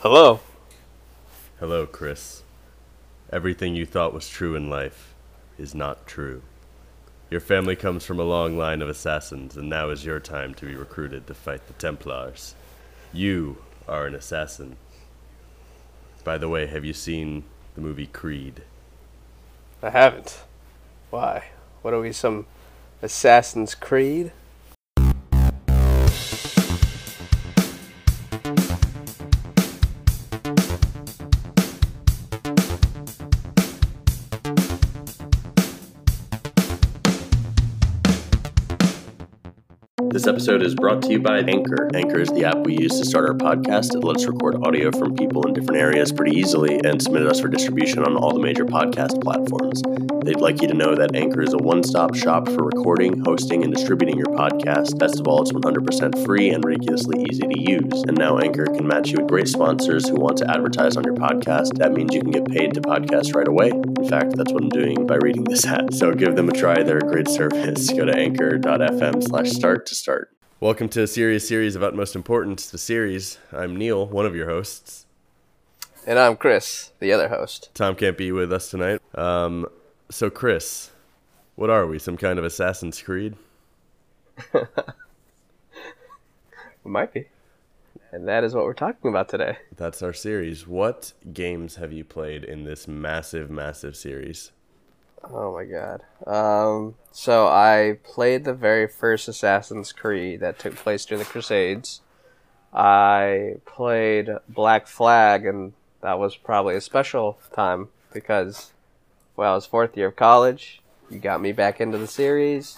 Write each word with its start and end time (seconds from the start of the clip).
Hello. 0.00 0.40
Hello, 1.58 1.86
Chris. 1.86 2.42
Everything 3.32 3.74
you 3.74 3.86
thought 3.86 4.12
was 4.12 4.28
true 4.28 4.54
in 4.54 4.68
life 4.68 5.14
is 5.58 5.74
not 5.74 6.06
true. 6.06 6.42
Your 7.30 7.40
family 7.40 7.76
comes 7.76 8.04
from 8.04 8.20
a 8.20 8.24
long 8.24 8.58
line 8.58 8.82
of 8.82 8.90
assassins, 8.90 9.56
and 9.56 9.70
now 9.70 9.88
is 9.88 10.04
your 10.04 10.20
time 10.20 10.52
to 10.56 10.66
be 10.66 10.76
recruited 10.76 11.26
to 11.26 11.34
fight 11.34 11.66
the 11.66 11.72
Templars. 11.72 12.54
You 13.10 13.56
are 13.88 14.06
an 14.06 14.14
assassin. 14.14 14.76
By 16.24 16.36
the 16.36 16.50
way, 16.50 16.66
have 16.66 16.84
you 16.84 16.92
seen 16.92 17.44
the 17.74 17.80
movie 17.80 18.06
Creed? 18.06 18.64
I 19.82 19.88
haven't. 19.88 20.42
Why? 21.08 21.46
What 21.80 21.94
are 21.94 22.00
we, 22.00 22.12
some 22.12 22.44
Assassin's 23.00 23.74
Creed? 23.74 24.32
This 40.26 40.32
episode 40.32 40.62
is 40.64 40.74
brought 40.74 41.02
to 41.02 41.12
you 41.12 41.20
by 41.20 41.38
Anchor. 41.38 41.88
Anchor 41.94 42.18
is 42.18 42.28
the 42.30 42.46
app 42.46 42.66
we 42.66 42.76
use 42.76 42.98
to 42.98 43.04
start 43.04 43.28
our 43.28 43.34
podcast. 43.36 43.94
It 43.94 44.02
lets 44.02 44.26
record 44.26 44.56
audio 44.66 44.90
from 44.90 45.14
people 45.14 45.46
in 45.46 45.54
different 45.54 45.80
areas 45.80 46.10
pretty 46.10 46.36
easily 46.36 46.80
and 46.84 47.00
submit 47.00 47.28
us 47.28 47.38
for 47.38 47.46
distribution 47.46 48.02
on 48.02 48.16
all 48.16 48.32
the 48.32 48.40
major 48.40 48.64
podcast 48.64 49.22
platforms. 49.22 49.80
They'd 50.24 50.40
like 50.40 50.60
you 50.60 50.66
to 50.66 50.74
know 50.74 50.96
that 50.96 51.14
Anchor 51.14 51.42
is 51.42 51.52
a 51.52 51.58
one 51.58 51.84
stop 51.84 52.16
shop 52.16 52.48
for 52.48 52.64
recording, 52.64 53.22
hosting, 53.24 53.62
and 53.62 53.72
distributing 53.72 54.16
your 54.16 54.26
podcast. 54.26 54.98
Best 54.98 55.20
of 55.20 55.28
all, 55.28 55.42
it's 55.42 55.52
100% 55.52 56.26
free 56.26 56.50
and 56.50 56.64
ridiculously 56.64 57.24
easy 57.30 57.42
to 57.42 57.60
use. 57.60 58.02
And 58.08 58.18
now 58.18 58.38
Anchor 58.38 58.64
can 58.64 58.88
match 58.88 59.10
you 59.10 59.18
with 59.18 59.28
great 59.28 59.46
sponsors 59.46 60.08
who 60.08 60.16
want 60.16 60.38
to 60.38 60.50
advertise 60.50 60.96
on 60.96 61.04
your 61.04 61.14
podcast. 61.14 61.78
That 61.78 61.92
means 61.92 62.12
you 62.12 62.22
can 62.22 62.32
get 62.32 62.46
paid 62.46 62.74
to 62.74 62.80
podcast 62.80 63.32
right 63.36 63.46
away. 63.46 63.68
In 63.68 64.08
fact, 64.08 64.36
that's 64.36 64.52
what 64.52 64.64
I'm 64.64 64.70
doing 64.70 65.06
by 65.06 65.18
reading 65.22 65.44
this 65.44 65.64
ad. 65.64 65.94
So 65.94 66.12
give 66.12 66.34
them 66.34 66.48
a 66.48 66.52
try. 66.52 66.82
They're 66.82 66.98
a 66.98 67.00
great 67.06 67.28
service. 67.28 67.88
Go 67.92 68.06
to 68.06 68.16
anchor.fm 68.16 69.22
slash 69.22 69.50
start 69.50 69.86
to 69.86 69.94
start. 69.94 70.15
Welcome 70.58 70.88
to 70.90 71.02
a 71.02 71.06
serious 71.06 71.46
series 71.46 71.76
of 71.76 71.82
utmost 71.82 72.16
importance, 72.16 72.70
the 72.70 72.78
series. 72.78 73.38
I'm 73.52 73.76
Neil, 73.76 74.06
one 74.06 74.24
of 74.24 74.34
your 74.34 74.48
hosts. 74.48 75.04
And 76.06 76.18
I'm 76.18 76.36
Chris, 76.36 76.92
the 76.98 77.12
other 77.12 77.28
host. 77.28 77.70
Tom 77.74 77.94
can't 77.94 78.16
be 78.16 78.32
with 78.32 78.52
us 78.52 78.70
tonight. 78.70 79.02
Um, 79.14 79.66
so, 80.10 80.30
Chris, 80.30 80.90
what 81.56 81.68
are 81.68 81.86
we? 81.86 81.98
Some 81.98 82.16
kind 82.16 82.38
of 82.38 82.44
Assassin's 82.44 83.02
Creed? 83.02 83.36
We 86.86 86.92
might 86.92 87.12
be. 87.12 87.26
And 88.12 88.28
that 88.28 88.44
is 88.44 88.54
what 88.54 88.62
we're 88.62 88.72
talking 88.72 89.10
about 89.10 89.28
today. 89.28 89.58
That's 89.76 90.02
our 90.02 90.12
series. 90.12 90.68
What 90.68 91.12
games 91.32 91.74
have 91.76 91.92
you 91.92 92.04
played 92.04 92.44
in 92.44 92.62
this 92.62 92.86
massive, 92.86 93.50
massive 93.50 93.96
series? 93.96 94.52
Oh 95.24 95.54
my 95.54 95.64
god. 95.64 96.02
Um, 96.26 96.94
so 97.10 97.46
I 97.46 97.98
played 98.04 98.44
the 98.44 98.54
very 98.54 98.86
first 98.86 99.28
Assassin's 99.28 99.92
Creed 99.92 100.40
that 100.40 100.58
took 100.58 100.76
place 100.76 101.04
during 101.04 101.22
the 101.22 101.28
Crusades. 101.28 102.00
I 102.72 103.54
played 103.64 104.28
Black 104.48 104.86
Flag, 104.86 105.46
and 105.46 105.72
that 106.02 106.18
was 106.18 106.36
probably 106.36 106.76
a 106.76 106.80
special 106.80 107.38
time 107.54 107.88
because, 108.12 108.72
well, 109.34 109.52
I 109.52 109.54
was 109.54 109.66
fourth 109.66 109.96
year 109.96 110.08
of 110.08 110.16
college. 110.16 110.82
You 111.10 111.18
got 111.18 111.40
me 111.40 111.52
back 111.52 111.80
into 111.80 111.98
the 111.98 112.06
series, 112.06 112.76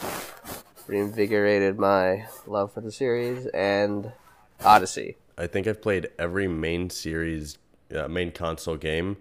reinvigorated 0.87 1.79
my 1.79 2.27
love 2.47 2.73
for 2.73 2.81
the 2.81 2.93
series, 2.93 3.47
and 3.47 4.13
Odyssey. 4.65 5.17
I 5.37 5.47
think 5.47 5.67
I've 5.67 5.83
played 5.83 6.11
every 6.19 6.49
main 6.49 6.91
series, 6.91 7.59
uh, 7.95 8.09
main 8.09 8.33
console 8.33 8.77
game, 8.77 9.17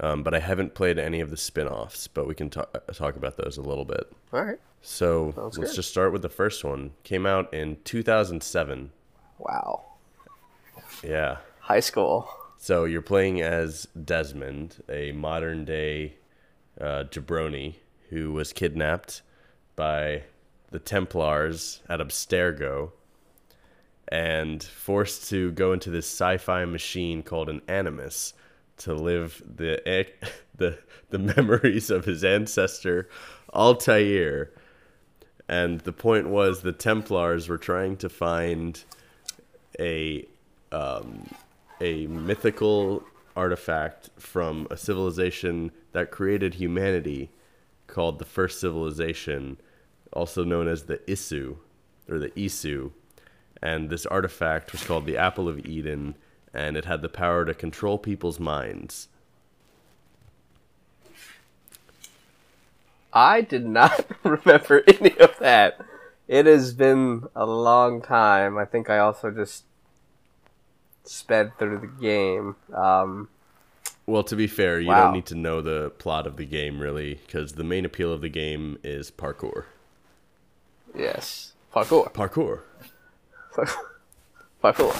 um, 0.00 0.22
but 0.22 0.34
I 0.34 0.40
haven't 0.40 0.74
played 0.74 0.98
any 0.98 1.20
of 1.20 1.30
the 1.30 1.36
spin 1.36 1.68
offs. 1.68 2.08
But 2.08 2.26
we 2.26 2.34
can 2.34 2.50
ta- 2.50 2.66
talk 2.92 3.16
about 3.16 3.36
those 3.36 3.56
a 3.58 3.62
little 3.62 3.84
bit. 3.84 4.10
All 4.32 4.42
right. 4.44 4.58
So 4.82 5.32
Sounds 5.36 5.58
let's 5.58 5.70
good. 5.72 5.76
just 5.76 5.90
start 5.90 6.12
with 6.12 6.22
the 6.22 6.28
first 6.28 6.64
one. 6.64 6.92
Came 7.04 7.26
out 7.26 7.52
in 7.52 7.76
2007. 7.84 8.90
Wow. 9.38 9.84
Yeah. 11.04 11.38
High 11.60 11.80
school. 11.80 12.28
So 12.56 12.84
you're 12.84 13.02
playing 13.02 13.40
as 13.40 13.86
Desmond, 14.04 14.82
a 14.88 15.12
modern 15.12 15.64
day 15.64 16.14
uh, 16.80 17.04
jabroni 17.10 17.76
who 18.08 18.32
was 18.32 18.52
kidnapped 18.52 19.22
by 19.76 20.24
the 20.70 20.78
Templars 20.78 21.80
at 21.88 22.00
Abstergo 22.00 22.92
and 24.08 24.62
forced 24.62 25.28
to 25.30 25.52
go 25.52 25.72
into 25.72 25.90
this 25.90 26.06
sci-fi 26.06 26.64
machine 26.64 27.22
called 27.22 27.48
an 27.48 27.62
Animus 27.68 28.34
to 28.80 28.94
live 28.94 29.42
the 29.56 30.06
the 30.56 30.78
the 31.10 31.18
memories 31.18 31.90
of 31.90 32.04
his 32.04 32.24
ancestor 32.24 33.08
Altair. 33.52 34.50
And 35.48 35.80
the 35.80 35.92
point 35.92 36.28
was 36.28 36.62
the 36.62 36.72
Templars 36.72 37.48
were 37.48 37.58
trying 37.58 37.96
to 37.98 38.08
find 38.08 38.82
a 39.78 40.26
um, 40.70 41.28
a 41.80 42.06
mythical 42.06 43.02
artifact 43.36 44.10
from 44.18 44.68
a 44.70 44.76
civilization 44.76 45.72
that 45.92 46.10
created 46.10 46.54
humanity 46.54 47.30
called 47.86 48.18
the 48.18 48.24
first 48.24 48.60
civilization, 48.60 49.58
also 50.12 50.44
known 50.44 50.68
as 50.68 50.84
the 50.84 50.98
Isu 50.98 51.56
or 52.08 52.18
the 52.18 52.30
Isu. 52.30 52.92
And 53.62 53.90
this 53.90 54.06
artifact 54.06 54.72
was 54.72 54.84
called 54.84 55.06
the 55.06 55.16
Apple 55.16 55.48
of 55.48 55.58
Eden, 55.66 56.14
and 56.54 56.76
it 56.76 56.84
had 56.84 57.02
the 57.02 57.08
power 57.08 57.44
to 57.44 57.54
control 57.54 57.98
people's 57.98 58.40
minds. 58.40 59.08
I 63.12 63.40
did 63.40 63.66
not 63.66 64.06
remember 64.24 64.82
any 64.86 65.16
of 65.18 65.38
that. 65.38 65.80
It 66.28 66.46
has 66.46 66.72
been 66.72 67.24
a 67.34 67.44
long 67.46 68.02
time. 68.02 68.56
I 68.56 68.64
think 68.64 68.88
I 68.88 68.98
also 68.98 69.30
just 69.30 69.64
sped 71.04 71.58
through 71.58 71.78
the 71.80 71.86
game. 72.02 72.56
Um, 72.74 73.28
Well, 74.06 74.22
to 74.24 74.36
be 74.36 74.46
fair, 74.46 74.80
you 74.80 74.88
Wow. 74.88 74.94
don't 74.94 75.12
need 75.12 75.26
to 75.26 75.34
know 75.34 75.60
the 75.60 75.90
plot 75.98 76.26
of 76.26 76.36
the 76.36 76.44
game 76.44 76.80
really, 76.80 77.14
because 77.26 77.52
the 77.54 77.64
main 77.64 77.84
appeal 77.84 78.12
of 78.12 78.20
the 78.20 78.28
game 78.28 78.78
is 78.84 79.10
parkour. 79.10 79.64
yes, 80.94 81.52
parkour, 81.74 82.12
Parkour. 82.12 82.60
parkour. 84.62 84.94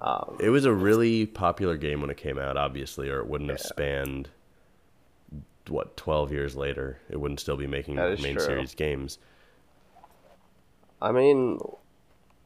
Um, 0.00 0.38
it 0.40 0.48
was 0.48 0.64
a 0.64 0.72
really 0.72 1.26
popular 1.26 1.76
game 1.76 2.00
when 2.00 2.10
it 2.10 2.16
came 2.16 2.38
out, 2.38 2.56
obviously, 2.56 3.10
or 3.10 3.20
it 3.20 3.26
wouldn't 3.26 3.50
have 3.50 3.60
spanned 3.60 4.30
what 5.68 5.96
twelve 5.96 6.32
years 6.32 6.56
later. 6.56 6.98
It 7.10 7.20
wouldn't 7.20 7.40
still 7.40 7.56
be 7.56 7.66
making 7.66 7.96
main 7.96 8.36
true. 8.36 8.40
series 8.40 8.74
games. 8.74 9.18
I 11.02 11.12
mean, 11.12 11.58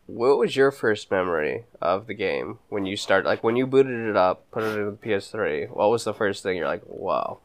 what 0.07 0.39
was 0.39 0.57
your 0.57 0.71
first 0.71 1.11
memory 1.11 1.65
of 1.81 2.07
the 2.07 2.15
game 2.15 2.59
when 2.69 2.87
you 2.87 2.97
start? 2.97 3.25
Like 3.25 3.43
when 3.45 3.57
you 3.57 3.67
booted 3.67 4.09
it 4.09 4.17
up, 4.17 4.51
put 4.51 4.65
it 4.65 4.79
in 4.79 4.87
the 4.87 4.93
PS3. 4.93 5.71
What 5.71 5.91
was 5.91 6.05
the 6.05 6.15
first 6.15 6.43
thing 6.43 6.57
you're 6.57 6.67
like, 6.67 6.83
wow? 6.87 7.39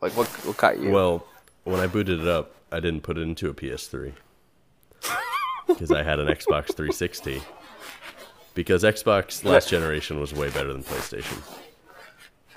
Like 0.00 0.16
what? 0.16 0.26
What 0.28 0.56
caught 0.56 0.80
you? 0.80 0.90
Well, 0.90 1.26
when 1.64 1.80
I 1.80 1.86
booted 1.86 2.20
it 2.20 2.28
up, 2.28 2.52
I 2.72 2.80
didn't 2.80 3.02
put 3.02 3.18
it 3.18 3.22
into 3.22 3.48
a 3.48 3.54
PS3 3.54 4.12
because 5.66 5.90
I 5.92 6.02
had 6.02 6.18
an 6.18 6.28
Xbox 6.28 6.68
360. 6.74 7.42
Because 8.54 8.82
Xbox 8.82 9.44
last 9.44 9.68
generation 9.68 10.20
was 10.20 10.34
way 10.34 10.50
better 10.50 10.72
than 10.72 10.82
PlayStation. 10.82 11.40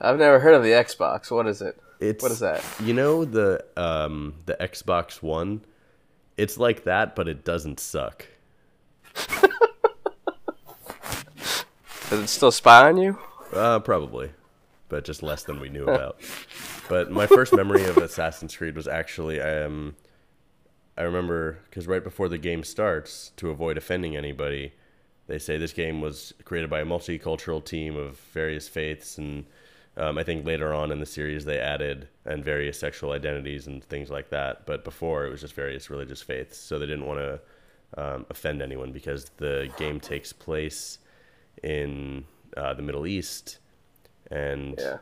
I've 0.02 0.18
never 0.18 0.40
heard 0.40 0.56
of 0.56 0.64
the 0.64 0.70
Xbox. 0.72 1.32
What 1.32 1.48
is 1.48 1.62
it? 1.62 1.80
It's 2.00 2.22
What 2.22 2.32
is 2.32 2.40
that? 2.40 2.64
You 2.82 2.94
know 2.94 3.26
the 3.26 3.64
um 3.78 4.34
the 4.46 4.56
Xbox 4.60 5.22
One. 5.22 5.62
It's 6.36 6.58
like 6.58 6.84
that, 6.86 7.16
but 7.16 7.28
it 7.28 7.46
doesn't 7.46 7.80
suck. 7.80 8.26
Does 12.10 12.20
it 12.20 12.28
still 12.28 12.52
spy 12.52 12.90
on 12.90 12.98
you? 12.98 13.18
Uh, 13.54 13.80
probably, 13.80 14.32
but 14.90 15.06
just 15.06 15.24
less 15.24 15.44
than 15.44 15.60
we 15.60 15.70
knew 15.70 15.86
about. 15.86 16.20
but 16.90 17.12
my 17.12 17.28
first 17.28 17.54
memory 17.54 17.86
of 17.86 17.98
Assassin's 18.00 18.56
Creed 18.58 18.76
was 18.76 18.88
actually 18.88 19.40
um, 19.40 19.96
I 20.98 21.04
remember 21.04 21.60
because 21.70 21.88
right 21.88 22.04
before 22.04 22.30
the 22.30 22.38
game 22.38 22.64
starts, 22.64 23.32
to 23.38 23.50
avoid 23.50 23.78
offending 23.78 24.16
anybody, 24.16 24.74
they 25.28 25.40
say 25.40 25.58
this 25.58 25.74
game 25.74 26.02
was 26.02 26.34
created 26.46 26.70
by 26.70 26.82
a 26.82 26.86
multicultural 26.86 27.64
team 27.64 27.96
of 27.96 28.18
various 28.34 28.68
faiths, 28.68 29.18
and 29.18 29.46
um, 29.96 30.18
I 30.18 30.24
think 30.24 30.46
later 30.46 30.74
on 30.74 30.92
in 30.92 31.00
the 31.00 31.06
series 31.06 31.46
they 31.46 31.60
added 31.60 32.08
and 32.26 32.44
various 32.44 32.80
sexual 32.80 33.12
identities 33.12 33.68
and 33.68 33.84
things 33.84 34.10
like 34.10 34.30
that. 34.30 34.66
But 34.66 34.84
before 34.84 35.26
it 35.26 35.30
was 35.30 35.42
just 35.42 35.54
various 35.54 35.90
religious 35.90 36.22
faiths, 36.22 36.58
so 36.58 36.78
they 36.80 36.86
didn't 36.88 37.06
want 37.06 37.20
to 37.20 37.40
um, 37.96 38.26
offend 38.30 38.62
anyone 38.62 38.92
because 38.92 39.26
the 39.38 39.70
game 39.78 40.00
takes 40.00 40.34
place 40.34 40.98
in 41.62 42.26
uh, 42.58 42.74
the 42.74 42.82
Middle 42.82 43.06
East, 43.08 43.60
and 44.32 44.76
Yeah. 44.80 44.98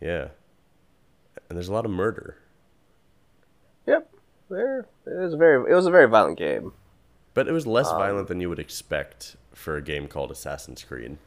yeah. 0.00 0.28
and 1.48 1.56
there's 1.56 1.68
a 1.68 1.72
lot 1.72 1.84
of 1.84 1.90
murder. 1.90 2.36
Yep. 3.86 4.10
There. 4.50 4.80
It 5.06 5.18
was 5.18 5.34
a 5.34 5.36
very. 5.36 5.70
It 5.70 5.74
was 5.74 5.86
a 5.86 5.90
very 5.90 6.08
violent 6.08 6.38
game. 6.38 6.72
But 7.38 7.46
it 7.46 7.52
was 7.52 7.68
less 7.68 7.86
Um, 7.86 7.98
violent 7.98 8.26
than 8.26 8.40
you 8.40 8.48
would 8.48 8.58
expect 8.58 9.36
for 9.54 9.76
a 9.76 9.80
game 9.80 10.08
called 10.08 10.32
Assassin's 10.32 10.82
Creed. 10.82 11.18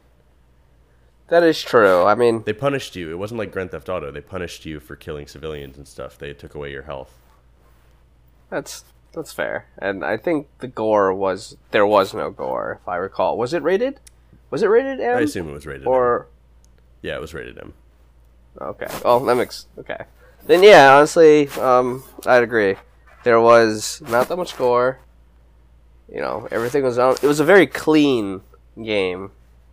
That 1.28 1.42
is 1.42 1.62
true. 1.62 2.04
I 2.04 2.14
mean, 2.14 2.42
They 2.42 2.52
punished 2.52 2.94
you. 2.96 3.10
It 3.10 3.14
wasn't 3.16 3.38
like 3.38 3.50
Grand 3.50 3.70
Theft 3.70 3.88
Auto. 3.88 4.10
They 4.10 4.20
punished 4.20 4.66
you 4.66 4.78
for 4.78 4.94
killing 4.94 5.26
civilians 5.26 5.78
and 5.78 5.88
stuff. 5.88 6.18
They 6.18 6.34
took 6.34 6.54
away 6.54 6.70
your 6.70 6.82
health. 6.82 7.18
that's 8.50 8.84
that's 9.14 9.32
fair. 9.32 9.64
And 9.78 10.04
I 10.04 10.18
think 10.18 10.48
the 10.58 10.68
gore 10.68 11.14
was 11.14 11.56
there 11.70 11.86
was 11.86 12.12
no 12.12 12.30
gore, 12.30 12.80
if 12.82 12.86
I 12.86 12.96
recall. 12.96 13.38
Was 13.38 13.54
it 13.54 13.62
rated? 13.62 13.98
Was 14.50 14.62
it 14.62 14.66
rated 14.66 15.00
M? 15.00 15.16
I 15.16 15.20
assume 15.22 15.48
it 15.48 15.52
was 15.54 15.64
rated 15.64 15.86
M. 15.86 15.88
or 15.88 16.26
Yeah, 17.00 17.14
it 17.16 17.22
was 17.22 17.32
rated 17.32 17.56
M. 17.56 17.72
okay. 18.60 18.88
Well, 19.02 19.18
that 19.20 19.36
makes 19.36 19.64
okay. 19.78 20.04
Then 20.44 20.62
yeah, 20.62 20.94
honestly, 20.94 21.48
um, 21.58 22.04
I'd 22.26 22.42
agree. 22.42 22.76
There 23.24 23.40
was 23.40 24.02
not 24.02 24.28
that 24.28 24.36
much 24.36 24.58
gore. 24.58 24.98
You 26.12 26.20
know, 26.20 26.46
everything 26.50 26.84
was 26.84 26.98
on. 26.98 27.14
It 27.22 27.26
was 27.26 27.40
a 27.40 27.44
very 27.44 27.66
clean 27.66 28.42
game, 28.76 29.30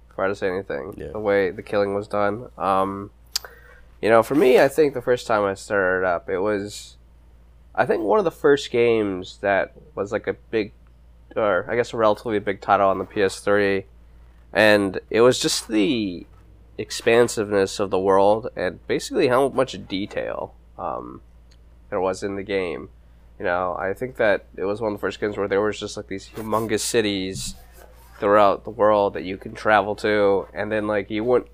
if 0.10 0.18
I 0.18 0.24
had 0.24 0.28
to 0.30 0.36
say 0.36 0.50
anything. 0.50 0.94
Yeah. 0.98 1.12
The 1.12 1.20
way 1.20 1.52
the 1.52 1.62
killing 1.62 1.94
was 1.94 2.08
done. 2.08 2.50
Um, 2.58 3.12
you 4.02 4.10
know, 4.10 4.24
for 4.24 4.36
me, 4.36 4.60
I 4.60 4.70
think 4.70 4.94
the 4.94 5.02
first 5.02 5.28
time 5.28 5.44
I 5.44 5.54
started 5.54 6.08
up, 6.08 6.30
it 6.30 6.40
was, 6.40 6.96
I 7.76 7.86
think 7.86 8.04
one 8.04 8.20
of 8.20 8.26
the 8.26 8.32
first 8.32 8.72
games 8.72 9.40
that 9.42 9.74
was 9.96 10.14
like 10.14 10.28
a 10.28 10.34
big, 10.34 10.72
or 11.36 11.70
I 11.70 11.76
guess 11.76 11.94
a 11.94 11.98
relatively 11.98 12.40
big 12.40 12.62
title 12.62 12.88
on 12.88 13.00
the 13.00 13.06
PS3, 13.06 13.84
and 14.54 15.00
it 15.10 15.20
was 15.20 15.40
just 15.40 15.68
the 15.68 16.26
expansiveness 16.78 17.82
of 17.82 17.90
the 17.90 18.00
world 18.00 18.48
and 18.56 18.86
basically 18.88 19.28
how 19.28 19.50
much 19.50 19.86
detail 19.90 20.54
um, 20.78 21.22
there 21.90 22.00
was 22.00 22.24
in 22.24 22.38
the 22.38 22.44
game. 22.44 22.90
You 23.40 23.46
know, 23.46 23.76
I 23.80 23.94
think 23.94 24.18
that 24.18 24.46
it 24.58 24.66
was 24.66 24.82
one 24.82 24.92
of 24.92 25.00
the 25.00 25.02
first 25.02 25.20
games 25.20 25.38
where 25.38 25.48
there 25.48 25.62
was 25.62 25.80
just 25.80 25.96
like 25.96 26.08
these 26.08 26.28
humongous 26.28 26.82
cities 26.82 27.56
throughout 28.20 28.66
the 28.66 28.70
world 28.70 29.14
that 29.14 29.24
you 29.24 29.38
can 29.38 29.54
travel 29.54 29.96
to, 29.96 30.46
and 30.54 30.70
then 30.70 30.88
like 30.88 31.10
you 31.10 31.24
wouldn't, 31.24 31.50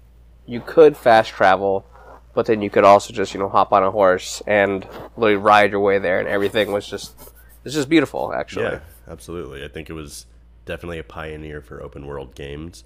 you 0.48 0.62
could 0.62 0.98
fast 0.98 1.30
travel, 1.30 1.86
but 2.34 2.48
then 2.48 2.64
you 2.64 2.72
could 2.72 2.84
also 2.84 3.14
just 3.14 3.36
you 3.36 3.40
know 3.40 3.50
hop 3.50 3.72
on 3.72 3.84
a 3.84 3.92
horse 3.92 4.42
and 4.48 4.88
literally 5.16 5.36
ride 5.36 5.72
your 5.72 5.80
way 5.80 6.00
there, 6.00 6.20
and 6.20 6.28
everything 6.28 6.72
was 6.72 6.88
just 6.88 7.14
it's 7.64 7.76
just 7.76 7.88
beautiful 7.88 8.34
actually. 8.34 8.66
Yeah, 8.66 8.80
absolutely. 9.08 9.64
I 9.64 9.68
think 9.68 9.90
it 9.90 9.94
was 9.94 10.26
definitely 10.66 10.98
a 10.98 11.04
pioneer 11.04 11.62
for 11.62 11.84
open 11.84 12.08
world 12.08 12.34
games. 12.34 12.84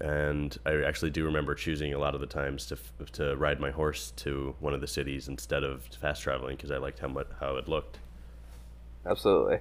And 0.00 0.56
I 0.66 0.82
actually 0.82 1.10
do 1.10 1.24
remember 1.24 1.54
choosing 1.54 1.94
a 1.94 1.98
lot 1.98 2.14
of 2.14 2.20
the 2.20 2.26
times 2.26 2.66
to 2.66 2.76
to 3.12 3.36
ride 3.36 3.60
my 3.60 3.70
horse 3.70 4.12
to 4.16 4.54
one 4.60 4.74
of 4.74 4.80
the 4.80 4.88
cities 4.88 5.28
instead 5.28 5.62
of 5.62 5.82
fast 6.00 6.22
traveling 6.22 6.56
because 6.56 6.70
I 6.70 6.78
liked 6.78 6.98
how 6.98 7.08
much 7.08 7.28
how 7.40 7.56
it 7.56 7.68
looked. 7.68 7.98
Absolutely. 9.06 9.58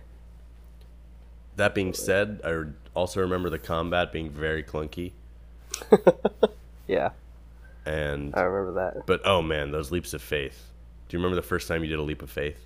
That 1.56 1.76
being 1.76 1.94
said, 1.94 2.42
I 2.44 2.64
also 2.96 3.22
remember 3.22 3.50
the 3.52 3.60
combat 3.60 4.12
being 4.12 4.32
very 4.32 4.64
clunky 4.64 5.12
Yeah, 6.88 7.12
and 7.86 8.34
I 8.36 8.42
remember 8.42 8.94
that. 8.94 9.06
but 9.06 9.22
oh 9.26 9.42
man, 9.42 9.72
those 9.72 9.92
leaps 9.92 10.14
of 10.14 10.22
faith. 10.22 10.70
Do 11.08 11.16
you 11.16 11.20
remember 11.20 11.36
the 11.36 11.48
first 11.48 11.68
time 11.68 11.84
you 11.84 11.90
did 11.90 12.00
a 12.00 12.04
leap 12.04 12.22
of 12.22 12.30
faith? 12.30 12.66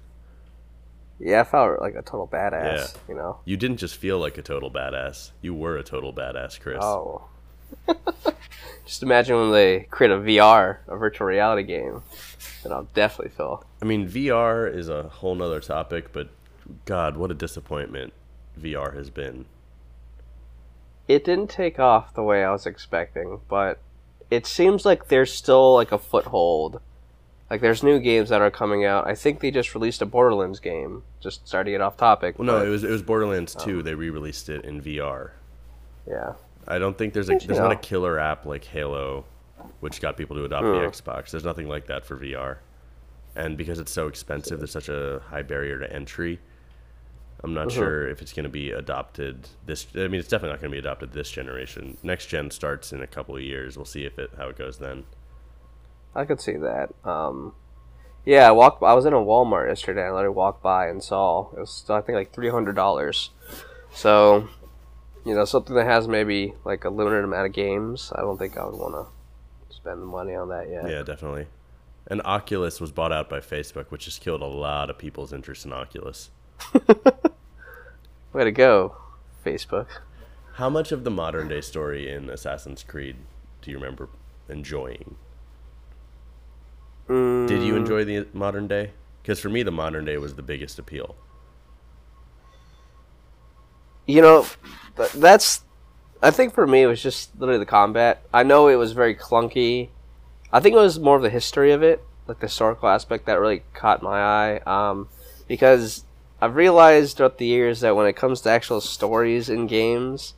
Yeah, 1.20 1.42
I 1.42 1.44
felt 1.44 1.82
like 1.82 1.96
a 1.96 2.02
total 2.02 2.28
badass. 2.28 2.94
Yeah. 2.96 3.00
You 3.10 3.16
know. 3.16 3.40
You 3.46 3.58
didn't 3.58 3.78
just 3.78 3.96
feel 3.98 4.20
like 4.20 4.38
a 4.38 4.42
total 4.42 4.72
badass. 4.72 5.32
You 5.42 5.54
were 5.54 5.78
a 5.78 5.84
total 5.84 6.14
badass, 6.14 6.60
Chris. 6.60 6.80
Oh. 6.82 7.24
Just 8.86 9.04
imagine 9.04 9.36
when 9.36 9.52
they 9.52 9.88
create 9.90 10.12
a 10.12 10.18
VR, 10.18 10.78
a 10.88 10.96
virtual 10.96 11.28
reality 11.28 11.64
game, 11.64 12.02
then 12.64 12.72
I'll 12.72 12.88
definitely 12.94 13.36
feel. 13.36 13.64
I 13.82 13.86
mean, 13.86 14.08
VR 14.08 14.74
is 14.74 14.88
a 14.90 15.04
whole 15.04 15.36
nother 15.36 15.60
topic, 15.60 16.14
but 16.14 16.30
God, 16.86 17.18
what 17.18 17.32
a 17.32 17.34
disappointment 17.34 18.14
VR 18.60 18.96
has 18.96 19.10
been. 19.10 19.46
It 21.08 21.24
didn't 21.24 21.50
take 21.50 21.80
off 21.80 22.14
the 22.14 22.24
way 22.24 22.44
I 22.44 22.52
was 22.52 22.66
expecting, 22.66 23.40
but 23.48 23.80
it 24.30 24.46
seems 24.46 24.86
like 24.86 25.08
there's 25.08 25.34
still 25.34 25.74
like 25.74 25.92
a 25.92 25.98
foothold. 25.98 26.82
Like 27.50 27.62
there's 27.62 27.82
new 27.82 28.00
games 28.00 28.30
that 28.30 28.42
are 28.42 28.52
coming 28.52 28.84
out. 28.84 29.08
I 29.08 29.16
think 29.16 29.40
they 29.40 29.52
just 29.52 29.74
released 29.74 30.02
a 30.02 30.06
Borderlands 30.06 30.60
game. 30.60 31.04
Just 31.22 31.48
starting 31.48 31.72
to 31.72 31.78
get 31.78 31.82
off 31.82 31.96
topic. 31.96 32.38
Well, 32.38 32.46
no, 32.46 32.60
but, 32.60 32.68
it 32.68 32.70
was 32.70 32.84
it 32.84 32.90
was 32.90 33.02
Borderlands 33.02 33.56
2. 33.56 33.84
They 33.84 33.96
re-released 33.96 34.50
it 34.50 34.66
in 34.66 34.82
VR. 34.82 35.32
yeah. 36.08 36.34
I 36.68 36.80
don't 36.80 36.98
think 36.98 37.14
there's 37.14 37.30
a 37.30 37.36
there's 37.36 37.60
not 37.60 37.72
a 37.72 37.76
killer 37.78 38.20
app 38.20 38.46
like 38.46 38.64
Halo, 38.66 39.26
which 39.80 40.02
got 40.02 40.18
people 40.18 40.36
to 40.38 40.46
adopt 40.46 40.72
the 40.74 40.80
Xbox. 40.80 41.32
There's 41.32 41.44
nothing 41.46 41.68
like 41.68 41.88
that 41.88 42.06
for 42.06 42.18
VR, 42.18 42.58
and 43.36 43.58
because 43.58 43.80
it's 43.80 43.92
so 43.92 44.08
expensive, 44.08 44.60
there's 44.60 44.72
such 44.72 44.90
a 44.90 45.22
high 45.30 45.44
barrier 45.44 45.80
to 45.80 45.92
entry. 45.92 46.40
I'm 47.44 47.54
not 47.54 47.68
Uh-huh. 47.68 47.76
sure 47.78 48.08
if 48.10 48.22
it's 48.22 48.34
going 48.34 48.46
to 48.46 48.50
be 48.50 48.72
adopted 48.72 49.48
this. 49.66 49.88
I 49.96 50.08
mean, 50.08 50.20
it's 50.20 50.28
definitely 50.28 50.54
not 50.54 50.62
going 50.62 50.72
to 50.72 50.76
be 50.76 50.80
adopted 50.80 51.14
this 51.14 51.30
generation. 51.30 51.98
Next 52.04 52.26
gen 52.28 52.50
starts 52.52 52.92
in 52.92 53.02
a 53.04 53.08
couple 53.08 53.36
of 53.36 53.44
years. 53.44 53.78
We'll 53.78 53.86
see 53.86 54.06
if 54.06 54.18
it 54.18 54.32
how 54.38 54.50
it 54.50 54.58
goes 54.58 54.80
then. 54.80 55.06
I 56.16 56.26
could 56.26 56.42
see 56.42 56.58
that. 56.58 56.90
Um, 57.04 57.54
yeah, 58.26 58.48
I 58.48 58.52
walked. 58.52 58.82
I 58.84 58.94
was 58.94 59.06
in 59.06 59.14
a 59.14 59.18
Walmart 59.18 59.68
yesterday. 59.68 60.02
And 60.02 60.10
I 60.10 60.14
literally 60.14 60.36
walked 60.36 60.64
by 60.64 60.88
and 60.88 61.04
saw 61.04 61.50
it 61.54 61.60
was 61.60 61.86
I 61.90 62.02
think 62.02 62.16
like 62.16 62.34
three 62.34 62.50
hundred 62.50 62.76
dollars. 62.76 63.30
So, 63.92 64.50
you 65.28 65.36
know, 65.36 65.46
something 65.46 65.76
that 65.76 65.86
has 65.86 66.08
maybe 66.08 66.54
like 66.64 66.86
a 66.86 66.90
limited 66.90 67.24
amount 67.24 67.46
of 67.46 67.54
games. 67.54 68.12
I 68.16 68.22
don't 68.22 68.38
think 68.38 68.58
I 68.58 68.66
would 68.66 68.80
want 68.80 68.96
to 68.96 69.76
spend 69.76 70.02
the 70.02 70.06
money 70.06 70.34
on 70.34 70.50
that 70.50 70.70
yet. 70.70 70.90
Yeah, 70.90 71.04
definitely. 71.04 71.48
And 72.10 72.22
Oculus 72.24 72.80
was 72.80 72.94
bought 72.94 73.12
out 73.12 73.30
by 73.30 73.40
Facebook, 73.40 73.88
which 73.88 74.06
has 74.06 74.18
killed 74.18 74.42
a 74.42 74.46
lot 74.46 74.90
of 74.90 74.98
people's 74.98 75.34
interest 75.34 75.66
in 75.66 75.74
Oculus. 75.74 76.30
Way 78.34 78.46
to 78.46 78.52
go, 78.52 78.96
Facebook. 79.46 79.88
How 80.54 80.70
much 80.70 80.94
of 80.94 81.04
the 81.04 81.12
modern 81.12 81.50
day 81.50 81.62
story 81.62 82.10
in 82.10 82.30
Assassin's 82.30 82.84
Creed 82.84 83.18
do 83.62 83.72
you 83.72 83.78
remember 83.78 84.08
enjoying? 84.48 85.16
Did 87.08 87.64
you 87.64 87.74
mm. 87.74 87.78
enjoy 87.78 88.06
the 88.06 88.28
modern 88.34 88.68
day? 88.68 88.92
Because 89.22 89.40
for 89.40 89.50
me, 89.50 89.64
the 89.64 89.72
modern 89.72 90.06
day 90.06 90.18
was 90.18 90.36
the 90.36 90.42
biggest 90.42 90.80
appeal. 90.80 91.16
You 94.08 94.22
know, 94.22 94.46
that's. 95.14 95.62
I 96.24 96.32
think 96.32 96.56
for 96.56 96.66
me 96.66 96.82
it 96.82 96.88
was 96.88 97.04
just 97.04 97.40
literally 97.40 97.60
the 97.60 97.66
combat. 97.66 98.24
I 98.34 98.42
know 98.42 98.68
it 98.70 98.76
was 98.76 98.94
very 98.94 99.14
clunky. 99.14 99.90
I 100.52 100.60
think 100.60 100.74
it 100.74 100.80
was 100.80 101.00
more 101.00 101.16
of 101.16 101.22
the 101.22 101.30
history 101.30 101.72
of 101.72 101.84
it, 101.84 102.04
like 102.26 102.40
the 102.40 102.48
historical 102.48 102.90
aspect 102.90 103.28
that 103.28 103.40
really 103.40 103.62
caught 103.74 104.02
my 104.02 104.20
eye. 104.20 104.62
Um, 104.66 105.10
because 105.48 106.06
I've 106.42 106.56
realized 106.56 107.18
throughout 107.18 107.38
the 107.38 107.46
years 107.46 107.82
that 107.82 107.96
when 107.96 108.08
it 108.08 108.16
comes 108.16 108.42
to 108.42 108.50
actual 108.50 108.82
stories 108.82 109.50
in 109.50 109.68
games, 109.68 110.34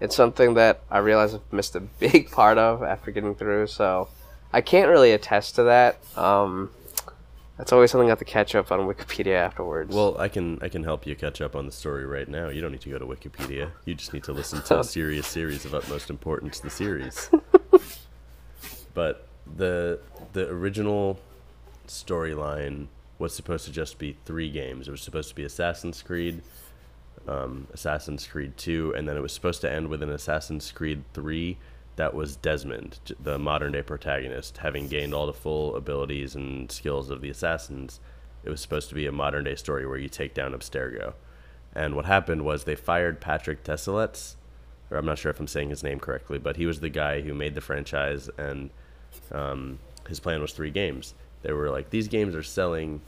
it's 0.00 0.14
something 0.14 0.54
that 0.54 0.82
I 0.90 0.98
realize 0.98 1.34
I've 1.34 1.52
missed 1.52 1.74
a 1.74 1.80
big 1.98 2.30
part 2.30 2.58
of 2.58 2.82
after 2.82 3.10
getting 3.10 3.34
through. 3.34 3.68
So 3.68 4.08
I 4.52 4.60
can't 4.60 4.88
really 4.88 5.12
attest 5.12 5.56
to 5.56 5.64
that. 5.64 5.98
Um, 6.16 6.70
that's 7.56 7.72
always 7.72 7.90
something 7.90 8.08
I 8.08 8.10
have 8.10 8.18
to 8.18 8.24
catch 8.24 8.54
up 8.54 8.72
on 8.72 8.80
Wikipedia 8.80 9.36
afterwards. 9.36 9.94
Well, 9.94 10.16
I 10.18 10.28
can 10.28 10.58
I 10.60 10.68
can 10.68 10.82
help 10.82 11.06
you 11.06 11.14
catch 11.14 11.40
up 11.40 11.54
on 11.54 11.66
the 11.66 11.72
story 11.72 12.04
right 12.04 12.28
now. 12.28 12.48
You 12.48 12.60
don't 12.60 12.72
need 12.72 12.80
to 12.82 12.90
go 12.90 12.98
to 12.98 13.06
Wikipedia. 13.06 13.70
You 13.84 13.94
just 13.94 14.12
need 14.12 14.24
to 14.24 14.32
listen 14.32 14.60
to 14.62 14.80
a 14.80 14.84
serious 14.98 15.26
series 15.26 15.64
of 15.64 15.74
utmost 15.74 16.10
importance, 16.10 16.58
the 16.58 16.70
series. 16.70 17.30
but 18.94 19.28
the 19.56 20.00
the 20.32 20.48
original 20.48 21.20
storyline 21.86 22.88
was 23.18 23.34
supposed 23.34 23.64
to 23.66 23.72
just 23.72 23.98
be 23.98 24.16
three 24.24 24.50
games. 24.50 24.88
It 24.88 24.90
was 24.90 25.02
supposed 25.02 25.28
to 25.28 25.34
be 25.34 25.44
Assassin's 25.44 26.02
Creed, 26.02 26.42
um, 27.28 27.68
Assassin's 27.72 28.26
Creed 28.26 28.56
Two, 28.56 28.92
and 28.96 29.08
then 29.08 29.16
it 29.16 29.20
was 29.20 29.32
supposed 29.32 29.60
to 29.60 29.70
end 29.70 29.88
with 29.88 30.02
an 30.02 30.10
Assassin's 30.10 30.72
Creed 30.72 31.04
Three. 31.12 31.58
That 31.96 32.14
was 32.14 32.36
Desmond, 32.36 32.98
the 33.20 33.38
modern 33.38 33.72
day 33.72 33.82
protagonist, 33.82 34.58
having 34.58 34.88
gained 34.88 35.14
all 35.14 35.26
the 35.26 35.32
full 35.32 35.76
abilities 35.76 36.34
and 36.34 36.70
skills 36.70 37.10
of 37.10 37.20
the 37.20 37.30
assassins. 37.30 38.00
It 38.42 38.50
was 38.50 38.60
supposed 38.60 38.88
to 38.88 38.94
be 38.94 39.06
a 39.06 39.12
modern 39.12 39.44
day 39.44 39.54
story 39.54 39.86
where 39.86 39.98
you 39.98 40.08
take 40.08 40.34
down 40.34 40.52
Abstergo. 40.52 41.14
And 41.74 41.94
what 41.94 42.04
happened 42.04 42.44
was 42.44 42.64
they 42.64 42.74
fired 42.74 43.20
Patrick 43.20 43.64
Désilets, 43.64 44.34
or 44.90 44.96
I'm 44.98 45.06
not 45.06 45.18
sure 45.18 45.30
if 45.30 45.40
I'm 45.40 45.46
saying 45.46 45.70
his 45.70 45.82
name 45.82 45.98
correctly, 46.00 46.38
but 46.38 46.56
he 46.56 46.66
was 46.66 46.80
the 46.80 46.88
guy 46.88 47.20
who 47.20 47.34
made 47.34 47.54
the 47.54 47.60
franchise, 47.60 48.28
and 48.36 48.70
um, 49.32 49.78
his 50.08 50.20
plan 50.20 50.40
was 50.40 50.52
three 50.52 50.70
games. 50.70 51.14
They 51.42 51.52
were 51.52 51.70
like, 51.70 51.90
these 51.90 52.08
games 52.08 52.34
are 52.34 52.42
selling 52.42 53.02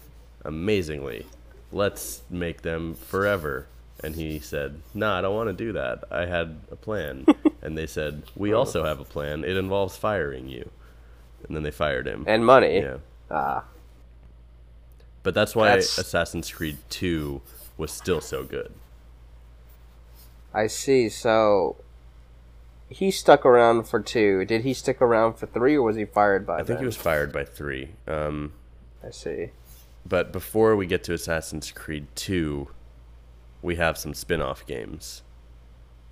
amazingly. 0.45 1.26
Let's 1.73 2.23
make 2.31 2.62
them 2.62 2.95
forever. 2.95 3.66
And 4.02 4.14
he 4.14 4.38
said, 4.38 4.83
Nah, 4.95 5.19
I 5.19 5.23
don't 5.23 5.35
want 5.35 5.49
to 5.49 5.64
do 5.64 5.73
that. 5.73 6.05
I 6.11 6.26
had 6.26 6.61
a 6.71 6.76
plan. 6.76 7.26
and 7.66 7.76
they 7.76 7.87
said, 7.87 8.23
We 8.37 8.52
also 8.52 8.85
have 8.85 9.00
a 9.00 9.04
plan. 9.04 9.44
It 9.44 9.56
involves 9.56 9.96
firing 9.96 10.49
you. 10.49 10.70
And 11.46 11.54
then 11.54 11.62
they 11.64 11.70
fired 11.70 12.06
him. 12.06 12.25
and 12.26 12.46
money. 12.46 12.78
yeah. 12.80 12.96
Ah. 13.30 13.64
But 15.23 15.35
that's 15.35 15.54
why 15.56 15.66
That's- 15.68 15.99
Assassin's 15.99 16.50
Creed 16.50 16.78
2 16.88 17.42
was 17.76 17.90
still 17.92 18.20
so 18.20 18.44
good. 18.44 18.73
I 20.54 20.68
see. 20.68 21.08
So 21.08 21.76
he 22.88 23.11
stuck 23.11 23.44
around 23.44 23.85
for 23.88 24.00
two. 24.00 24.44
Did 24.44 24.62
he 24.62 24.73
stick 24.73 25.02
around 25.02 25.35
for 25.35 25.46
three, 25.46 25.75
or 25.76 25.82
was 25.82 25.96
he 25.96 26.04
fired 26.04 26.46
by 26.46 26.54
I 26.54 26.58
think 26.58 26.68
then? 26.68 26.78
he 26.78 26.85
was 26.87 26.96
fired 26.96 27.32
by 27.32 27.44
3. 27.44 27.90
Um, 28.06 28.52
I 29.04 29.11
see. 29.11 29.50
but 30.06 30.32
before 30.32 30.76
we 30.76 30.87
get 30.87 31.02
to 31.04 31.12
Assassin's 31.12 31.70
Creed 31.73 32.06
2, 32.14 32.68
we 33.61 33.75
have 33.76 33.99
some 33.99 34.14
spin 34.14 34.40
off 34.40 34.64
games. 34.66 35.23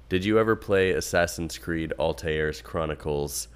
Did 0.09 0.25
you 0.25 0.39
ever 0.39 0.55
play 0.55 0.91
Assassin's 0.91 1.57
Creed 1.59 1.93
Altair's 1.99 2.61
Chronicles, 2.61 3.49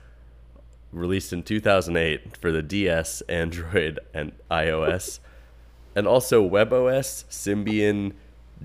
released 0.93 1.33
in 1.33 1.43
2008 1.43 2.37
for 2.39 2.51
the 2.51 2.63
DS, 2.63 3.21
Android, 3.29 3.99
and 4.15 4.33
iOS, 4.51 5.19
and 5.95 6.07
also 6.07 6.49
WebOS, 6.49 7.25
Symbian, 7.31 8.13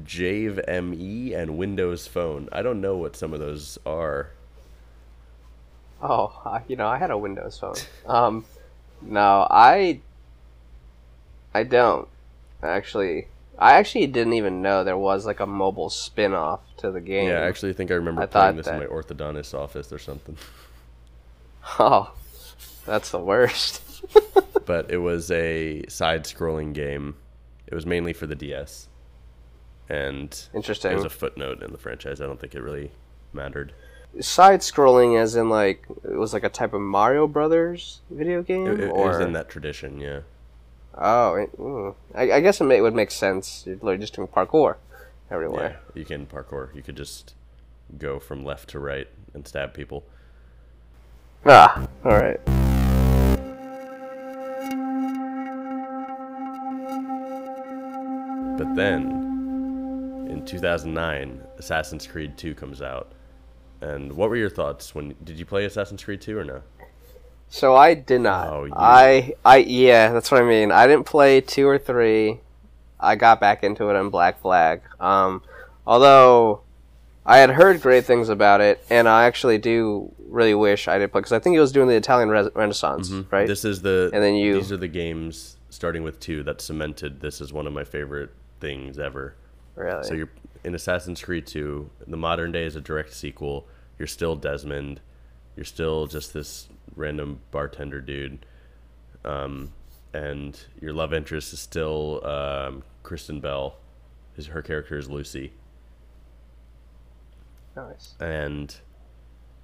Java 0.04 0.82
ME, 0.82 1.34
and 1.34 1.58
Windows 1.58 2.08
Phone? 2.08 2.48
I 2.52 2.62
don't 2.62 2.80
know 2.80 2.96
what 2.96 3.16
some 3.18 3.34
of 3.34 3.40
those 3.40 3.78
are. 3.86 4.32
Oh, 6.02 6.62
you 6.68 6.76
know, 6.76 6.88
I 6.88 6.98
had 6.98 7.12
a 7.12 7.18
Windows 7.18 7.58
phone. 7.60 7.76
Um, 8.06 8.46
no, 9.02 9.48
I, 9.50 10.02
I 11.54 11.64
don't 11.64 12.08
actually. 12.62 13.28
I 13.60 13.74
actually 13.74 14.08
didn't 14.08 14.34
even 14.34 14.62
know 14.62 14.84
there 14.84 14.98
was 14.98 15.26
like 15.26 15.40
a 15.40 15.46
mobile 15.46 15.90
spin-off 15.90 16.62
to 16.78 16.92
the 16.92 17.00
game. 17.02 17.30
Yeah, 17.30 17.40
I 17.42 17.48
actually 17.48 17.74
think 17.74 17.92
I 17.92 17.96
remember 17.96 18.24
I 18.24 18.26
playing 18.26 18.56
this 18.58 18.68
in 18.68 18.74
my 18.76 18.80
that- 18.82 18.90
orthodontist 18.90 19.54
office 19.54 19.92
or 19.94 20.00
something. 20.00 20.38
Oh, 21.80 22.14
that's 22.86 23.12
the 23.12 23.20
worst. 23.20 23.82
but 24.66 24.92
it 24.92 24.98
was 24.98 25.32
a 25.32 25.84
side-scrolling 25.88 26.74
game. 26.74 27.16
It 27.68 27.74
was 27.76 27.86
mainly 27.86 28.12
for 28.14 28.28
the 28.28 28.36
DS, 28.36 28.88
and 29.90 30.32
it 30.32 30.50
Interesting. 30.54 30.94
was 30.96 31.06
a 31.06 31.10
footnote 31.10 31.64
in 31.64 31.72
the 31.72 31.78
franchise. 31.78 32.20
I 32.22 32.26
don't 32.26 32.40
think 32.40 32.54
it 32.56 32.62
really 32.62 32.92
mattered. 33.32 33.74
Side-scrolling, 34.20 35.18
as 35.20 35.36
in 35.36 35.50
like 35.50 35.86
it 36.04 36.18
was 36.18 36.34
like 36.34 36.44
a 36.44 36.50
type 36.50 36.74
of 36.74 36.82
Mario 36.82 37.28
Brothers 37.28 38.02
video 38.12 38.42
game, 38.44 38.68
It, 38.68 38.80
it- 38.80 38.84
it 38.86 38.90
or 38.90 39.08
was 39.08 39.20
in 39.20 39.34
that 39.34 39.50
tradition, 39.50 40.00
yeah. 40.00 40.20
Oh, 40.98 41.36
it, 41.36 41.58
mm. 41.58 41.96
I, 42.16 42.32
I 42.34 42.40
guess 42.40 42.62
it, 42.62 42.66
may, 42.66 42.78
it 42.78 42.82
would 42.82 42.96
make 42.96 43.12
sense. 43.12 43.64
You're 43.66 43.76
literally 43.76 44.00
just 44.00 44.16
doing 44.16 44.28
parkour 44.28 44.76
everywhere. 45.30 45.80
Yeah, 45.96 46.00
you 46.00 46.06
can 46.06 46.26
parkour. 46.26 46.74
You 46.76 46.82
could 46.82 46.98
just 46.98 47.36
go 47.98 48.20
from 48.20 48.44
left 48.44 48.70
to 48.70 48.80
right 48.80 49.08
and 49.34 49.48
stab 49.48 49.74
people. 49.74 50.04
Ah, 51.46 51.88
all 52.06 52.12
right. 52.12 52.40
But 58.58 58.76
then, 58.76 60.28
in 60.30 60.46
2009, 60.46 61.42
Assassin's 61.58 62.08
Creed 62.08 62.38
2 62.38 62.56
comes 62.56 62.82
out. 62.82 63.12
And 63.82 64.14
what 64.14 64.30
were 64.30 64.38
your 64.38 64.50
thoughts 64.50 64.96
when 64.96 65.16
did 65.24 65.38
you 65.38 65.46
play 65.46 65.66
Assassin's 65.66 66.04
Creed 66.04 66.22
2 66.22 66.38
or 66.38 66.46
no? 66.46 66.62
So 67.54 67.76
I 67.76 67.94
did 67.94 68.22
not. 68.22 68.48
Oh, 68.48 68.64
you- 68.66 68.74
I 68.76 69.34
I 69.46 69.58
yeah, 69.58 70.12
that's 70.12 70.32
what 70.32 70.42
I 70.42 70.46
mean. 70.46 70.72
I 70.72 70.88
didn't 70.88 71.06
play 71.06 71.40
two 71.40 71.68
or 71.68 71.78
three. 71.78 72.40
I 73.00 73.16
got 73.16 73.40
back 73.40 73.64
into 73.64 73.90
it 73.92 73.96
on 73.96 74.10
Black 74.10 74.42
Flag. 74.42 74.82
Um, 75.00 75.44
although 75.86 76.62
I 77.26 77.38
had 77.38 77.52
heard 77.52 77.80
great 77.82 78.06
things 78.06 78.30
about 78.30 78.60
it, 78.60 78.84
and 78.90 79.08
I 79.08 79.26
actually 79.26 79.60
do 79.60 80.12
really 80.28 80.56
wish 80.56 80.88
I 80.88 80.98
did 80.98 81.12
play 81.12 81.20
because 81.22 81.32
I 81.32 81.38
think 81.38 81.56
it 81.56 81.60
was 81.60 81.72
doing 81.72 81.88
the 81.88 81.96
Italian 81.96 82.30
Re- 82.30 82.50
Renaissance, 82.56 83.12
right? 83.12 83.24
Mm-hmm. 83.42 83.48
This 83.48 83.64
is 83.66 83.84
the 83.84 84.10
And 84.12 84.24
then 84.24 84.34
you- 84.34 84.56
these 84.56 84.72
are 84.72 84.78
the 84.78 84.88
games 84.88 85.58
starting 85.70 86.02
with 86.02 86.20
2 86.20 86.42
that 86.44 86.60
cemented 86.60 87.20
this 87.22 87.40
is 87.40 87.54
one 87.54 87.68
of 87.68 87.74
my 87.74 87.84
favorite 87.84 88.32
things 88.62 88.98
ever. 88.98 89.36
really? 89.76 90.04
So 90.04 90.16
you're 90.16 90.30
in 90.64 90.74
Assassin's 90.74 91.22
Creed 91.22 91.46
2. 91.46 91.88
The 92.08 92.18
modern 92.18 92.52
day 92.52 92.64
is 92.66 92.76
a 92.76 92.82
direct 92.82 93.14
sequel. 93.14 93.68
You're 94.00 94.08
still 94.08 94.36
Desmond. 94.36 95.02
You're 95.56 95.66
still 95.66 96.08
just 96.08 96.34
this 96.34 96.68
random 96.96 97.40
bartender 97.52 98.02
dude. 98.02 98.46
Um, 99.26 99.74
and 100.14 100.60
your 100.80 100.94
love 100.94 101.14
interest 101.14 101.54
is 101.54 101.60
still 101.60 102.26
um, 102.26 102.84
Kristen 103.02 103.40
Bell. 103.40 103.76
His, 104.36 104.48
her 104.48 104.62
character 104.62 104.98
is 104.98 105.10
Lucy. 105.10 105.54
nice. 107.76 108.16
And 108.20 108.76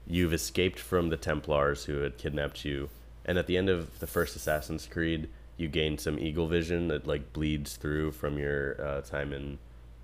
you've 0.07 0.33
escaped 0.33 0.79
from 0.79 1.09
the 1.09 1.17
Templars 1.17 1.85
who 1.85 1.99
had 1.99 2.17
kidnapped 2.17 2.65
you. 2.65 2.89
And 3.25 3.37
at 3.37 3.47
the 3.47 3.57
end 3.57 3.69
of 3.69 3.99
the 3.99 4.07
first 4.07 4.35
Assassin's 4.35 4.87
Creed, 4.87 5.29
you 5.57 5.67
gain 5.67 5.97
some 5.97 6.17
eagle 6.17 6.47
vision 6.47 6.87
that 6.87 7.05
like 7.05 7.33
bleeds 7.33 7.75
through 7.75 8.11
from 8.11 8.37
your 8.37 8.81
uh, 8.83 9.01
time 9.01 9.33
in 9.33 9.59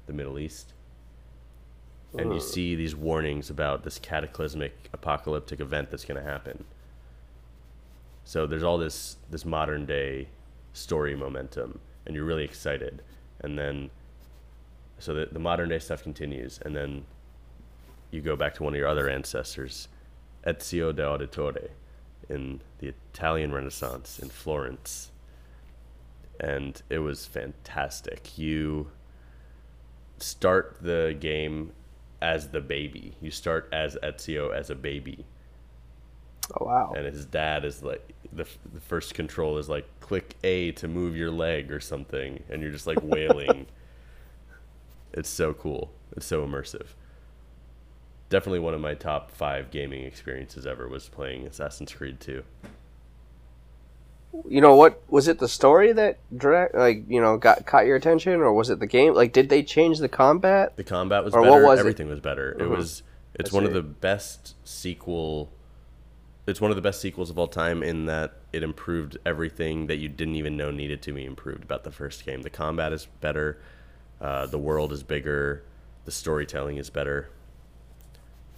the 0.05 0.13
Middle 0.13 0.38
East. 0.38 0.74
And 2.17 2.34
you 2.34 2.39
see 2.39 2.75
these 2.75 2.96
warnings 2.96 3.50
about 3.50 3.84
this 3.84 4.00
cataclysmic 4.00 4.89
apocalyptic 4.94 5.60
event 5.60 5.91
that's 5.91 6.05
going 6.05 6.22
to 6.22 6.29
happen. 6.29 6.63
So 8.25 8.46
there's 8.46 8.63
all 8.63 8.77
this 8.77 9.17
this 9.29 9.46
modern 9.46 9.86
day 9.86 10.27
story 10.74 11.15
momentum, 11.15 11.79
and 12.05 12.15
you're 12.15 12.25
really 12.25 12.44
excited. 12.44 13.01
And 13.39 13.58
then, 13.58 13.91
so 15.00 15.13
the, 15.13 15.27
the 15.32 15.39
modern 15.39 15.70
day 15.70 15.79
stuff 15.79 16.03
continues, 16.03 16.60
and 16.65 16.75
then 16.75 17.05
you 18.12 18.22
go 18.22 18.36
back 18.36 18.55
to 18.55 18.63
one 18.63 18.74
of 18.74 18.79
your 18.79 18.88
other 18.88 19.10
ancestors, 19.10 19.88
Ezio 20.46 20.94
de 20.96 21.03
Auditore, 21.03 21.70
in 22.27 22.62
the 22.79 22.94
Italian 23.13 23.51
Renaissance 23.51 24.20
in 24.20 24.29
Florence. 24.29 25.12
And 26.39 26.82
it 26.89 27.00
was 27.00 27.25
fantastic. 27.25 28.38
You 28.38 28.91
start 30.17 30.77
the 30.82 31.15
game 31.20 31.72
as 32.22 32.50
the 32.50 32.62
baby. 32.62 33.15
You 33.22 33.32
start 33.32 33.70
as 33.72 33.98
Ezio 34.01 34.53
as 34.53 34.70
a 34.70 34.75
baby, 34.75 35.25
Oh 36.60 36.66
wow. 36.66 36.94
and 36.96 37.06
his 37.06 37.25
dad 37.25 37.66
is 37.66 37.82
like 37.82 38.14
the 38.32 38.46
the 38.74 38.80
first 38.82 39.14
control 39.14 39.58
is 39.58 39.68
like 39.70 39.86
click 40.00 40.36
A 40.44 40.72
to 40.74 40.88
move 40.88 41.16
your 41.16 41.32
leg 41.32 41.72
or 41.72 41.80
something, 41.80 42.44
and 42.50 42.62
you're 42.62 42.72
just 42.72 42.88
like 42.88 43.00
wailing. 43.02 43.66
it's 45.14 45.30
so 45.30 45.54
cool. 45.54 45.92
It's 46.16 46.25
so 46.25 46.46
immersive. 46.46 46.88
Definitely 48.30 48.60
one 48.60 48.74
of 48.74 48.82
my 48.82 48.94
top 48.96 49.32
five 49.32 49.72
gaming 49.72 50.04
experiences 50.04 50.66
ever 50.66 50.88
was 50.88 51.08
playing 51.10 51.46
Assassin's 51.46 51.94
Creed 51.94 52.20
2. 52.20 52.44
You 54.50 54.60
know 54.60 54.75
what 54.75 55.02
was 55.10 55.28
it? 55.30 55.40
The 55.40 55.48
story 55.48 55.94
that 55.94 56.18
direct, 56.36 56.75
like 56.75 57.04
you 57.08 57.22
know, 57.22 57.38
got 57.38 57.66
caught 57.66 57.86
your 57.86 57.96
attention, 57.96 58.34
or 58.34 58.52
was 58.52 58.70
it 58.70 58.80
the 58.80 58.88
game? 58.88 59.14
Like, 59.14 59.32
did 59.32 59.48
they 59.48 59.64
change 59.64 60.00
the 60.00 60.10
combat? 60.10 60.75
The 60.75 60.84
combat 60.84 61.24
was 61.24 61.34
Or 61.34 61.42
better. 61.42 61.52
what 61.54 61.64
was 61.64 61.80
it? 61.80 61.82
Everything 61.82 62.10
was 62.10 62.20
better. 62.20 62.52
It 62.52 62.60
Mhm. 62.60 62.70
was. 62.78 63.04
It's 63.36 63.52
one 63.54 63.66
of 63.66 63.74
the 63.74 63.82
best 63.82 64.56
sequel. 64.68 65.52
It's 66.48 66.62
one 66.62 66.70
of 66.72 66.75
the 66.75 66.82
best 66.82 67.02
sequels 67.02 67.30
of 67.32 67.40
all 67.40 67.48
time 67.48 67.82
in 67.82 68.06
that 68.06 68.34
it 68.54 68.62
improved 68.62 69.18
everything 69.25 69.88
that 69.88 69.98
you 69.98 70.08
didn't 70.10 70.36
even 70.36 70.56
know 70.56 70.70
needed 70.70 71.02
to 71.04 71.12
be 71.12 71.25
improved 71.25 71.64
about 71.64 71.84
the 71.84 71.92
first 71.92 72.24
game. 72.25 72.44
The 72.44 72.52
combat 72.52 72.94
is 72.94 73.08
better. 73.20 73.60
Uh, 74.22 74.46
the 74.46 74.60
world 74.60 74.92
is 74.94 75.02
bigger. 75.02 75.64
The 76.06 76.12
storytelling 76.12 76.78
is 76.78 76.90
better. 76.92 77.30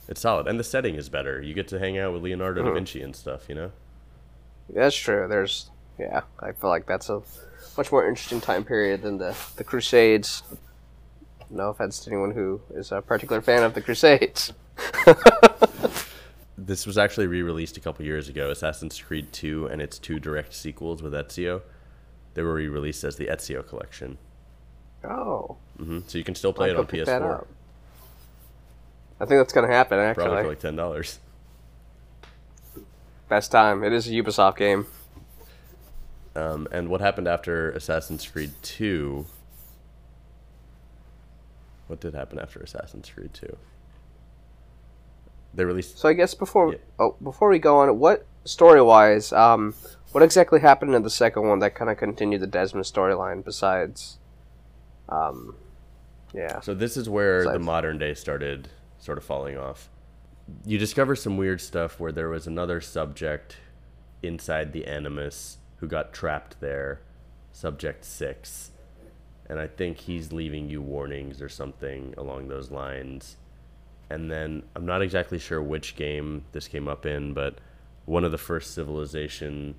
It's 0.10 0.22
solid, 0.22 0.48
and 0.48 0.60
the 0.60 0.64
setting 0.64 0.96
is 0.96 1.10
better. 1.10 1.42
You 1.42 1.54
get 1.54 1.68
to 1.70 1.80
hang 1.80 1.98
out 1.98 2.14
with 2.14 2.24
Leonardo 2.24 2.64
da 2.64 2.70
Mhm. 2.70 2.74
Vinci 2.74 3.02
and 3.02 3.16
stuff. 3.16 3.48
You 3.50 3.56
know. 3.56 3.72
That's 4.70 4.96
true. 4.96 5.28
There's, 5.30 5.70
yeah, 5.98 6.22
I 6.40 6.52
feel 6.52 6.70
like 6.70 6.86
that's 6.86 7.10
a 7.10 7.22
much 7.78 7.92
more 7.92 8.06
interesting 8.08 8.42
time 8.42 8.64
period 8.66 9.02
than 9.02 9.18
the 9.18 9.36
the 9.56 9.64
Crusades. 9.64 10.44
No 11.50 11.70
offense 11.70 12.00
to 12.02 12.10
anyone 12.12 12.32
who 12.32 12.60
is 12.74 12.92
a 12.92 13.02
particular 13.02 13.42
fan 13.42 13.64
of 13.64 13.74
the 13.74 13.82
Crusades. 13.82 14.52
This 16.58 16.88
was 16.88 16.98
actually 16.98 17.28
re-released 17.28 17.78
a 17.78 17.80
couple 17.80 18.04
years 18.06 18.30
ago. 18.30 18.50
Assassin's 18.50 19.00
Creed 19.00 19.32
2 19.32 19.68
and 19.68 19.82
its 19.82 20.00
two 20.00 20.20
direct 20.20 20.54
sequels 20.54 21.04
with 21.04 21.14
Ezio. 21.14 21.62
They 22.34 22.42
were 22.42 22.56
re-released 22.56 23.04
as 23.04 23.18
the 23.18 23.28
Ezio 23.28 23.68
collection. 23.68 24.18
Oh, 25.04 25.58
hmm 25.78 26.00
So 26.08 26.18
you 26.18 26.24
can 26.24 26.36
still 26.36 26.54
play 26.54 26.70
I'll 26.70 26.76
it 26.76 26.80
on 26.80 26.84
go 26.86 26.88
pick 26.88 27.06
that 27.06 27.22
PS4, 27.22 27.36
up. 27.42 27.48
I 29.20 29.26
think 29.26 29.40
that's 29.40 29.54
gonna 29.54 29.68
happen. 29.68 30.00
Actually, 30.00 30.24
probably 30.26 30.44
for 30.44 30.50
like 30.50 30.60
ten 30.60 30.76
dollars. 30.76 31.20
best 33.30 33.52
time. 33.52 33.84
It 33.84 33.94
is 33.94 34.08
a 34.08 34.12
Ubisoft 34.12 34.58
game. 34.58 34.88
Um, 36.36 36.68
and 36.72 36.90
what 36.90 37.02
happened 37.02 37.28
after 37.28 37.72
Assassin's 37.72 38.28
Creed 38.28 38.52
2? 38.62 39.26
What 41.88 42.00
did 42.00 42.14
happen 42.14 42.38
after 42.38 42.60
Assassin's 42.60 43.10
Creed 43.10 43.34
2? 43.34 43.58
They 45.58 45.66
released. 45.66 45.98
So 45.98 46.08
I 46.08 46.14
guess 46.14 46.34
before 46.34 46.74
Yeah. 46.74 46.78
oh 47.00 47.16
before 47.22 47.50
we 47.50 47.60
go 47.60 47.80
on, 47.80 48.00
what 48.00 48.26
story 48.46 48.82
wise, 48.82 49.34
um, 49.34 49.74
what 50.14 50.24
exactly 50.24 50.62
happened 50.62 50.96
in 50.96 51.04
the 51.04 51.10
second 51.10 51.48
one 51.48 51.60
that 51.60 51.76
kind 51.76 51.92
of 51.92 51.98
continued 51.98 52.42
the 52.42 52.48
Desmond 52.48 52.86
storyline? 52.86 53.44
Besides, 53.44 54.20
um, 55.10 55.56
yeah, 56.34 56.60
So 56.62 56.74
this 56.74 56.96
is 56.96 57.10
where 57.10 57.44
the 57.44 57.60
modern 57.60 57.98
day 57.98 58.14
started 58.14 58.70
sort 59.00 59.18
of 59.18 59.24
falling 59.24 59.58
off. 59.58 59.90
You 60.66 60.78
discover 60.78 61.16
some 61.16 61.38
weird 61.38 61.60
stuff 61.60 62.00
where 62.00 62.12
there 62.12 62.30
was 62.30 62.48
another 62.48 62.80
subject 62.80 63.58
inside 64.22 64.72
the 64.74 64.86
Animus 64.86 65.58
who 65.78 65.88
got 65.88 66.14
trapped 66.14 66.60
there, 66.60 67.02
Subject 67.52 68.06
6. 68.06 68.72
And 69.50 69.60
I 69.60 69.68
think 69.68 70.00
he's 70.00 70.32
leaving 70.32 70.70
you 70.70 70.82
warnings 70.82 71.42
or 71.42 71.50
something 71.50 72.14
along 72.18 72.48
those 72.48 72.70
lines. 72.72 73.38
And 74.10 74.32
then 74.32 74.64
I'm 74.76 74.86
not 74.86 75.02
exactly 75.02 75.38
sure 75.40 75.62
which 75.62 75.96
game 75.96 76.46
this 76.54 76.68
came 76.68 76.88
up 76.88 77.06
in, 77.06 77.34
but 77.34 77.60
one 78.06 78.24
of 78.24 78.32
the 78.32 78.38
first 78.38 78.74
civilization 78.74 79.76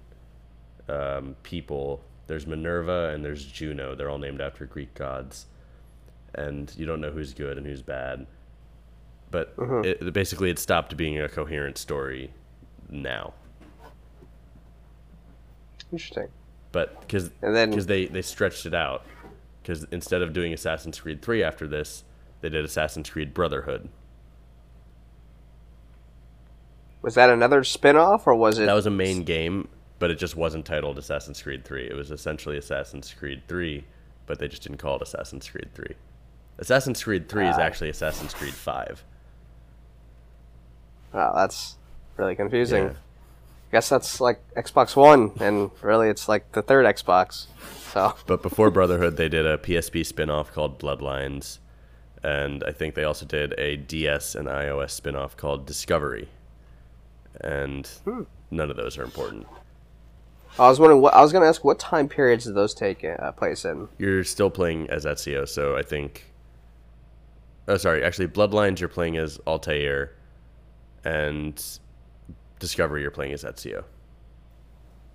um, 0.88 1.34
people, 1.42 2.02
there's 2.26 2.46
Minerva 2.46 3.10
and 3.14 3.24
there's 3.24 3.44
Juno. 3.44 3.94
They're 3.94 4.10
all 4.10 4.18
named 4.18 4.40
after 4.40 4.66
Greek 4.66 4.94
gods 4.94 5.46
and 6.34 6.72
you 6.76 6.84
don't 6.86 7.00
know 7.00 7.10
who's 7.10 7.32
good 7.32 7.56
and 7.56 7.66
who's 7.66 7.82
bad. 7.82 8.26
but 9.30 9.54
it, 9.84 10.12
basically 10.12 10.50
it 10.50 10.58
stopped 10.58 10.96
being 10.96 11.18
a 11.18 11.28
coherent 11.28 11.78
story 11.78 12.30
now. 12.90 13.32
Interesting. 15.92 16.28
But 16.72 17.00
because 17.00 17.30
then- 17.40 17.70
they 17.70 18.06
they 18.06 18.22
stretched 18.22 18.66
it 18.66 18.74
out 18.74 19.04
because 19.62 19.84
instead 19.90 20.22
of 20.22 20.32
doing 20.32 20.52
Assassin's 20.52 21.00
Creed 21.00 21.22
three 21.22 21.42
after 21.42 21.66
this, 21.66 22.04
they 22.40 22.48
did 22.50 22.64
Assassin's 22.64 23.08
Creed 23.10 23.32
Brotherhood. 23.34 23.88
Was 27.02 27.14
that 27.14 27.30
another 27.30 27.62
spin-off 27.64 28.26
or 28.26 28.34
was 28.34 28.58
it 28.58 28.66
That 28.66 28.74
was 28.74 28.86
a 28.86 28.90
main 28.90 29.22
game, 29.24 29.68
but 29.98 30.10
it 30.10 30.16
just 30.18 30.36
wasn't 30.36 30.64
titled 30.66 30.98
Assassin's 30.98 31.40
Creed 31.42 31.64
3. 31.64 31.86
It 31.86 31.94
was 31.94 32.10
essentially 32.10 32.56
Assassin's 32.58 33.14
Creed 33.16 33.42
3, 33.48 33.84
but 34.26 34.38
they 34.38 34.48
just 34.48 34.62
didn't 34.62 34.78
call 34.78 34.96
it 34.96 35.02
Assassin's 35.02 35.48
Creed 35.48 35.68
3. 35.74 35.94
Assassin's 36.58 37.02
Creed 37.02 37.28
3 37.28 37.46
is 37.48 37.56
Ah. 37.56 37.60
actually 37.62 37.88
Assassin's 37.90 38.34
Creed 38.34 38.52
5. 38.54 39.04
Wow, 41.12 41.32
that's 41.34 41.76
really 42.16 42.34
confusing. 42.34 42.84
Yeah. 42.84 42.92
guess 43.72 43.88
that's 43.88 44.20
like 44.20 44.40
Xbox 44.56 44.96
One, 44.96 45.32
and 45.40 45.70
really 45.82 46.08
it's 46.08 46.28
like 46.28 46.52
the 46.52 46.62
third 46.62 46.84
Xbox. 46.86 47.46
So 47.92 48.14
But 48.26 48.42
before 48.42 48.70
Brotherhood, 48.70 49.16
they 49.16 49.28
did 49.28 49.46
a 49.46 49.56
PSP 49.58 50.04
spin 50.04 50.30
off 50.30 50.52
called 50.52 50.78
Bloodlines. 50.78 51.58
And 52.22 52.64
I 52.64 52.72
think 52.72 52.94
they 52.96 53.04
also 53.04 53.24
did 53.24 53.54
a 53.58 53.76
DS 53.76 54.34
and 54.34 54.48
iOS 54.48 54.90
spin 54.90 55.14
off 55.14 55.36
called 55.36 55.64
Discovery. 55.66 56.28
And 57.40 57.88
none 58.50 58.70
of 58.70 58.76
those 58.76 58.98
are 58.98 59.04
important. 59.04 59.46
I 60.58 60.68
was 60.68 60.80
wondering 60.80 61.00
what 61.00 61.14
I 61.14 61.20
was 61.20 61.30
going 61.30 61.42
to 61.42 61.48
ask. 61.48 61.62
What 61.62 61.78
time 61.78 62.08
periods 62.08 62.44
did 62.44 62.54
those 62.54 62.74
take 62.74 63.04
uh, 63.04 63.32
place 63.32 63.64
in? 63.64 63.88
You're 63.98 64.24
still 64.24 64.50
playing 64.50 64.90
as 64.90 65.04
Ezio, 65.04 65.48
so 65.48 65.76
I 65.76 65.82
think. 65.82 66.32
Oh, 67.68 67.76
sorry. 67.76 68.02
Actually, 68.02 68.28
Bloodlines, 68.28 68.80
you're 68.80 68.88
playing 68.88 69.16
as 69.16 69.38
Altair. 69.46 70.14
And 71.04 71.62
Discovery, 72.58 73.02
you're 73.02 73.10
playing 73.10 73.32
as 73.32 73.44
Ezio. 73.44 73.84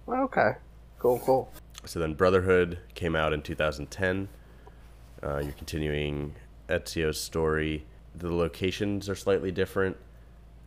Okay, 0.07 0.51
cool, 0.99 1.19
cool. 1.19 1.51
So 1.85 1.99
then 1.99 2.13
Brotherhood 2.13 2.79
came 2.93 3.15
out 3.15 3.33
in 3.33 3.41
2010. 3.41 4.29
Uh, 5.21 5.39
you're 5.39 5.51
continuing 5.53 6.35
Ezio's 6.69 7.19
story. 7.19 7.85
The 8.15 8.33
locations 8.33 9.09
are 9.09 9.15
slightly 9.15 9.51
different. 9.51 9.97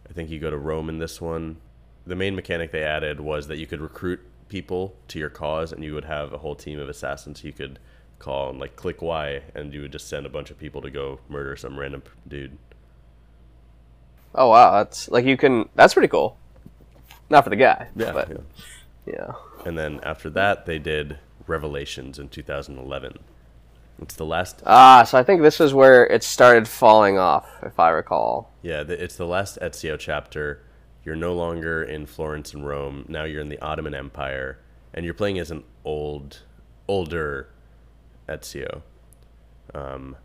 I 0.08 0.12
think 0.12 0.30
you 0.30 0.38
go 0.38 0.50
to 0.50 0.56
Rome 0.56 0.88
in 0.88 0.98
this 0.98 1.20
one. 1.20 1.56
The 2.06 2.16
main 2.16 2.36
mechanic 2.36 2.70
they 2.70 2.82
added 2.84 3.20
was 3.20 3.48
that 3.48 3.58
you 3.58 3.66
could 3.66 3.80
recruit 3.80 4.20
people 4.48 4.94
to 5.08 5.18
your 5.18 5.30
cause, 5.30 5.72
and 5.72 5.82
you 5.82 5.94
would 5.94 6.04
have 6.04 6.32
a 6.32 6.38
whole 6.38 6.54
team 6.54 6.78
of 6.78 6.88
assassins 6.88 7.42
you 7.42 7.52
could 7.52 7.78
call 8.18 8.50
and 8.50 8.58
like 8.60 8.76
click 8.76 9.02
Y, 9.02 9.42
and 9.54 9.75
you 9.75 9.82
would 9.82 9.92
just 9.92 10.08
send 10.08 10.25
a 10.25 10.30
bunch 10.30 10.50
of 10.50 10.58
people 10.58 10.80
to 10.82 10.90
go 10.90 11.20
murder 11.28 11.56
some 11.56 11.78
random 11.78 12.02
dude. 12.26 12.56
Oh 14.34 14.48
wow, 14.50 14.72
that's 14.72 15.08
like 15.08 15.25
you 15.25 15.36
can. 15.36 15.68
That's 15.75 15.94
pretty 15.94 16.08
cool. 16.08 16.36
Not 17.28 17.42
for 17.42 17.50
the 17.50 17.56
guy, 17.56 17.88
Yeah, 17.96 18.12
but 18.12 18.28
yeah. 18.28 18.36
yeah. 19.06 19.32
And 19.64 19.76
then 19.76 19.98
after 20.04 20.30
that, 20.30 20.66
they 20.66 20.78
did 20.78 21.18
Revelations 21.46 22.18
in 22.18 22.28
2011. 22.28 23.18
It's 24.00 24.14
the 24.14 24.26
last 24.26 24.62
Ah, 24.66 25.04
so 25.04 25.18
I 25.18 25.22
think 25.22 25.42
this 25.42 25.60
is 25.60 25.72
where 25.72 26.06
it 26.06 26.22
started 26.22 26.68
falling 26.68 27.18
off, 27.18 27.48
if 27.62 27.80
I 27.80 27.90
recall. 27.90 28.52
Yeah, 28.62 28.84
it's 28.86 29.16
the 29.16 29.26
last 29.26 29.58
Ezio 29.60 29.98
chapter. 29.98 30.62
You're 31.04 31.16
no 31.16 31.34
longer 31.34 31.82
in 31.82 32.06
Florence 32.06 32.52
and 32.52 32.66
Rome. 32.66 33.04
Now 33.08 33.24
you're 33.24 33.40
in 33.40 33.48
the 33.48 33.60
Ottoman 33.60 33.94
Empire, 33.94 34.58
and 34.92 35.04
you're 35.04 35.14
playing 35.14 35.38
as 35.38 35.50
an 35.50 35.64
old, 35.84 36.42
older 36.88 37.48
Ezio. 38.28 38.82
Um, 39.74 40.16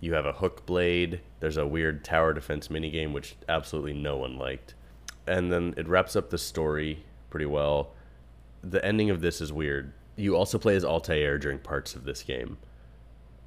you 0.00 0.14
have 0.14 0.26
a 0.26 0.32
hook 0.32 0.66
blade. 0.66 1.20
There's 1.40 1.56
a 1.58 1.66
weird 1.66 2.04
tower 2.04 2.32
defense 2.32 2.68
minigame, 2.68 3.12
which 3.12 3.36
absolutely 3.48 3.92
no 3.92 4.16
one 4.16 4.38
liked. 4.38 4.74
And 5.26 5.52
then 5.52 5.74
it 5.76 5.86
wraps 5.86 6.16
up 6.16 6.30
the 6.30 6.38
story 6.38 7.04
pretty 7.28 7.46
well. 7.46 7.92
The 8.62 8.84
ending 8.84 9.10
of 9.10 9.20
this 9.20 9.40
is 9.40 9.52
weird. 9.52 9.92
You 10.16 10.36
also 10.36 10.58
play 10.58 10.74
as 10.74 10.84
Altair 10.84 11.38
during 11.38 11.58
parts 11.58 11.94
of 11.94 12.04
this 12.04 12.22
game, 12.22 12.58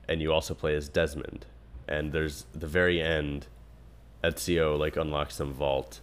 and 0.08 0.22
you 0.22 0.32
also 0.32 0.54
play 0.54 0.76
as 0.76 0.89
Desmond. 0.89 1.46
And 1.88 2.12
there's 2.12 2.46
the 2.54 2.68
very 2.68 3.02
end. 3.02 3.48
Ezio 4.24 4.78
like 4.78 4.96
unlocks 4.96 5.36
some 5.36 5.54
vault, 5.54 6.00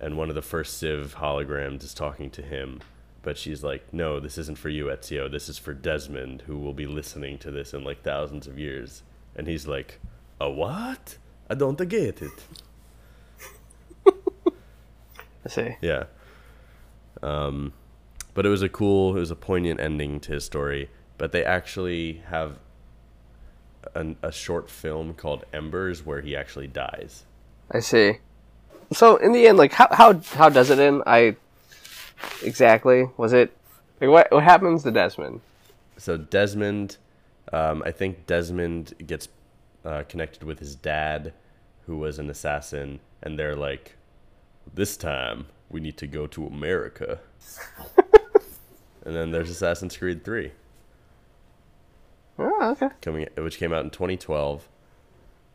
and 0.00 0.16
one 0.16 0.28
of 0.28 0.34
the 0.34 0.42
first 0.42 0.78
Civ 0.78 1.16
holograms 1.18 1.82
is 1.82 1.94
talking 1.94 2.30
to 2.30 2.42
him, 2.42 2.80
but 3.22 3.36
she's 3.36 3.64
like, 3.64 3.92
"No, 3.92 4.20
this 4.20 4.38
isn't 4.38 4.58
for 4.58 4.68
you, 4.68 4.86
Ezio. 4.86 5.30
This 5.30 5.48
is 5.48 5.58
for 5.58 5.74
Desmond, 5.74 6.42
who 6.42 6.58
will 6.58 6.74
be 6.74 6.86
listening 6.86 7.38
to 7.38 7.50
this 7.50 7.74
in 7.74 7.82
like 7.82 8.02
thousands 8.02 8.46
of 8.46 8.58
years." 8.58 9.02
And 9.34 9.48
he's 9.48 9.66
like, 9.66 10.00
"A 10.40 10.48
what? 10.48 11.18
I 11.50 11.54
don't 11.54 11.76
get 11.88 12.22
it." 12.22 12.44
I 15.44 15.48
see. 15.48 15.76
Yeah. 15.80 16.04
Um, 17.22 17.72
but 18.34 18.46
it 18.46 18.48
was 18.48 18.62
a 18.62 18.68
cool, 18.68 19.16
it 19.16 19.20
was 19.20 19.30
a 19.30 19.36
poignant 19.36 19.80
ending 19.80 20.20
to 20.20 20.32
his 20.32 20.44
story. 20.44 20.90
But 21.18 21.32
they 21.32 21.44
actually 21.44 22.22
have 22.28 22.58
an, 23.94 24.16
a 24.22 24.32
short 24.32 24.70
film 24.70 25.14
called 25.14 25.44
Embers 25.52 26.04
where 26.04 26.20
he 26.20 26.36
actually 26.36 26.66
dies. 26.66 27.24
I 27.70 27.80
see. 27.80 28.18
So 28.92 29.16
in 29.16 29.32
the 29.32 29.46
end, 29.46 29.58
like 29.58 29.72
how 29.72 29.88
how 29.90 30.20
how 30.34 30.48
does 30.48 30.70
it 30.70 30.78
end? 30.78 31.02
I 31.06 31.36
exactly 32.42 33.08
was 33.16 33.32
it 33.32 33.56
like 34.00 34.10
what 34.10 34.30
what 34.30 34.44
happens 34.44 34.82
to 34.84 34.90
Desmond? 34.90 35.40
So 35.96 36.16
Desmond, 36.16 36.98
um, 37.52 37.82
I 37.84 37.90
think 37.90 38.26
Desmond 38.26 38.94
gets 39.06 39.28
uh, 39.84 40.02
connected 40.08 40.42
with 40.44 40.58
his 40.58 40.74
dad, 40.74 41.32
who 41.86 41.96
was 41.96 42.18
an 42.18 42.30
assassin, 42.30 43.00
and 43.22 43.38
they're 43.38 43.56
like, 43.56 43.96
"This 44.72 44.96
time 44.96 45.46
we 45.70 45.80
need 45.80 45.96
to 45.98 46.06
go 46.06 46.26
to 46.28 46.46
America." 46.46 47.20
and 49.04 49.14
then 49.14 49.30
there's 49.30 49.50
Assassin's 49.50 49.96
Creed 49.96 50.24
Three, 50.24 50.52
Oh, 52.38 52.70
okay. 52.72 52.88
coming 53.00 53.28
which 53.36 53.58
came 53.58 53.72
out 53.72 53.84
in 53.84 53.90
2012, 53.90 54.68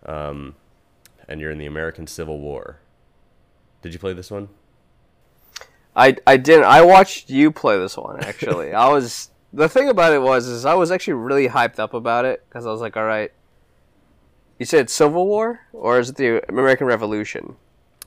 um, 0.05 0.55
and 1.27 1.41
you're 1.41 1.51
in 1.51 1.57
the 1.57 1.65
American 1.65 2.07
Civil 2.07 2.39
War. 2.39 2.79
Did 3.81 3.93
you 3.93 3.99
play 3.99 4.13
this 4.13 4.31
one? 4.31 4.49
I 5.95 6.15
I 6.25 6.37
didn't. 6.37 6.65
I 6.65 6.81
watched 6.81 7.29
you 7.29 7.51
play 7.51 7.77
this 7.77 7.97
one 7.97 8.23
actually. 8.23 8.73
I 8.85 8.89
was 8.89 9.29
the 9.51 9.67
thing 9.67 9.89
about 9.89 10.13
it 10.13 10.21
was 10.21 10.47
is 10.47 10.65
I 10.65 10.75
was 10.75 10.91
actually 10.91 11.13
really 11.13 11.49
hyped 11.49 11.79
up 11.79 11.93
about 11.93 12.25
it 12.25 12.45
because 12.47 12.65
I 12.65 12.71
was 12.71 12.81
like, 12.81 12.95
all 12.95 13.05
right. 13.05 13.31
You 14.57 14.65
said 14.65 14.89
Civil 14.89 15.25
War 15.25 15.61
or 15.73 15.99
is 15.99 16.09
it 16.09 16.15
the 16.17 16.49
American 16.49 16.87
Revolution? 16.87 17.55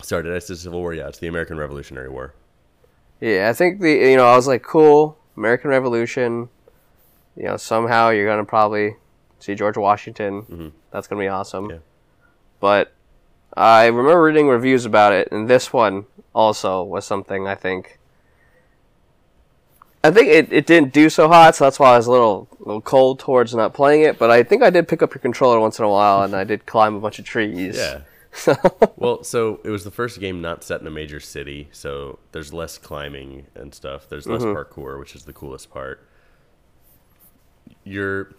Sorry, 0.03 0.23
did 0.23 0.35
I 0.35 0.39
say 0.39 0.55
Civil 0.55 0.81
War? 0.81 0.95
Yeah, 0.95 1.09
it's 1.09 1.19
the 1.19 1.29
American 1.29 1.57
Revolutionary 1.57 2.09
War. 2.09 2.35
Yeah, 3.21 3.49
I 3.49 3.53
think 3.53 3.81
the 3.81 3.91
you 3.91 4.17
know 4.17 4.27
I 4.27 4.37
was 4.37 4.47
like, 4.47 4.63
cool, 4.63 5.19
American 5.37 5.71
Revolution. 5.71 6.49
You 7.37 7.45
know, 7.45 7.57
somehow 7.57 8.11
you're 8.11 8.27
gonna 8.27 8.45
probably 8.45 8.97
see 9.38 9.55
George 9.55 9.77
Washington. 9.77 10.42
Mm-hmm. 10.42 10.68
That's 10.90 11.07
gonna 11.07 11.21
be 11.21 11.29
awesome. 11.29 11.71
Yeah. 11.71 11.79
But 12.61 12.92
I 13.57 13.87
remember 13.87 14.23
reading 14.23 14.49
reviews 14.49 14.85
about 14.85 15.12
it, 15.12 15.29
and 15.31 15.49
this 15.49 15.73
one 15.73 16.07
also 16.35 16.83
was 16.83 17.05
something 17.05 17.47
I 17.47 17.55
think. 17.55 17.99
I 20.05 20.11
think 20.11 20.29
it, 20.29 20.53
it 20.53 20.66
didn't 20.66 20.92
do 20.92 21.09
so 21.09 21.29
hot, 21.29 21.55
so 21.55 21.64
that's 21.64 21.79
why 21.79 21.92
I 21.92 21.97
was 21.97 22.07
a 22.07 22.11
little 22.11 22.49
little 22.59 22.81
cold 22.81 23.21
towards 23.21 23.55
not 23.55 23.73
playing 23.73 24.03
it. 24.03 24.18
But 24.18 24.31
I 24.31 24.42
think 24.42 24.62
I 24.62 24.71
did 24.71 24.88
pick 24.88 25.03
up 25.03 25.14
your 25.14 25.21
controller 25.21 25.61
once 25.61 25.79
in 25.79 25.85
a 25.85 25.88
while, 25.88 26.23
and 26.23 26.35
I 26.35 26.45
did 26.45 26.66
climb 26.66 26.95
a 26.95 27.01
bunch 27.01 27.18
of 27.18 27.25
trees. 27.25 27.77
Yeah. 27.77 28.01
well, 28.97 29.23
so 29.23 29.61
it 29.62 29.68
was 29.68 29.85
the 29.85 29.90
first 29.90 30.18
game 30.18 30.40
not 30.40 30.64
set 30.64 30.81
in 30.81 30.87
a 30.87 30.90
major 30.90 31.21
city, 31.21 31.68
so 31.71 32.18
there's 32.33 32.53
less 32.53 32.79
climbing 32.79 33.47
and 33.55 33.75
stuff. 33.75 34.09
There's 34.09 34.27
less 34.27 34.42
mm-hmm. 34.42 34.57
parkour, 34.57 34.99
which 34.99 35.14
is 35.14 35.25
the 35.25 35.35
coolest 35.35 35.71
part. 35.71 36.07
You're 37.85 38.35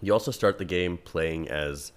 you 0.00 0.12
also 0.12 0.30
start 0.30 0.58
the 0.58 0.64
game 0.64 0.96
playing 0.96 1.48
as 1.48 1.92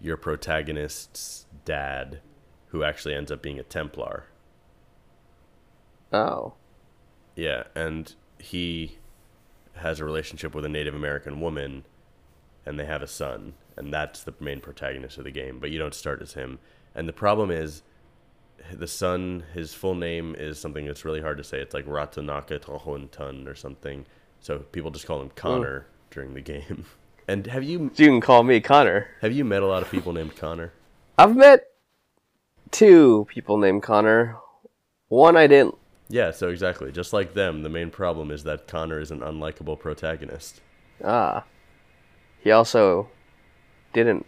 your 0.00 0.16
protagonist's 0.16 1.46
dad, 1.64 2.20
who 2.68 2.82
actually 2.82 3.14
ends 3.14 3.30
up 3.30 3.42
being 3.42 3.58
a 3.58 3.62
Templar. 3.62 4.24
Oh. 6.12 6.54
Yeah, 7.36 7.64
and 7.74 8.14
he 8.38 8.98
has 9.74 10.00
a 10.00 10.04
relationship 10.04 10.54
with 10.54 10.64
a 10.64 10.68
Native 10.68 10.94
American 10.94 11.40
woman, 11.40 11.84
and 12.64 12.78
they 12.78 12.86
have 12.86 13.02
a 13.02 13.06
son, 13.06 13.54
and 13.76 13.92
that's 13.92 14.22
the 14.22 14.34
main 14.40 14.60
protagonist 14.60 15.18
of 15.18 15.24
the 15.24 15.30
game. 15.30 15.58
But 15.58 15.70
you 15.70 15.78
don't 15.78 15.94
start 15.94 16.22
as 16.22 16.32
him, 16.32 16.58
and 16.94 17.08
the 17.08 17.12
problem 17.12 17.50
is, 17.50 17.82
the 18.72 18.86
son, 18.86 19.44
his 19.54 19.72
full 19.72 19.94
name 19.94 20.34
is 20.38 20.58
something 20.58 20.86
that's 20.86 21.04
really 21.04 21.22
hard 21.22 21.38
to 21.38 21.44
say. 21.44 21.60
It's 21.60 21.74
like 21.74 21.86
Ratanaka 21.86 22.60
Tohontun 22.60 23.46
or 23.46 23.54
something. 23.54 24.04
So 24.40 24.58
people 24.58 24.90
just 24.90 25.06
call 25.06 25.20
him 25.20 25.30
Connor 25.34 25.86
during 26.10 26.34
the 26.34 26.40
game. 26.40 26.84
And 27.28 27.46
have 27.46 27.62
you 27.62 27.92
You 27.94 28.06
can 28.08 28.20
call 28.20 28.42
me 28.42 28.60
Connor. 28.60 29.06
have 29.20 29.30
you 29.30 29.44
met 29.44 29.62
a 29.62 29.66
lot 29.66 29.82
of 29.82 29.90
people 29.90 30.12
named 30.12 30.34
Connor? 30.34 30.72
I've 31.16 31.36
met 31.36 31.62
two 32.72 33.24
people 33.30 33.56
named 33.56 33.84
Connor. 33.84 34.36
One 35.06 35.36
I 35.36 35.46
didn't. 35.46 35.76
Yeah, 36.08 36.32
so 36.32 36.48
exactly. 36.48 36.90
Just 36.90 37.12
like 37.12 37.34
them, 37.34 37.62
the 37.62 37.68
main 37.68 37.90
problem 37.90 38.32
is 38.32 38.42
that 38.44 38.66
Connor 38.66 38.98
is 38.98 39.12
an 39.12 39.20
unlikable 39.20 39.78
protagonist. 39.78 40.60
Ah. 41.04 41.44
He 42.40 42.50
also 42.50 43.08
didn't 43.92 44.26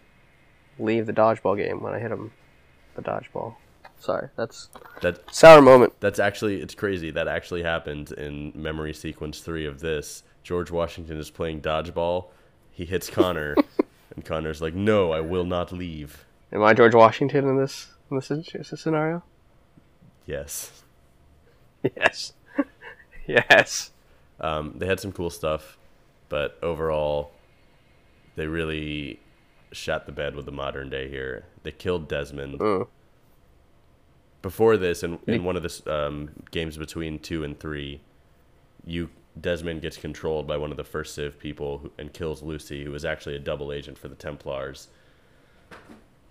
leave 0.79 1.05
the 1.05 1.11
dodgeball 1.13 1.57
game 1.57 1.81
when 1.83 1.93
I 1.93 1.99
hit 1.99 2.11
him. 2.11 2.31
the 2.95 3.01
dodgeball. 3.01 3.55
Sorry, 4.03 4.27
that's 4.35 4.67
That 5.01 5.33
sour 5.33 5.61
moment. 5.61 5.93
that's 6.01 6.19
actually 6.19 6.61
it's 6.61 6.75
crazy. 6.75 7.09
That 7.09 7.29
actually 7.29 7.63
happened 7.63 8.11
in 8.11 8.51
memory 8.53 8.93
sequence 8.93 9.39
three 9.39 9.65
of 9.65 9.79
this. 9.79 10.23
George 10.43 10.69
Washington 10.71 11.17
is 11.17 11.31
playing 11.31 11.61
dodgeball. 11.61 12.25
He 12.69 12.83
hits 12.83 13.09
Connor, 13.09 13.55
and 14.15 14.25
Connor's 14.25 14.61
like, 14.61 14.73
"No, 14.73 15.13
I 15.13 15.21
will 15.21 15.45
not 15.45 15.71
leave." 15.71 16.25
Am 16.51 16.61
I 16.61 16.73
George 16.73 16.93
Washington 16.93 17.47
in 17.47 17.55
this 17.57 17.93
in 18.11 18.17
this, 18.17 18.27
this 18.27 18.81
scenario? 18.81 19.23
Yes. 20.25 20.83
Yes. 21.95 22.33
yes. 23.25 23.91
Um, 24.41 24.73
they 24.79 24.85
had 24.85 24.99
some 24.99 25.13
cool 25.13 25.29
stuff, 25.29 25.77
but 26.27 26.57
overall, 26.61 27.31
they 28.35 28.47
really 28.47 29.21
shot 29.71 30.05
the 30.07 30.11
bed 30.11 30.35
with 30.35 30.45
the 30.45 30.51
modern 30.51 30.89
day 30.89 31.07
here. 31.09 31.45
They 31.63 31.71
killed 31.71 32.09
Desmond. 32.09 32.59
Mm. 32.59 32.87
Before 34.43 34.77
this, 34.77 35.03
in, 35.03 35.17
in 35.25 35.43
one 35.45 35.55
of 35.55 35.63
the 35.63 35.91
um, 35.91 36.29
games 36.51 36.77
between 36.77 37.17
two 37.17 37.43
and 37.43 37.59
three, 37.59 38.01
you 38.85 39.09
Desmond 39.39 39.81
gets 39.81 39.97
controlled 39.97 40.45
by 40.45 40.57
one 40.57 40.69
of 40.69 40.77
the 40.77 40.83
first 40.83 41.15
Civ 41.15 41.39
people 41.39 41.79
who, 41.79 41.91
and 41.97 42.13
kills 42.13 42.43
Lucy, 42.43 42.83
who 42.83 42.93
is 42.93 43.03
actually 43.05 43.35
a 43.35 43.39
double 43.39 43.71
agent 43.71 43.97
for 43.97 44.09
the 44.09 44.15
Templars. 44.15 44.89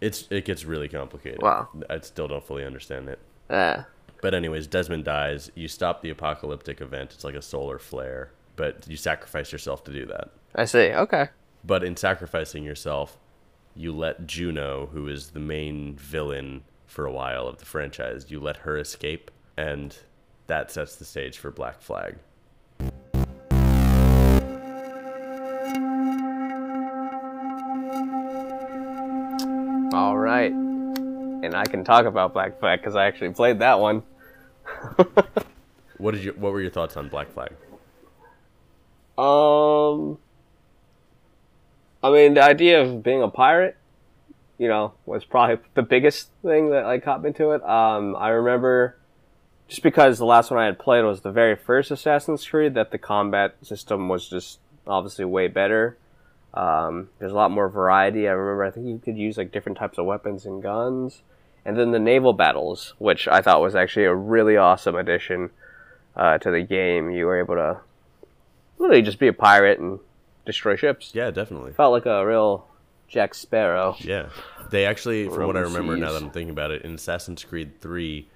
It's 0.01 0.29
it 0.31 0.45
gets 0.45 0.65
really 0.65 0.89
complicated. 0.89 1.43
Wow. 1.43 1.69
I 1.89 2.01
still 2.01 2.29
don't 2.29 2.45
fully 2.45 2.65
understand 2.65 3.09
it. 3.09 3.19
Ah. 3.51 3.87
But 4.21 4.35
anyways, 4.35 4.67
Desmond 4.67 5.05
dies. 5.05 5.51
You 5.55 5.67
stop 5.67 6.03
the 6.03 6.11
apocalyptic 6.11 6.81
event. 6.81 7.13
It's 7.15 7.25
like 7.25 7.35
a 7.35 7.43
solar 7.43 7.79
flare, 7.79 8.31
but 8.57 8.87
you 8.89 8.97
sacrifice 8.97 9.51
yourself 9.51 9.83
to 9.85 9.93
do 9.93 10.07
that. 10.07 10.31
I 10.55 10.67
see. 10.67 10.93
Okay. 10.93 11.29
But 11.65 11.83
in 11.83 11.97
sacrificing 11.97 12.63
yourself, 12.63 13.19
you 13.75 13.93
let 13.93 14.27
Juno, 14.27 14.91
who 14.93 15.09
is 15.09 15.31
the 15.31 15.41
main 15.41 15.97
villain 15.97 16.63
for 16.93 17.07
a 17.07 17.11
while 17.11 17.49
of 17.49 17.57
the 17.57 17.65
franchise, 17.65 18.31
you 18.31 18.39
let 18.39 18.59
her 18.59 18.77
escape, 18.77 19.31
and 19.57 19.97
that 20.47 20.71
sets 20.71 20.97
the 20.97 21.07
stage 21.07 21.39
for 21.39 21.51
Black 21.51 21.81
Flag. 21.81 22.17
All 29.95 30.19
right. 30.19 30.53
And 30.53 31.55
I 31.55 31.65
can 31.65 31.83
talk 31.83 32.05
about 32.05 32.35
Black 32.35 32.61
Flag 32.61 32.81
because 32.81 32.95
I 32.95 33.07
actually 33.07 33.31
played 33.31 33.59
that 33.61 33.81
one. 33.81 34.03
What 35.97 36.13
did 36.13 36.25
you? 36.25 36.33
What 36.33 36.53
were 36.53 36.61
your 36.61 36.71
thoughts 36.71 36.99
on 36.99 37.09
Black 37.09 37.31
Flag? 37.33 37.53
Um, 39.17 40.19
I 42.03 42.11
mean, 42.11 42.35
the 42.35 42.43
idea 42.43 42.83
of 42.83 43.03
being 43.03 43.23
a 43.23 43.29
pirate, 43.29 43.77
you 44.59 44.69
know, 44.69 44.93
was 45.07 45.25
probably 45.25 45.59
the 45.75 45.83
biggest 45.83 46.31
thing 46.43 46.71
that 46.71 46.85
like 46.85 47.05
caught 47.05 47.23
me 47.23 47.33
to 47.33 47.53
it. 47.53 47.63
Um, 47.65 48.17
I 48.17 48.29
remember 48.29 48.97
just 49.69 49.83
because 49.83 50.19
the 50.19 50.27
last 50.27 50.51
one 50.51 50.61
I 50.61 50.67
had 50.67 50.79
played 50.79 51.05
was 51.05 51.23
the 51.23 51.33
very 51.33 51.57
first 51.57 51.91
Assassin's 51.91 52.47
Creed, 52.47 52.75
that 52.75 52.91
the 52.91 52.99
combat 52.99 53.55
system 53.63 54.09
was 54.09 54.29
just 54.29 54.59
obviously 54.87 55.25
way 55.25 55.49
better. 55.49 55.97
Um, 56.55 57.09
there's 57.19 57.33
a 57.33 57.37
lot 57.37 57.51
more 57.51 57.69
variety. 57.69 58.29
I 58.29 58.33
remember 58.33 58.65
I 58.65 58.71
think 58.71 58.87
you 58.87 59.01
could 59.03 59.17
use 59.17 59.39
like 59.39 59.53
different 59.53 59.79
types 59.79 59.99
of 59.99 60.05
weapons 60.05 60.45
and 60.45 60.63
guns, 60.63 61.23
and 61.65 61.79
then 61.79 61.93
the 61.93 61.99
naval 61.99 62.35
battles, 62.35 62.95
which 62.99 63.27
I 63.27 63.41
thought 63.41 63.63
was 63.63 63.75
actually 63.75 64.05
a 64.05 64.15
really 64.15 64.57
awesome 64.57 64.95
addition 64.95 65.51
uh, 66.15 66.39
to 66.39 66.51
the 66.51 66.63
game. 66.63 67.11
You 67.11 67.27
were 67.27 67.39
able 67.39 67.55
to 67.55 67.81
literally 68.79 69.03
just 69.03 69.19
be 69.19 69.29
a 69.29 69.33
pirate 69.33 69.79
and 69.79 70.01
destroy 70.45 70.77
ships. 70.77 71.13
Yeah, 71.15 71.31
definitely. 71.31 71.73
Felt 71.73 71.93
like 71.93 72.07
a 72.07 72.27
real 72.27 72.67
Jack 73.13 73.35
Sparrow. 73.35 73.95
Yeah, 73.99 74.31
they 74.71 74.87
actually, 74.87 75.29
from 75.29 75.47
what 75.47 75.57
I 75.57 75.61
remember 75.61 75.99
now 75.99 76.13
that 76.13 76.23
I'm 76.23 76.31
thinking 76.31 76.49
about 76.49 76.71
it, 76.71 76.81
in 76.81 76.95
Assassin's 76.95 77.45
Creed 77.45 77.79
Three, 77.83 78.27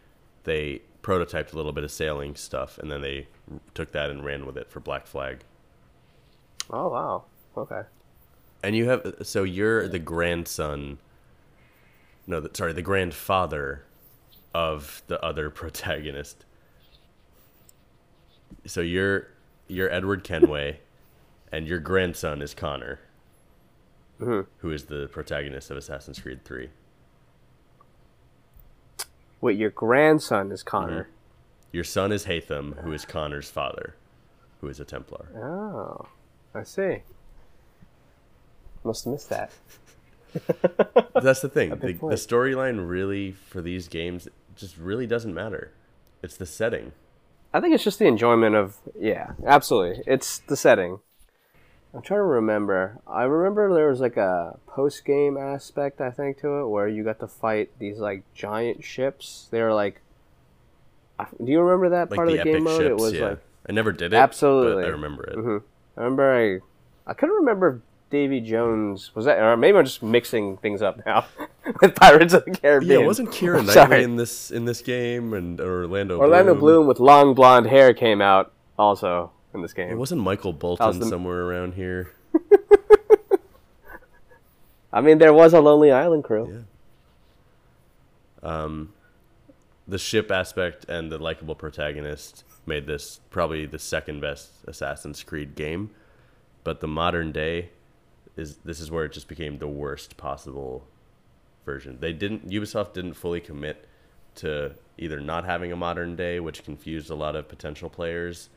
they 0.44 0.82
prototyped 1.02 1.54
a 1.54 1.56
little 1.56 1.72
bit 1.72 1.82
of 1.82 1.90
sailing 1.90 2.36
stuff, 2.36 2.76
and 2.76 2.92
then 2.92 3.00
they 3.00 3.26
took 3.72 3.92
that 3.92 4.10
and 4.10 4.22
ran 4.22 4.44
with 4.44 4.58
it 4.58 4.70
for 4.70 4.80
Black 4.80 5.06
Flag. 5.06 5.44
Oh 6.68 6.88
wow. 6.88 7.24
Okay. 7.56 7.82
And 8.62 8.76
you 8.76 8.90
have 8.90 9.14
so 9.22 9.44
you're 9.44 9.88
the 9.88 9.98
grandson. 9.98 10.98
No, 12.26 12.40
the, 12.40 12.50
sorry, 12.52 12.74
the 12.74 12.82
grandfather 12.82 13.82
of 14.52 15.02
the 15.06 15.24
other 15.24 15.48
protagonist. 15.62 16.44
So 18.66 18.82
you're 18.82 19.28
you're 19.68 19.90
Edward 19.90 20.22
Kenway, 20.22 20.80
and 21.50 21.66
your 21.66 21.78
grandson 21.78 22.42
is 22.42 22.52
Connor, 22.52 23.00
Mhm. 24.20 24.46
who 24.58 24.70
is 24.70 24.84
the 24.86 25.08
protagonist 25.08 25.70
of 25.70 25.76
Assassin's 25.76 26.18
Creed 26.20 26.44
Three. 26.44 26.70
Wait, 29.40 29.58
your 29.58 29.70
grandson 29.70 30.50
is 30.50 30.62
Connor. 30.62 31.08
Your 31.72 31.84
son 31.84 32.10
is 32.12 32.24
Haytham, 32.24 32.76
who 32.82 32.92
is 32.92 33.04
Connor's 33.04 33.50
father, 33.50 33.94
who 34.60 34.68
is 34.68 34.80
a 34.80 34.84
Templar. 34.84 35.28
Oh, 35.36 36.06
I 36.54 36.62
see. 36.62 37.02
Must 38.82 39.04
have 39.04 39.12
missed 39.12 39.28
that. 39.30 39.52
That's 41.22 41.40
the 41.40 41.48
thing. 41.48 41.70
The, 41.80 41.92
the 41.92 42.16
storyline 42.16 42.88
really 42.88 43.32
for 43.32 43.60
these 43.60 43.88
games 43.88 44.28
just 44.54 44.78
really 44.78 45.06
doesn't 45.06 45.34
matter. 45.34 45.72
It's 46.22 46.36
the 46.36 46.46
setting. 46.46 46.92
I 47.52 47.60
think 47.60 47.74
it's 47.74 47.84
just 47.84 47.98
the 47.98 48.06
enjoyment 48.06 48.54
of 48.54 48.76
yeah, 48.98 49.32
absolutely. 49.46 50.02
It's 50.06 50.38
the 50.38 50.56
setting. 50.56 51.00
I'm 51.96 52.02
trying 52.02 52.18
to 52.18 52.24
remember. 52.24 52.98
I 53.06 53.22
remember 53.22 53.72
there 53.74 53.88
was 53.88 54.00
like 54.00 54.18
a 54.18 54.58
post 54.66 55.04
game 55.06 55.38
aspect 55.38 56.00
I 56.00 56.10
think 56.10 56.38
to 56.40 56.60
it 56.60 56.68
where 56.68 56.86
you 56.86 57.02
got 57.02 57.20
to 57.20 57.26
fight 57.26 57.70
these 57.78 57.98
like 57.98 58.22
giant 58.34 58.84
ships. 58.84 59.48
They 59.50 59.62
were 59.62 59.72
like 59.72 60.02
do 61.18 61.50
you 61.50 61.60
remember 61.60 61.88
that 61.90 62.10
Like 62.10 62.16
part 62.16 62.28
the 62.28 62.38
of 62.38 62.44
the 62.44 62.52
game 62.52 62.64
mode? 62.64 62.82
ships. 62.82 62.90
it 62.90 62.96
was 62.96 63.12
yeah. 63.14 63.28
like 63.28 63.38
I 63.68 63.72
never 63.72 63.92
did 63.92 64.12
it. 64.12 64.16
Absolutely. 64.16 64.82
But 64.82 64.88
I 64.88 64.92
remember 64.92 65.24
it. 65.24 65.36
Mm-hmm. 65.36 65.66
I 65.96 66.02
remember 66.02 66.62
I 67.06 67.10
I 67.10 67.14
couldn't 67.14 67.36
remember 67.36 67.68
if 67.68 68.10
Davy 68.10 68.40
Jones 68.40 69.14
was 69.14 69.24
that 69.24 69.38
or 69.38 69.56
maybe 69.56 69.78
I'm 69.78 69.84
just 69.86 70.02
mixing 70.02 70.58
things 70.58 70.82
up 70.82 71.04
now 71.06 71.24
with 71.80 71.94
Pirates 71.94 72.34
of 72.34 72.44
the 72.44 72.50
Caribbean. 72.50 73.00
Yeah, 73.00 73.06
wasn't 73.06 73.30
Keira 73.30 73.64
Knightley 73.74 74.04
in 74.04 74.16
this 74.16 74.50
in 74.50 74.66
this 74.66 74.82
game 74.82 75.32
and 75.32 75.58
Orlando 75.60 76.18
Orlando 76.18 76.52
Bloom? 76.54 76.60
Bloom 76.60 76.86
with 76.86 77.00
long 77.00 77.34
blonde 77.34 77.66
hair 77.66 77.94
came 77.94 78.20
out 78.20 78.52
also 78.78 79.32
in 79.56 79.62
this 79.62 79.72
game. 79.72 79.90
It 79.90 79.96
wasn't 79.96 80.22
Michael 80.22 80.52
Bolton 80.52 81.00
the- 81.00 81.06
somewhere 81.06 81.42
around 81.42 81.74
here. 81.74 82.12
I 84.92 85.00
mean, 85.00 85.18
there 85.18 85.32
was 85.32 85.52
a 85.52 85.60
Lonely 85.60 85.90
Island 85.90 86.24
crew. 86.24 86.64
Um, 88.42 88.92
the 89.88 89.98
ship 89.98 90.30
aspect 90.30 90.84
and 90.88 91.10
the 91.10 91.18
likable 91.18 91.54
protagonist 91.54 92.44
made 92.66 92.86
this 92.86 93.20
probably 93.30 93.66
the 93.66 93.78
second 93.78 94.20
best 94.20 94.50
Assassin's 94.66 95.22
Creed 95.22 95.54
game, 95.54 95.90
but 96.64 96.80
the 96.80 96.88
modern 96.88 97.32
day 97.32 97.70
is 98.36 98.56
this 98.58 98.80
is 98.80 98.90
where 98.90 99.04
it 99.04 99.12
just 99.12 99.28
became 99.28 99.58
the 99.58 99.68
worst 99.68 100.16
possible 100.16 100.86
version. 101.64 101.98
They 102.00 102.12
didn't 102.12 102.48
Ubisoft 102.48 102.92
didn't 102.92 103.14
fully 103.14 103.40
commit 103.40 103.86
to 104.36 104.72
either 104.98 105.20
not 105.20 105.44
having 105.44 105.72
a 105.72 105.76
modern 105.76 106.16
day, 106.16 106.40
which 106.40 106.64
confused 106.64 107.10
a 107.10 107.14
lot 107.14 107.36
of 107.36 107.48
potential 107.48 107.90
players. 107.90 108.48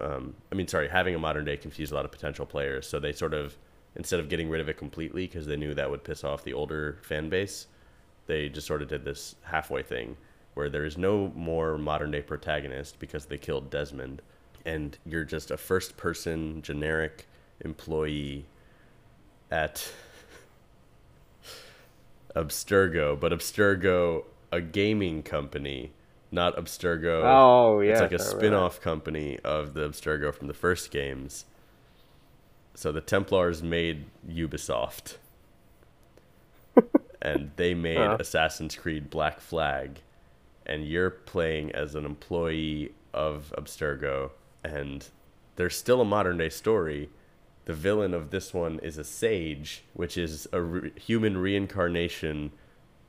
Um, 0.00 0.34
I 0.52 0.54
mean, 0.54 0.68
sorry, 0.68 0.88
having 0.88 1.14
a 1.14 1.18
modern 1.18 1.44
day 1.44 1.56
confused 1.56 1.92
a 1.92 1.94
lot 1.94 2.04
of 2.04 2.12
potential 2.12 2.46
players. 2.46 2.88
So 2.88 3.00
they 3.00 3.12
sort 3.12 3.34
of 3.34 3.56
instead 3.96 4.20
of 4.20 4.28
getting 4.28 4.48
rid 4.48 4.60
of 4.60 4.68
it 4.68 4.76
completely 4.76 5.26
because 5.26 5.46
they 5.46 5.56
knew 5.56 5.74
that 5.74 5.90
would 5.90 6.04
piss 6.04 6.24
off 6.24 6.44
the 6.44 6.52
older 6.52 6.98
fan 7.02 7.28
base, 7.28 7.66
they 8.26 8.48
just 8.48 8.66
sort 8.66 8.80
of 8.80 8.88
did 8.88 9.04
this 9.04 9.34
halfway 9.42 9.82
thing 9.82 10.16
where 10.54 10.68
there 10.68 10.84
is 10.84 10.98
no 10.98 11.32
more 11.36 11.78
modern 11.78 12.10
day 12.10 12.20
protagonist 12.20 12.98
because 12.98 13.26
they 13.26 13.38
killed 13.38 13.70
Desmond, 13.70 14.20
and 14.64 14.98
you're 15.06 15.24
just 15.24 15.50
a 15.50 15.56
first 15.56 15.96
person 15.96 16.60
generic 16.62 17.28
employee 17.60 18.44
at 19.50 19.92
Abstergo, 22.36 23.18
but 23.18 23.30
Abstergo, 23.30 24.24
a 24.50 24.60
gaming 24.60 25.22
company, 25.22 25.92
not 26.30 26.56
Abstergo. 26.56 27.22
Oh, 27.24 27.80
yeah, 27.80 27.92
It's 27.92 28.00
like 28.00 28.12
a 28.12 28.16
remember 28.16 28.38
spin 28.38 28.54
off 28.54 28.80
company 28.80 29.38
of 29.44 29.74
the 29.74 29.88
Abstergo 29.88 30.34
from 30.34 30.46
the 30.48 30.54
first 30.54 30.90
games. 30.90 31.44
So 32.74 32.92
the 32.92 33.00
Templars 33.00 33.62
made 33.62 34.06
Ubisoft. 34.28 35.16
and 37.22 37.50
they 37.56 37.74
made 37.74 37.96
Huh. 37.98 38.16
Assassin's 38.20 38.76
Creed 38.76 39.10
Black 39.10 39.40
Flag. 39.40 40.00
And 40.66 40.86
you're 40.86 41.10
playing 41.10 41.72
as 41.72 41.94
an 41.94 42.04
employee 42.04 42.92
of 43.14 43.52
Abstergo. 43.56 44.30
And 44.62 45.06
there's 45.56 45.76
still 45.76 46.00
a 46.00 46.04
modern 46.04 46.38
day 46.38 46.50
story. 46.50 47.08
The 47.64 47.74
villain 47.74 48.14
of 48.14 48.30
this 48.30 48.54
one 48.54 48.78
is 48.80 48.96
a 48.98 49.04
sage, 49.04 49.84
which 49.94 50.16
is 50.16 50.46
a 50.52 50.60
re- 50.60 50.92
human 50.96 51.36
reincarnation 51.38 52.52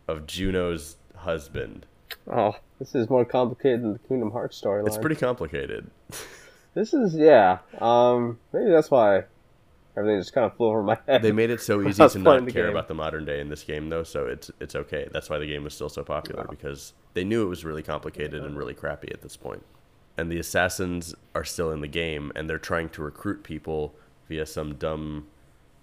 of 0.08 0.26
Juno's 0.26 0.96
husband. 1.18 1.86
Oh, 2.32 2.56
this 2.80 2.96
is 2.96 3.10
more 3.10 3.26
complicated 3.26 3.84
than 3.84 3.94
the 3.94 4.00
Kingdom 4.00 4.32
Hearts 4.32 4.60
storyline. 4.62 4.88
It's 4.88 4.98
pretty 4.98 5.16
complicated. 5.16 5.90
This 6.76 6.94
is 6.94 7.16
yeah. 7.16 7.58
Um, 7.82 8.38
maybe 8.54 8.70
that's 8.70 8.92
why 8.92 9.24
Everything 10.00 10.22
just 10.22 10.34
kind 10.34 10.46
of 10.46 10.56
flew 10.56 10.68
over 10.68 10.82
my 10.82 10.98
head. 11.08 11.22
They 11.22 11.34
made 11.34 11.50
it 11.50 11.62
so 11.62 11.86
easy 11.86 12.08
to 12.08 12.20
not 12.20 12.48
care 12.48 12.68
game. 12.68 12.72
about 12.72 12.88
the 12.88 12.94
modern 12.94 13.26
day 13.26 13.42
in 13.42 13.50
this 13.50 13.64
game, 13.64 13.90
though. 13.90 14.04
So 14.04 14.28
it's 14.28 14.50
it's 14.60 14.76
okay. 14.76 15.10
That's 15.12 15.30
why 15.30 15.40
the 15.40 15.48
game 15.48 15.64
was 15.64 15.74
still 15.74 15.90
so 15.90 16.04
popular 16.04 16.46
because 16.50 16.94
they 17.16 17.26
knew 17.26 17.44
it 17.44 17.50
was 17.50 17.66
really 17.66 17.84
complicated 17.84 18.42
and 18.42 18.58
really 18.58 18.74
crappy 18.74 19.12
at 19.12 19.22
this 19.22 19.36
point. 19.36 19.66
And 20.18 20.32
the 20.32 20.40
assassins 20.40 21.16
are 21.36 21.44
still 21.44 21.72
in 21.72 21.82
the 21.82 21.88
game, 21.88 22.32
and 22.36 22.50
they're 22.50 22.58
trying 22.58 22.90
to 22.90 23.02
recruit 23.02 23.44
people 23.44 23.94
via 24.30 24.46
some 24.46 24.76
dumb 24.76 25.28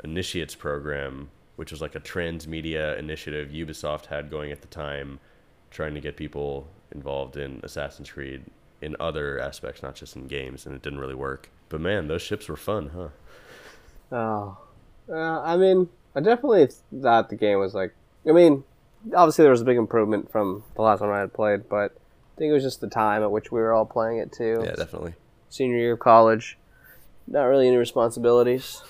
initiates 0.02 0.54
program, 0.54 1.30
which 1.56 1.70
was 1.70 1.82
like 1.82 1.94
a 1.94 2.00
transmedia 2.00 2.98
initiative 2.98 3.50
Ubisoft 3.50 4.06
had 4.06 4.30
going 4.30 4.50
at 4.50 4.62
the 4.62 4.68
time, 4.68 5.20
trying 5.70 5.94
to 5.94 6.00
get 6.00 6.16
people 6.16 6.68
involved 6.92 7.36
in 7.36 7.60
Assassin's 7.62 8.10
Creed 8.10 8.44
in 8.80 8.96
other 9.00 9.38
aspects, 9.38 9.82
not 9.82 9.94
just 9.94 10.16
in 10.16 10.26
games, 10.26 10.66
and 10.66 10.74
it 10.74 10.82
didn't 10.82 10.98
really 10.98 11.14
work. 11.14 11.50
But 11.68 11.80
man, 11.80 12.08
those 12.08 12.22
ships 12.22 12.48
were 12.48 12.56
fun, 12.56 12.90
huh? 12.94 13.08
Oh, 14.12 14.58
uh, 15.08 15.40
I 15.42 15.56
mean, 15.56 15.88
I 16.14 16.20
definitely 16.20 16.68
thought 17.02 17.28
the 17.28 17.36
game 17.36 17.58
was 17.58 17.74
like. 17.74 17.94
I 18.28 18.32
mean, 18.32 18.64
obviously 19.14 19.44
there 19.44 19.52
was 19.52 19.60
a 19.60 19.64
big 19.64 19.76
improvement 19.76 20.30
from 20.30 20.64
the 20.74 20.82
last 20.82 21.00
one 21.00 21.10
I 21.10 21.20
had 21.20 21.32
played, 21.32 21.68
but 21.68 21.92
I 21.92 22.38
think 22.38 22.50
it 22.50 22.54
was 22.54 22.62
just 22.62 22.80
the 22.80 22.88
time 22.88 23.22
at 23.22 23.30
which 23.30 23.52
we 23.52 23.60
were 23.60 23.72
all 23.72 23.86
playing 23.86 24.18
it 24.18 24.32
too. 24.32 24.62
Yeah, 24.64 24.74
definitely. 24.74 25.14
Senior 25.48 25.78
year 25.78 25.92
of 25.92 26.00
college, 26.00 26.58
not 27.26 27.44
really 27.44 27.68
any 27.68 27.76
responsibilities. 27.76 28.82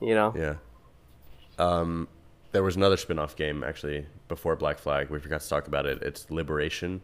You 0.00 0.14
know. 0.14 0.34
Yeah. 0.36 0.54
Um, 1.58 2.08
there 2.52 2.62
was 2.62 2.76
another 2.76 2.96
spin-off 2.96 3.34
game 3.34 3.64
actually 3.64 4.06
before 4.28 4.54
Black 4.56 4.78
Flag. 4.78 5.10
We 5.10 5.18
forgot 5.18 5.40
to 5.40 5.48
talk 5.48 5.66
about 5.66 5.86
it. 5.86 6.02
It's 6.02 6.30
Liberation. 6.30 7.02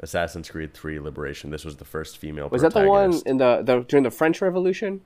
Assassin's 0.00 0.48
Creed 0.48 0.72
3 0.74 1.00
Liberation. 1.00 1.50
This 1.50 1.64
was 1.64 1.76
the 1.76 1.84
first 1.84 2.18
female 2.18 2.48
Was 2.48 2.62
that 2.62 2.72
the 2.72 2.86
one 2.86 3.20
in 3.26 3.38
the, 3.38 3.62
the 3.62 3.80
during 3.80 4.04
the 4.04 4.12
French 4.12 4.40
Revolution? 4.40 5.00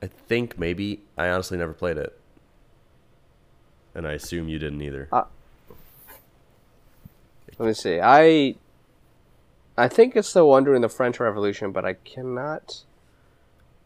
I 0.00 0.06
think 0.06 0.58
maybe. 0.58 1.02
I 1.18 1.28
honestly 1.28 1.58
never 1.58 1.72
played 1.72 1.98
it. 1.98 2.16
And 3.94 4.06
I 4.06 4.12
assume 4.12 4.48
you 4.48 4.60
didn't 4.60 4.80
either. 4.80 5.08
Uh, 5.10 5.24
Let 7.58 7.66
me 7.66 7.74
see. 7.74 8.00
I 8.00 8.54
I 9.76 9.88
think 9.88 10.14
it's 10.14 10.32
the 10.32 10.44
one 10.44 10.62
during 10.62 10.82
the 10.82 10.88
French 10.88 11.18
Revolution, 11.18 11.72
but 11.72 11.84
I 11.84 11.94
cannot 11.94 12.84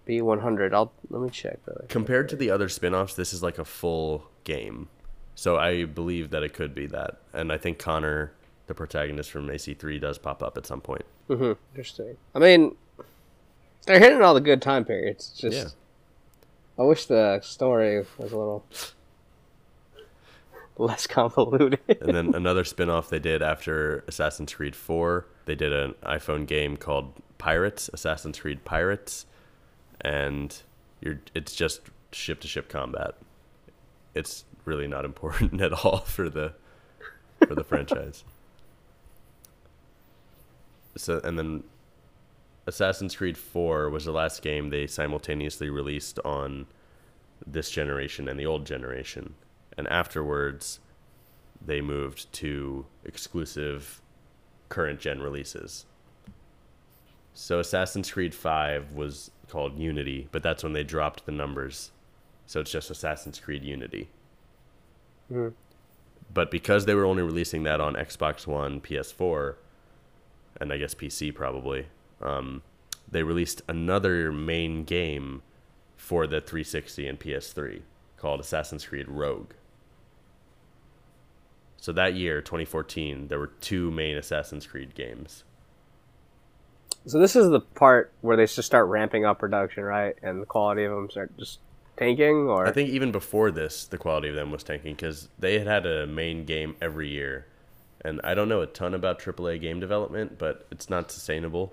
be 0.04 0.20
100. 0.20 0.74
I'll 0.74 0.92
let 1.10 1.22
me 1.22 1.30
check 1.30 1.58
really. 1.66 1.86
Compared 1.88 2.28
to 2.30 2.36
the 2.36 2.50
other 2.50 2.68
spin-offs, 2.68 3.14
this 3.14 3.32
is 3.32 3.42
like 3.42 3.58
a 3.58 3.64
full 3.64 4.24
game. 4.44 4.88
So 5.34 5.56
I 5.56 5.84
believe 5.84 6.30
that 6.30 6.42
it 6.42 6.52
could 6.54 6.74
be 6.74 6.86
that. 6.86 7.18
And 7.32 7.52
I 7.52 7.58
think 7.58 7.78
Connor, 7.78 8.32
the 8.66 8.74
protagonist 8.74 9.30
from 9.30 9.48
AC3 9.48 10.00
does 10.00 10.18
pop 10.18 10.42
up 10.42 10.56
at 10.56 10.66
some 10.66 10.80
point. 10.80 11.02
hmm 11.28 11.52
Interesting. 11.74 12.16
I 12.34 12.38
mean, 12.38 12.76
they're 13.86 13.98
hitting 13.98 14.22
all 14.22 14.34
the 14.34 14.40
good 14.40 14.62
time 14.62 14.84
periods. 14.84 15.30
It's 15.32 15.40
just 15.40 15.56
Yeah. 15.56 16.82
I 16.82 16.86
wish 16.86 17.06
the 17.06 17.40
story 17.40 17.98
was 18.18 18.32
a 18.32 18.36
little 18.36 18.64
less 20.76 21.06
convoluted. 21.06 21.78
and 22.00 22.14
then 22.14 22.28
another 22.34 22.64
spin-off 22.64 23.08
they 23.08 23.18
did 23.18 23.42
after 23.42 24.04
Assassin's 24.08 24.52
Creed 24.54 24.74
4, 24.74 25.26
they 25.46 25.54
did 25.54 25.72
an 25.72 25.94
iPhone 26.02 26.46
game 26.46 26.76
called 26.76 27.12
Pirates, 27.38 27.90
Assassin's 27.92 28.40
Creed 28.40 28.64
Pirates, 28.64 29.26
and 30.04 30.62
you're 31.00 31.20
it's 31.34 31.54
just 31.54 31.80
ship 32.12 32.40
to 32.40 32.48
ship 32.48 32.68
combat. 32.68 33.14
It's 34.14 34.44
really 34.64 34.86
not 34.86 35.04
important 35.04 35.60
at 35.60 35.72
all 35.72 35.98
for 36.00 36.28
the 36.28 36.54
for 37.46 37.54
the 37.54 37.64
franchise. 37.64 38.24
So 40.96 41.20
and 41.24 41.38
then 41.38 41.64
Assassin's 42.66 43.16
Creed 43.16 43.36
4 43.36 43.90
was 43.90 44.04
the 44.04 44.12
last 44.12 44.40
game 44.42 44.70
they 44.70 44.86
simultaneously 44.86 45.68
released 45.68 46.18
on 46.24 46.66
this 47.46 47.70
generation 47.70 48.28
and 48.28 48.38
the 48.40 48.46
old 48.46 48.64
generation. 48.64 49.34
And 49.76 49.86
afterwards, 49.88 50.80
they 51.64 51.80
moved 51.80 52.32
to 52.34 52.86
exclusive 53.04 54.00
current 54.68 55.00
gen 55.00 55.20
releases. 55.20 55.84
So 57.34 57.58
Assassin's 57.58 58.10
Creed 58.10 58.34
5 58.34 58.92
was 58.92 59.30
called 59.48 59.78
Unity, 59.78 60.28
but 60.30 60.42
that's 60.42 60.62
when 60.62 60.72
they 60.72 60.84
dropped 60.84 61.26
the 61.26 61.32
numbers. 61.32 61.90
So 62.46 62.60
it's 62.60 62.70
just 62.70 62.90
Assassin's 62.90 63.40
Creed 63.40 63.64
Unity. 63.64 64.08
Mhm. 65.30 65.54
But 66.32 66.50
because 66.50 66.86
they 66.86 66.94
were 66.94 67.04
only 67.04 67.22
releasing 67.22 67.64
that 67.64 67.80
on 67.80 67.94
Xbox 67.94 68.46
One, 68.46 68.80
PS4, 68.80 69.56
and 70.60 70.72
I 70.72 70.78
guess 70.78 70.94
PC 70.94 71.32
probably, 71.32 71.86
um, 72.20 72.62
they 73.10 73.22
released 73.22 73.62
another 73.68 74.32
main 74.32 74.84
game 74.84 75.42
for 75.96 76.26
the 76.26 76.40
360 76.40 77.06
and 77.06 77.18
PS3 77.18 77.82
called 78.16 78.40
Assassin's 78.40 78.86
Creed 78.86 79.08
Rogue. 79.08 79.52
So 81.76 81.92
that 81.92 82.14
year, 82.14 82.40
2014, 82.40 83.28
there 83.28 83.38
were 83.38 83.48
two 83.48 83.90
main 83.90 84.16
Assassin's 84.16 84.66
Creed 84.66 84.94
games. 84.94 85.44
So 87.06 87.18
this 87.18 87.36
is 87.36 87.48
the 87.50 87.60
part 87.60 88.12
where 88.20 88.36
they 88.36 88.46
just 88.46 88.62
start 88.64 88.88
ramping 88.88 89.24
up 89.24 89.38
production, 89.38 89.84
right? 89.84 90.14
And 90.22 90.40
the 90.42 90.46
quality 90.46 90.84
of 90.84 90.92
them 90.92 91.10
start 91.10 91.36
just 91.38 91.60
tanking, 91.96 92.48
or 92.48 92.66
I 92.66 92.72
think 92.72 92.90
even 92.90 93.12
before 93.12 93.50
this, 93.50 93.86
the 93.86 93.98
quality 93.98 94.28
of 94.28 94.34
them 94.34 94.50
was 94.50 94.62
tanking 94.64 94.94
because 94.94 95.28
they 95.38 95.58
had 95.58 95.66
had 95.66 95.86
a 95.86 96.06
main 96.06 96.44
game 96.44 96.76
every 96.80 97.08
year. 97.08 97.46
And 98.04 98.20
I 98.22 98.34
don't 98.34 98.48
know 98.48 98.60
a 98.60 98.66
ton 98.66 98.92
about 98.94 99.18
AAA 99.18 99.60
game 99.60 99.80
development, 99.80 100.38
but 100.38 100.66
it's 100.70 100.90
not 100.90 101.10
sustainable 101.10 101.72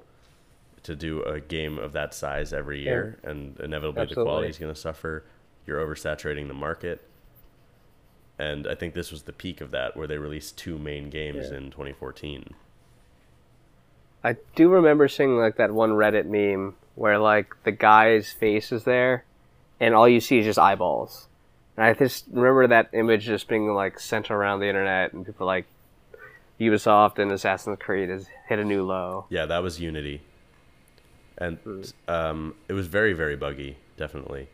to 0.83 0.95
do 0.95 1.21
a 1.23 1.39
game 1.39 1.77
of 1.77 1.93
that 1.93 2.13
size 2.13 2.53
every 2.53 2.81
year. 2.81 3.19
And 3.23 3.59
inevitably, 3.59 4.05
the 4.05 4.15
quality 4.15 4.49
is 4.49 4.57
going 4.57 4.73
to 4.73 4.79
suffer. 4.79 5.25
You're 5.67 5.85
oversaturating 5.85 6.47
the 6.47 6.53
market. 6.53 7.01
And 8.39 8.65
I 8.65 8.75
think 8.75 8.93
this 8.93 9.11
was 9.11 9.23
the 9.23 9.33
peak 9.33 9.61
of 9.61 9.71
that, 9.71 9.95
where 9.95 10.07
they 10.07 10.17
released 10.17 10.57
two 10.57 10.79
main 10.79 11.09
games 11.09 11.49
Yeah. 11.51 11.57
in 11.57 11.63
2014. 11.71 12.55
I 14.23 14.35
do 14.55 14.69
remember 14.69 15.07
seeing 15.07 15.37
like 15.37 15.57
that 15.57 15.71
one 15.71 15.91
Reddit 15.91 16.25
meme 16.25 16.75
where 16.95 17.17
like 17.17 17.55
the 17.63 17.71
guy's 17.71 18.31
face 18.31 18.71
is 18.71 18.83
there, 18.83 19.25
and 19.79 19.95
all 19.95 20.07
you 20.07 20.19
see 20.19 20.39
is 20.39 20.45
just 20.45 20.59
eyeballs. 20.59 21.27
And 21.77 21.85
I 21.85 21.93
just 21.93 22.25
remember 22.31 22.67
that 22.67 22.89
image 22.93 23.25
just 23.25 23.47
being 23.47 23.73
like 23.73 23.99
sent 23.99 24.29
around 24.29 24.59
the 24.59 24.67
internet, 24.67 25.13
and 25.13 25.25
people 25.25 25.47
like 25.47 25.65
Ubisoft 26.59 27.17
and 27.17 27.31
Assassin's 27.31 27.79
Creed 27.79 28.09
has 28.09 28.27
hit 28.47 28.59
a 28.59 28.65
new 28.65 28.83
low. 28.83 29.25
Yeah, 29.29 29.45
that 29.47 29.63
was 29.63 29.79
Unity. 29.79 30.21
And 31.37 31.91
um, 32.07 32.53
it 32.67 32.73
was 32.73 32.85
very, 32.85 33.13
very 33.13 33.35
buggy, 33.35 33.77
definitely. 33.97 34.47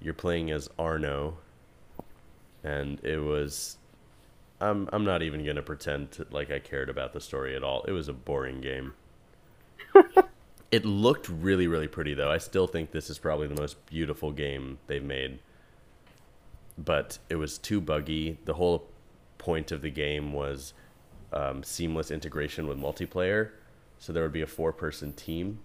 You're 0.00 0.14
playing 0.14 0.52
as 0.52 0.68
Arno, 0.78 1.38
and 2.62 3.00
it 3.02 3.18
was. 3.18 3.76
I'm, 4.62 4.88
I'm 4.92 5.04
not 5.04 5.22
even 5.22 5.44
going 5.44 5.56
to 5.56 5.62
pretend 5.62 6.12
to, 6.12 6.26
like 6.30 6.50
I 6.50 6.60
cared 6.60 6.88
about 6.88 7.12
the 7.12 7.20
story 7.20 7.56
at 7.56 7.64
all. 7.64 7.82
It 7.88 7.92
was 7.92 8.08
a 8.08 8.12
boring 8.12 8.60
game. 8.60 8.94
it 10.70 10.84
looked 10.84 11.28
really, 11.28 11.66
really 11.66 11.88
pretty, 11.88 12.14
though. 12.14 12.30
I 12.30 12.38
still 12.38 12.66
think 12.66 12.92
this 12.92 13.10
is 13.10 13.18
probably 13.18 13.48
the 13.48 13.60
most 13.60 13.84
beautiful 13.86 14.30
game 14.30 14.78
they've 14.86 15.02
made. 15.02 15.40
But 16.78 17.18
it 17.28 17.36
was 17.36 17.58
too 17.58 17.80
buggy. 17.80 18.38
The 18.44 18.54
whole 18.54 18.86
point 19.38 19.72
of 19.72 19.82
the 19.82 19.90
game 19.90 20.32
was 20.32 20.72
um, 21.32 21.64
seamless 21.64 22.10
integration 22.10 22.68
with 22.68 22.78
multiplayer. 22.78 23.50
So 23.98 24.12
there 24.12 24.22
would 24.22 24.32
be 24.32 24.42
a 24.42 24.46
four 24.46 24.72
person 24.72 25.12
team. 25.12 25.58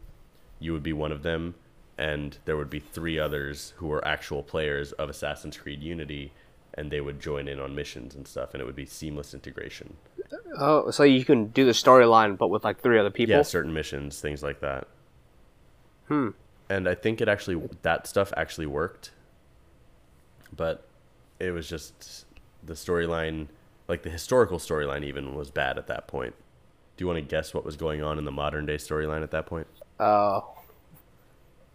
You 0.60 0.73
would 0.73 0.83
be 0.83 0.93
one 0.93 1.12
of 1.12 1.21
them, 1.21 1.53
and 1.97 2.38
there 2.45 2.57
would 2.57 2.69
be 2.69 2.79
three 2.79 3.19
others 3.19 3.73
who 3.77 3.88
were 3.88 4.05
actual 4.05 4.41
players 4.41 4.91
of 4.93 5.10
Assassin's 5.10 5.55
Creed 5.55 5.83
Unity, 5.83 6.31
and 6.77 6.91
they 6.91 7.01
would 7.01 7.19
join 7.19 7.47
in 7.47 7.59
on 7.59 7.75
missions 7.75 8.15
and 8.15 8.27
stuff, 8.27 8.53
and 8.53 8.61
it 8.61 8.65
would 8.65 8.75
be 8.75 8.85
seamless 8.85 9.33
integration. 9.33 9.97
Oh, 10.57 10.91
so 10.91 11.03
you 11.03 11.25
can 11.25 11.47
do 11.47 11.65
the 11.65 11.71
storyline, 11.71 12.37
but 12.37 12.49
with 12.49 12.63
like 12.63 12.79
three 12.79 12.99
other 12.99 13.09
people. 13.09 13.35
Yeah, 13.35 13.41
certain 13.41 13.73
missions, 13.73 14.21
things 14.21 14.43
like 14.43 14.61
that. 14.61 14.87
Hmm. 16.07 16.29
And 16.69 16.87
I 16.87 16.95
think 16.95 17.19
it 17.19 17.27
actually, 17.27 17.61
that 17.81 18.07
stuff 18.07 18.31
actually 18.37 18.67
worked, 18.67 19.11
but 20.55 20.87
it 21.39 21.51
was 21.51 21.67
just 21.67 22.25
the 22.63 22.73
storyline, 22.73 23.47
like 23.87 24.03
the 24.03 24.09
historical 24.09 24.59
storyline, 24.59 25.03
even 25.03 25.33
was 25.33 25.49
bad 25.49 25.77
at 25.77 25.87
that 25.87 26.07
point. 26.07 26.35
Do 26.95 27.03
you 27.03 27.07
want 27.07 27.17
to 27.17 27.21
guess 27.21 27.53
what 27.53 27.65
was 27.65 27.75
going 27.75 28.03
on 28.03 28.17
in 28.17 28.25
the 28.25 28.31
modern 28.31 28.65
day 28.65 28.77
storyline 28.77 29.23
at 29.23 29.31
that 29.31 29.45
point? 29.45 29.67
Oh. 29.99 30.57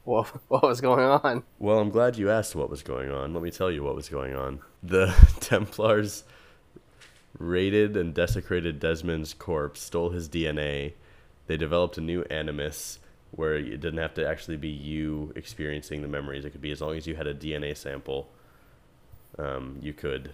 What 0.05 0.27
what 0.49 0.63
was 0.63 0.81
going 0.81 1.05
on? 1.05 1.43
Well, 1.59 1.79
I'm 1.79 1.91
glad 1.91 2.17
you 2.17 2.31
asked 2.31 2.55
what 2.55 2.71
was 2.71 2.83
going 2.83 3.11
on. 3.11 3.35
Let 3.35 3.43
me 3.43 3.51
tell 3.51 3.71
you 3.71 3.83
what 3.83 3.95
was 3.95 4.09
going 4.09 4.35
on. 4.35 4.61
The 4.83 5.15
Templars 5.41 6.25
raided 7.39 7.97
and 7.97 8.15
desecrated 8.15 8.79
Desmond's 8.79 9.35
corpse, 9.35 9.81
stole 9.81 10.11
his 10.11 10.29
DNA. 10.29 10.93
They 11.47 11.57
developed 11.57 11.99
a 11.99 12.01
new 12.01 12.23
animus 12.25 12.99
where 13.31 13.57
it 13.57 13.81
didn't 13.81 13.99
have 13.99 14.15
to 14.15 14.27
actually 14.27 14.59
be 14.59 14.69
you 14.69 15.33
experiencing 15.35 16.03
the 16.03 16.09
memories. 16.09 16.45
It 16.45 16.51
could 16.51 16.61
be 16.61 16.71
as 16.71 16.81
long 16.81 16.97
as 16.97 17.07
you 17.07 17.17
had 17.17 17.27
a 17.27 17.35
DNA 17.35 17.77
sample, 17.77 18.29
um, 19.39 19.79
you 19.81 19.93
could 19.93 20.33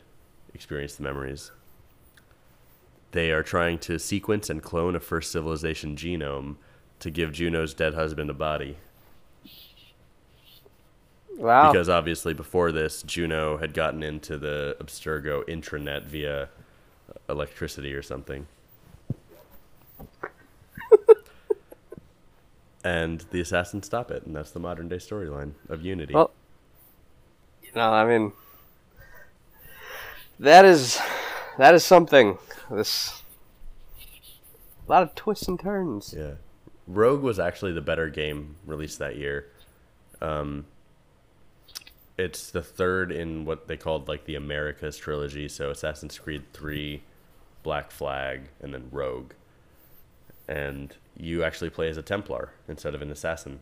experience 0.53 0.97
the 0.97 1.05
memories. 1.05 1.53
They 3.13 3.31
are 3.31 3.43
trying 3.43 3.79
to 3.81 3.99
sequence 3.99 4.51
and 4.51 4.63
clone 4.63 4.97
a 4.97 5.01
first 5.01 5.31
civilization 5.31 5.97
genome 5.97 6.57
to 6.99 7.11
give 7.11 7.33
Juno's 7.33 7.73
dead 7.73 7.95
husband 7.95 8.29
a 8.29 8.35
body. 8.35 8.77
Wow. 11.39 11.73
Because 11.73 11.89
obviously 11.89 12.35
before 12.35 12.73
this, 12.73 13.03
Juno 13.05 13.59
had 13.59 13.73
gotten 13.73 14.03
into 14.03 14.37
the 14.37 14.77
Abstergo 14.81 15.49
intranet 15.49 16.05
via 16.05 16.49
electricity 17.29 17.95
or 17.95 18.03
something. 18.03 18.49
and 22.85 23.25
the 23.31 23.41
assassins 23.41 23.87
stop 23.87 24.11
it, 24.11 24.27
and 24.27 24.35
that's 24.35 24.51
the 24.51 24.59
modern 24.59 24.89
day 24.89 24.97
storyline 24.97 25.53
of 25.69 25.81
Unity. 25.83 26.13
Well, 26.13 26.33
you 27.63 27.71
know, 27.77 27.93
I 27.93 28.05
mean, 28.05 28.33
that 30.41 30.65
is 30.65 31.01
that 31.57 31.73
is 31.73 31.85
something. 31.85 32.37
This 32.69 33.23
a 34.89 34.91
lot 34.91 35.05
of 35.05 35.15
twists 35.15 35.47
and 35.47 35.61
turns. 35.61 36.15
Yeah. 36.17 36.33
Rogue 36.89 37.23
was 37.23 37.39
actually 37.39 37.73
the 37.73 37.81
better 37.81 38.09
game 38.09 38.57
released 38.67 38.99
that 38.99 39.17
year. 39.17 39.47
Um, 40.21 40.65
it's 42.19 42.51
the 42.51 42.63
third 42.63 43.13
in 43.13 43.45
what 43.45 43.69
they 43.69 43.77
called 43.77 44.09
like 44.09 44.25
the 44.25 44.35
Americas 44.35 44.97
trilogy. 44.99 45.49
So 45.49 45.71
Assassin's 45.71 46.19
Creed 46.19 46.43
3, 46.53 47.03
Black 47.63 47.93
Flag, 47.93 48.49
and 48.61 48.75
then 48.75 48.89
Rogue. 48.91 49.33
And 50.49 50.95
you 51.17 51.45
actually 51.45 51.71
play 51.71 51.89
as 51.89 51.97
a 51.97 52.03
Templar 52.03 52.53
instead 52.67 52.95
of 52.95 53.03
an 53.03 53.11
assassin. 53.11 53.61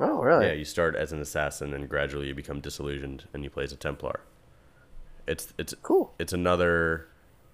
Oh, 0.00 0.22
really? 0.22 0.46
Yeah, 0.46 0.52
you 0.52 0.64
start 0.64 0.96
as 0.96 1.12
an 1.12 1.20
assassin 1.20 1.74
and 1.74 1.88
gradually 1.88 2.28
you 2.28 2.34
become 2.34 2.60
disillusioned 2.60 3.24
and 3.34 3.44
you 3.44 3.50
play 3.50 3.64
as 3.64 3.72
a 3.72 3.76
Templar. 3.76 4.20
It's 5.26 5.52
it's 5.58 5.74
Cool. 5.82 6.14
It's 6.18 6.32
another 6.32 7.08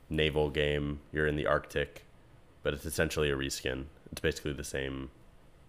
naval 0.09 0.51
game. 0.51 1.01
You're 1.11 1.27
in 1.27 1.37
the 1.37 1.47
Arctic, 1.47 2.05
but 2.63 2.75
it's 2.75 2.85
essentially 2.85 3.31
a 3.31 3.37
reskin. 3.37 3.87
It's 4.13 4.21
basically 4.21 4.53
the 4.53 4.63
same 4.63 5.11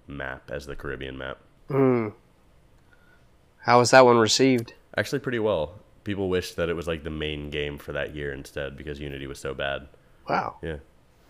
map 0.06 0.52
as 0.52 0.68
the 0.68 0.76
Caribbean 0.76 1.18
map. 1.18 1.40
Hmm. 1.70 2.10
How 3.66 3.80
was 3.80 3.90
that 3.92 4.06
one 4.06 4.18
received? 4.18 4.74
Actually, 4.96 5.20
pretty 5.20 5.40
well. 5.40 5.74
People 6.04 6.30
wished 6.30 6.56
that 6.56 6.70
it 6.70 6.76
was 6.76 6.86
like 6.88 7.04
the 7.04 7.10
main 7.10 7.50
game 7.50 7.80
for 7.80 7.94
that 7.94 8.16
year 8.16 8.32
instead 8.32 8.78
because 8.78 9.00
Unity 9.00 9.26
was 9.26 9.40
so 9.40 9.56
bad. 9.56 9.88
Wow. 10.30 10.58
Yeah. 10.62 10.78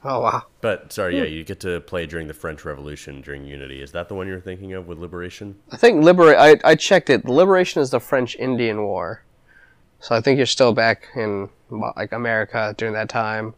Oh, 0.04 0.20
wow. 0.20 0.44
But 0.60 0.92
sorry, 0.92 1.18
yeah, 1.18 1.24
you 1.24 1.46
get 1.46 1.62
to 1.62 1.80
play 1.80 2.06
during 2.06 2.28
the 2.28 2.34
French 2.34 2.66
Revolution 2.66 3.22
during 3.22 3.46
Unity. 3.46 3.82
Is 3.82 3.94
that 3.94 4.10
the 4.10 4.16
one 4.16 4.28
you're 4.28 4.42
thinking 4.42 4.74
of 4.74 4.86
with 4.86 4.98
Liberation? 4.98 5.56
I 5.72 5.78
think 5.78 6.04
libera- 6.04 6.40
I, 6.40 6.60
I 6.66 6.76
checked 6.76 7.10
it. 7.10 7.24
Liberation 7.24 7.82
is 7.82 7.90
the 7.90 8.02
French 8.02 8.36
Indian 8.36 8.84
War. 8.84 9.24
So 10.02 10.14
I 10.14 10.20
think 10.20 10.36
you're 10.36 10.46
still 10.46 10.74
back 10.74 11.08
in 11.16 11.50
like 11.70 12.12
America 12.12 12.76
during 12.78 12.94
that 12.96 13.08
time. 13.08 13.56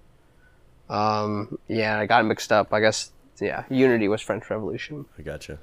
Um, 0.88 1.58
yeah, 1.68 2.00
I 2.00 2.06
got 2.06 2.26
mixed 2.26 2.52
up. 2.52 2.72
I 2.72 2.80
guess 2.80 3.12
yeah, 3.42 3.64
Unity 3.70 4.08
was 4.08 4.22
French 4.22 4.48
Revolution. 4.52 5.06
I 5.18 5.24
gotcha. 5.24 5.58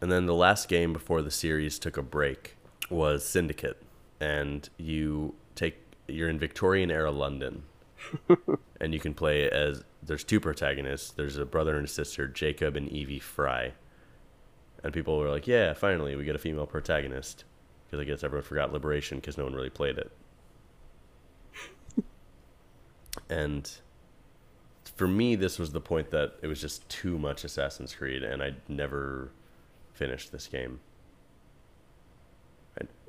And 0.00 0.10
then 0.12 0.26
the 0.26 0.34
last 0.34 0.68
game 0.68 0.92
before 0.92 1.22
the 1.22 1.30
series 1.30 1.78
took 1.78 1.96
a 1.96 2.02
break 2.02 2.55
was 2.90 3.24
Syndicate, 3.24 3.82
and 4.20 4.68
you 4.76 5.34
take 5.54 5.76
you're 6.08 6.28
in 6.28 6.38
Victorian 6.38 6.90
era 6.90 7.10
London, 7.10 7.64
and 8.80 8.94
you 8.94 9.00
can 9.00 9.14
play 9.14 9.50
as 9.50 9.82
there's 10.02 10.24
two 10.24 10.40
protagonists. 10.40 11.10
There's 11.10 11.36
a 11.36 11.44
brother 11.44 11.76
and 11.76 11.86
a 11.86 11.90
sister, 11.90 12.28
Jacob 12.28 12.76
and 12.76 12.88
Evie 12.88 13.18
Fry, 13.18 13.72
and 14.82 14.92
people 14.92 15.18
were 15.18 15.30
like, 15.30 15.46
"Yeah, 15.46 15.72
finally 15.72 16.16
we 16.16 16.24
get 16.24 16.36
a 16.36 16.38
female 16.38 16.66
protagonist," 16.66 17.44
because 17.86 18.00
I 18.00 18.04
guess 18.04 18.22
everyone 18.22 18.44
forgot 18.44 18.72
Liberation 18.72 19.18
because 19.18 19.36
no 19.38 19.44
one 19.44 19.54
really 19.54 19.70
played 19.70 19.98
it. 19.98 20.10
and 23.28 23.70
for 24.96 25.06
me, 25.06 25.34
this 25.34 25.58
was 25.58 25.72
the 25.72 25.80
point 25.80 26.10
that 26.10 26.36
it 26.42 26.46
was 26.46 26.60
just 26.60 26.88
too 26.88 27.18
much 27.18 27.44
Assassin's 27.44 27.94
Creed, 27.94 28.22
and 28.22 28.42
I 28.42 28.54
never 28.68 29.30
finished 29.92 30.32
this 30.32 30.46
game. 30.46 30.80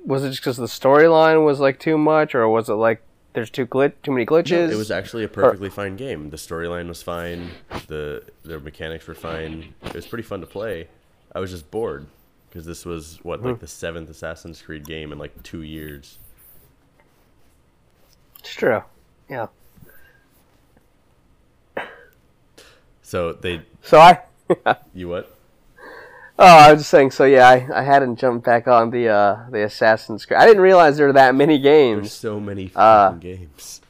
Was 0.08 0.24
it 0.24 0.30
just 0.30 0.40
because 0.40 0.56
the 0.56 0.68
storyline 0.68 1.44
was 1.46 1.60
like 1.60 1.80
too 1.80 1.98
much, 1.98 2.34
or 2.34 2.48
was 2.48 2.70
it 2.70 2.76
like 2.76 3.02
there's 3.34 3.50
too 3.50 3.68
glit 3.68 3.92
too 4.04 4.12
many 4.12 4.26
glitches? 4.26 4.72
It 4.72 4.78
was 4.78 4.90
actually 4.90 5.26
a 5.26 5.28
perfectly 5.28 5.70
fine 5.70 5.98
game. 5.98 6.30
The 6.30 6.38
storyline 6.38 6.88
was 6.88 7.04
fine. 7.04 7.50
The 7.88 8.24
the 8.44 8.58
mechanics 8.58 9.06
were 9.06 9.14
fine. 9.14 9.76
It 9.84 9.94
was 9.94 10.08
pretty 10.08 10.24
fun 10.24 10.40
to 10.40 10.48
play. 10.48 10.88
I 11.36 11.42
was 11.42 11.52
just 11.52 11.70
bored 11.70 12.08
because 12.50 12.66
this 12.66 12.86
was 12.86 13.20
what 13.24 13.44
like 13.44 13.56
hmm. 13.56 13.60
the 13.60 13.68
seventh 13.68 14.10
Assassin's 14.10 14.62
Creed 14.62 14.86
game 14.86 15.12
in 15.12 15.20
like 15.20 15.44
two 15.44 15.62
years. 15.62 16.20
It's 18.40 18.54
true. 18.54 18.82
Yeah. 19.30 19.48
So 23.02 23.34
they 23.34 23.62
So 23.82 24.00
I. 24.00 24.22
you 24.94 25.10
what? 25.10 25.37
Oh, 26.40 26.46
I 26.46 26.72
was 26.72 26.82
just 26.82 26.90
saying. 26.92 27.12
So 27.12 27.24
yeah, 27.26 27.48
I, 27.50 27.68
I 27.74 27.84
hadn't 27.84 28.18
jumped 28.18 28.46
back 28.46 28.68
on 28.68 28.92
the 28.92 29.08
uh, 29.10 29.46
the 29.50 29.64
Assassin's 29.64 30.26
Creed. 30.26 30.40
I 30.40 30.46
didn't 30.46 30.62
realize 30.62 30.98
there 30.98 31.08
were 31.08 31.14
that 31.14 31.34
many 31.36 31.58
There's 31.58 31.64
games 31.64 32.12
so 32.14 32.40
many 32.40 32.72
Uh, 32.76 33.12
games. 33.14 33.82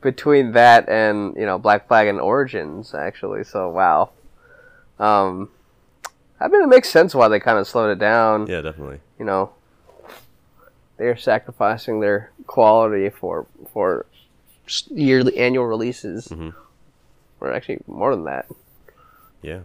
between 0.00 0.52
that 0.52 0.88
and 0.88 1.36
you 1.36 1.46
know 1.46 1.58
Black 1.58 1.86
Flag 1.86 2.08
and 2.08 2.20
Origins 2.20 2.94
actually. 2.94 3.44
So 3.44 3.68
wow. 3.68 4.10
Um, 4.98 5.50
I 6.40 6.48
mean, 6.48 6.62
it 6.62 6.68
makes 6.68 6.88
sense 6.90 7.14
why 7.14 7.28
they 7.28 7.38
kind 7.40 7.58
of 7.58 7.66
slowed 7.68 7.90
it 7.90 7.98
down. 8.00 8.46
Yeah, 8.48 8.60
definitely. 8.60 9.00
You 9.18 9.24
know, 9.24 9.52
they're 10.96 11.16
sacrificing 11.16 12.00
their 12.00 12.32
quality 12.46 13.08
for 13.08 13.46
for 13.72 14.06
yearly 14.90 15.36
annual 15.38 15.66
releases, 15.66 16.26
Mhm. 16.28 16.54
or 17.40 17.52
actually 17.52 17.78
more 17.86 18.14
than 18.14 18.24
that. 18.24 18.46
Yeah. 19.42 19.60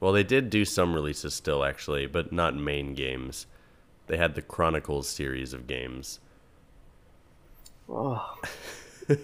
Well, 0.00 0.12
they 0.12 0.24
did 0.24 0.50
do 0.50 0.64
some 0.64 0.94
releases 0.94 1.34
still, 1.34 1.62
actually, 1.62 2.06
but 2.06 2.32
not 2.32 2.56
main 2.56 2.94
games. 2.94 3.46
They 4.06 4.16
had 4.16 4.34
the 4.34 4.42
Chronicles 4.42 5.08
series 5.08 5.52
of 5.52 5.66
games. 5.66 6.20
Oh, 7.88 8.36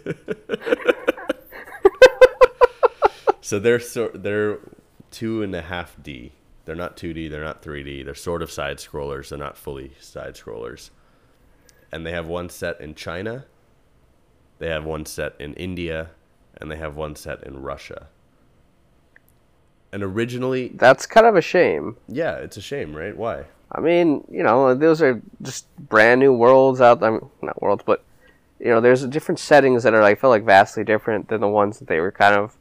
So 3.47 3.61
they're 3.61 3.79
so 3.79 4.09
they're 4.13 4.59
two 5.13 5.41
and 5.45 5.55
a 5.55 5.63
half 5.63 5.95
D. 6.03 6.33
They're 6.65 6.75
not 6.75 6.97
two 6.97 7.15
D. 7.15 7.29
They're 7.29 7.45
not 7.45 7.63
three 7.63 7.85
D. 7.85 8.03
They're 8.03 8.13
sort 8.13 8.43
of 8.43 8.51
side 8.51 8.79
scrollers. 8.79 9.29
They're 9.29 9.39
not 9.39 9.57
fully 9.57 9.93
side 10.01 10.35
scrollers. 10.35 10.91
And 11.93 12.05
they 12.05 12.11
have 12.11 12.27
one 12.27 12.49
set 12.49 12.81
in 12.81 12.97
China. 12.97 13.45
They 14.59 14.67
have 14.67 14.85
one 14.85 15.07
set 15.07 15.35
in 15.39 15.55
India, 15.55 16.11
and 16.61 16.73
they 16.73 16.77
have 16.77 16.97
one 16.97 17.15
set 17.15 17.45
in 17.45 17.63
Russia. 17.63 18.09
And 19.93 20.03
originally, 20.03 20.69
that's 20.75 21.07
kind 21.07 21.27
of 21.27 21.37
a 21.37 21.41
shame. 21.41 21.97
yeah, 22.09 22.37
it's 22.37 22.57
a 22.57 22.61
shame, 22.61 22.95
right? 22.95 23.17
Why? 23.17 23.45
I 23.73 23.81
mean, 23.81 24.25
you 24.31 24.43
know, 24.43 24.75
those 24.75 25.03
are 25.03 25.21
just 25.43 25.67
brand 25.77 26.21
new 26.21 26.33
worlds 26.33 26.81
out. 26.81 27.03
I 27.03 27.11
mean, 27.11 27.31
not 27.43 27.61
worlds, 27.61 27.83
but 27.85 28.05
you 28.59 28.67
know, 28.67 28.81
there's 28.81 29.05
different 29.07 29.39
settings 29.39 29.83
that 29.83 29.95
are 29.95 30.03
I 30.03 30.15
feel 30.15 30.31
like 30.31 30.45
vastly 30.45 30.85
different 30.85 31.29
than 31.29 31.41
the 31.41 31.49
ones 31.49 31.79
that 31.79 31.89
they 31.89 32.01
were 32.01 32.13
kind 32.13 32.35
of 32.35 32.57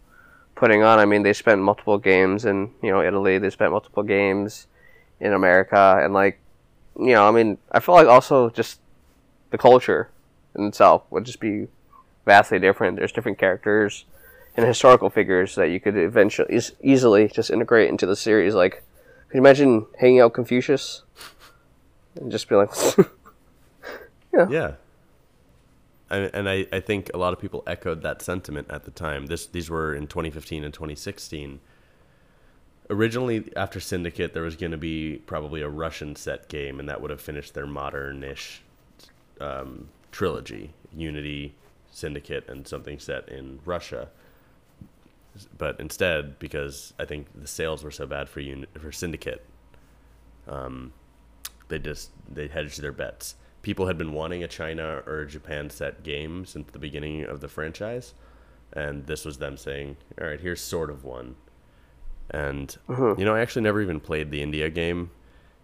putting 0.56 0.84
on. 0.84 1.00
I 1.00 1.06
mean, 1.06 1.24
they 1.24 1.34
spent 1.34 1.62
multiple 1.62 1.98
games 1.98 2.46
in 2.46 2.72
you 2.82 2.92
know 2.92 3.02
Italy. 3.02 3.38
They 3.38 3.50
spent 3.50 3.72
multiple 3.72 4.04
games 4.04 4.68
in 5.20 5.34
America, 5.34 6.00
and 6.02 6.14
like, 6.14 6.40
you 7.00 7.14
know, 7.14 7.28
I 7.28 7.32
mean, 7.32 7.58
I 7.72 7.80
feel 7.80 7.96
like 7.96 8.08
also 8.08 8.50
just 8.50 8.80
the 9.52 9.58
culture 9.58 10.10
in 10.56 10.66
itself 10.66 11.04
would 11.10 11.26
just 11.26 11.40
be 11.40 11.68
vastly 12.26 12.60
different. 12.60 12.98
There's 12.98 13.12
different 13.12 13.38
characters 13.38 14.06
and 14.56 14.66
historical 14.66 15.10
figures 15.10 15.56
that 15.56 15.70
you 15.70 15.80
could 15.80 15.98
eventually 15.98 16.56
eas- 16.56 16.74
easily 16.82 17.28
just 17.28 17.52
integrate 17.52 17.90
into 17.90 18.06
the 18.06 18.16
series. 18.16 18.56
Like, 18.56 18.84
could 19.28 19.36
you 19.36 19.40
imagine 19.40 19.86
hanging 20.00 20.22
out 20.22 20.26
with 20.26 20.34
Confucius 20.34 21.04
and 22.16 22.32
just 22.32 22.48
be 22.48 22.56
like, 22.56 22.70
Yeah. 24.50 24.74
And, 26.10 26.30
and 26.34 26.50
I, 26.50 26.68
I 26.72 26.80
think 26.80 27.10
a 27.14 27.18
lot 27.18 27.34
of 27.34 27.40
people 27.40 27.64
echoed 27.66 28.04
that 28.04 28.22
sentiment 28.22 28.68
at 28.70 28.86
the 28.86 28.92
time. 28.92 29.26
This 29.26 29.48
these 29.48 29.70
were 29.70 29.96
in 29.96 30.08
2015 30.08 30.64
and 30.64 30.74
2016. 30.74 31.60
Originally, 32.90 33.52
after 33.56 33.80
Syndicate, 33.80 34.34
there 34.34 34.44
was 34.44 34.56
going 34.56 34.72
to 34.72 34.78
be 34.78 35.24
probably 35.26 35.62
a 35.62 35.70
Russian 35.70 36.16
set 36.16 36.48
game, 36.48 36.80
and 36.80 36.88
that 36.88 37.02
would 37.02 37.10
have 37.10 37.20
finished 37.20 37.56
their 37.56 37.66
modern-ish 37.66 38.62
um, 39.42 39.90
trilogy: 40.12 40.74
Unity, 40.96 41.56
Syndicate, 41.92 42.48
and 42.48 42.68
something 42.68 43.00
set 43.00 43.28
in 43.28 43.60
Russia. 43.66 44.10
But 45.58 45.80
instead, 45.80 46.40
because 46.40 46.94
I 47.00 47.06
think 47.06 47.28
the 47.34 47.48
sales 47.48 47.84
were 47.84 47.92
so 47.92 48.06
bad 48.06 48.30
for 48.30 48.40
Uni- 48.40 48.68
for 48.80 48.92
Syndicate, 48.92 49.46
um, 50.48 50.94
they 51.68 51.80
just 51.80 52.12
they 52.32 52.48
hedged 52.48 52.82
their 52.82 52.92
bets. 52.92 53.36
People 53.62 53.88
had 53.88 53.98
been 53.98 54.14
wanting 54.14 54.44
a 54.44 54.48
China 54.48 55.02
or 55.06 55.22
a 55.22 55.28
Japan 55.28 55.70
set 55.70 56.04
game 56.04 56.46
since 56.46 56.72
the 56.72 56.80
beginning 56.80 57.24
of 57.26 57.42
the 57.42 57.48
franchise, 57.48 58.14
and 58.74 59.08
this 59.08 59.26
was 59.26 59.38
them 59.38 59.58
saying, 59.58 59.98
"All 60.20 60.28
right, 60.28 60.40
here's 60.40 60.62
sort 60.62 60.90
of 60.90 61.04
one." 61.04 61.36
And 62.30 62.76
you 62.90 63.26
know, 63.26 63.36
I 63.36 63.42
actually 63.42 63.64
never 63.64 63.82
even 63.82 64.00
played 64.00 64.32
the 64.32 64.42
India 64.42 64.70
game. 64.70 65.12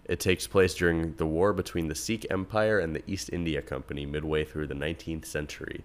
It 0.05 0.19
takes 0.19 0.47
place 0.47 0.73
during 0.73 1.15
the 1.15 1.25
war 1.25 1.53
between 1.53 1.87
the 1.87 1.95
Sikh 1.95 2.25
Empire 2.29 2.79
and 2.79 2.95
the 2.95 3.03
East 3.07 3.29
India 3.31 3.61
Company, 3.61 4.05
midway 4.05 4.43
through 4.43 4.67
the 4.67 4.75
19th 4.75 5.25
century. 5.25 5.83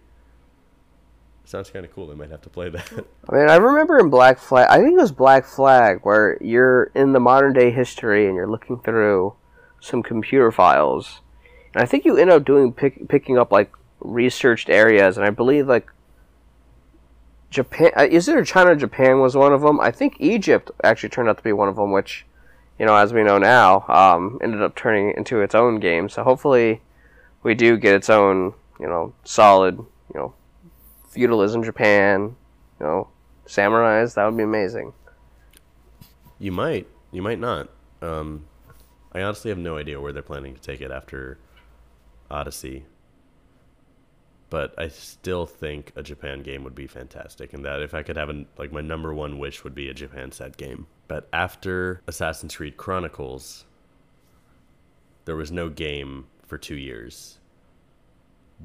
Sounds 1.47 1.71
kind 1.71 1.85
of 1.85 1.95
cool. 1.95 2.09
They 2.09 2.17
might 2.17 2.31
have 2.31 2.43
to 2.43 2.51
play 2.51 2.69
that. 2.71 2.93
I 3.31 3.35
mean, 3.35 3.49
I 3.49 3.55
remember 3.55 4.01
in 4.01 4.11
Black 4.11 4.39
Flag, 4.39 4.67
I 4.69 4.79
think 4.79 4.99
it 4.99 5.01
was 5.01 5.13
Black 5.13 5.47
Flag, 5.47 6.01
where 6.03 6.39
you're 6.41 6.91
in 6.97 7.13
the 7.13 7.21
modern 7.21 7.53
day 7.53 7.71
history 7.71 8.27
and 8.27 8.35
you're 8.35 8.51
looking 8.51 8.81
through 8.81 9.35
some 9.81 10.03
computer 10.03 10.51
files, 10.51 11.21
and 11.73 11.81
I 11.81 11.87
think 11.87 12.05
you 12.05 12.17
end 12.17 12.31
up 12.31 12.45
doing 12.45 12.73
pick, 12.73 13.09
picking 13.09 13.39
up 13.39 13.53
like 13.53 13.73
researched 14.01 14.69
areas, 14.69 15.17
and 15.17 15.25
I 15.25 15.31
believe 15.31 15.69
like 15.69 15.89
Japan 17.49 17.93
uh, 17.97 18.09
is 18.11 18.27
it 18.27 18.35
or 18.35 18.45
China 18.45 18.75
Japan 18.75 19.21
was 19.21 19.37
one 19.37 19.53
of 19.53 19.61
them. 19.61 19.79
I 19.79 19.93
think 19.93 20.17
Egypt 20.19 20.73
actually 20.83 21.11
turned 21.11 21.29
out 21.29 21.39
to 21.39 21.45
be 21.45 21.53
one 21.53 21.69
of 21.69 21.77
them, 21.77 21.93
which 21.93 22.27
you 22.77 22.87
know 22.87 22.97
as 22.97 23.13
we 23.13 23.23
know 23.23 23.39
now 23.39 23.85
um, 23.87 24.41
ended 24.43 24.63
up 24.63 24.75
turning 24.75 25.15
into 25.17 25.41
its 25.43 25.55
own 25.55 25.79
game. 25.79 26.09
So 26.09 26.25
hopefully 26.25 26.83
we 27.45 27.55
do 27.55 27.77
get 27.77 27.95
its 27.95 28.11
own 28.11 28.55
you 28.81 28.89
know 28.89 29.15
solid 29.23 29.77
you 29.77 30.21
know 30.21 30.35
feudalism 31.17 31.63
Japan, 31.63 32.37
you 32.81 32.87
know 32.87 33.09
samurais. 33.47 34.15
That 34.15 34.25
would 34.27 34.37
be 34.37 34.43
amazing. 34.43 34.93
You 36.39 36.53
might, 36.53 36.87
you 37.13 37.23
might 37.23 37.41
not. 37.41 37.69
Um, 38.03 38.47
I 39.13 39.23
honestly 39.23 39.49
have 39.51 39.59
no 39.59 39.79
idea 39.79 40.01
where 40.01 40.13
they're 40.13 40.23
planning 40.23 40.55
to 40.55 40.61
take 40.61 40.81
it 40.81 40.91
after 40.91 41.39
Odyssey 42.31 42.85
but 44.49 44.75
I 44.79 44.89
still 44.89 45.47
think 45.47 45.93
a 45.97 46.03
Japan 46.03 46.43
game 46.43 46.63
would 46.65 46.75
be 46.75 46.87
fantastic, 46.87 47.53
and 47.53 47.65
that 47.65 47.83
if 47.83 47.95
I 47.95 48.03
could 48.03 48.17
have 48.17 48.31
a, 48.31 48.45
like 48.59 48.73
my 48.73 48.81
number 48.81 49.13
one 49.13 49.39
wish 49.39 49.65
would 49.65 49.75
be 49.75 49.89
a 49.89 49.95
Japan 49.95 50.31
set 50.33 50.57
game. 50.57 50.87
But 51.09 51.29
after 51.33 52.01
Assassin's 52.07 52.57
Creed 52.57 52.77
Chronicles, 52.77 53.65
there 55.25 55.37
was 55.37 55.51
no 55.51 55.69
game 55.69 56.27
for 56.47 56.59
two 56.59 56.77
years. 56.77 57.39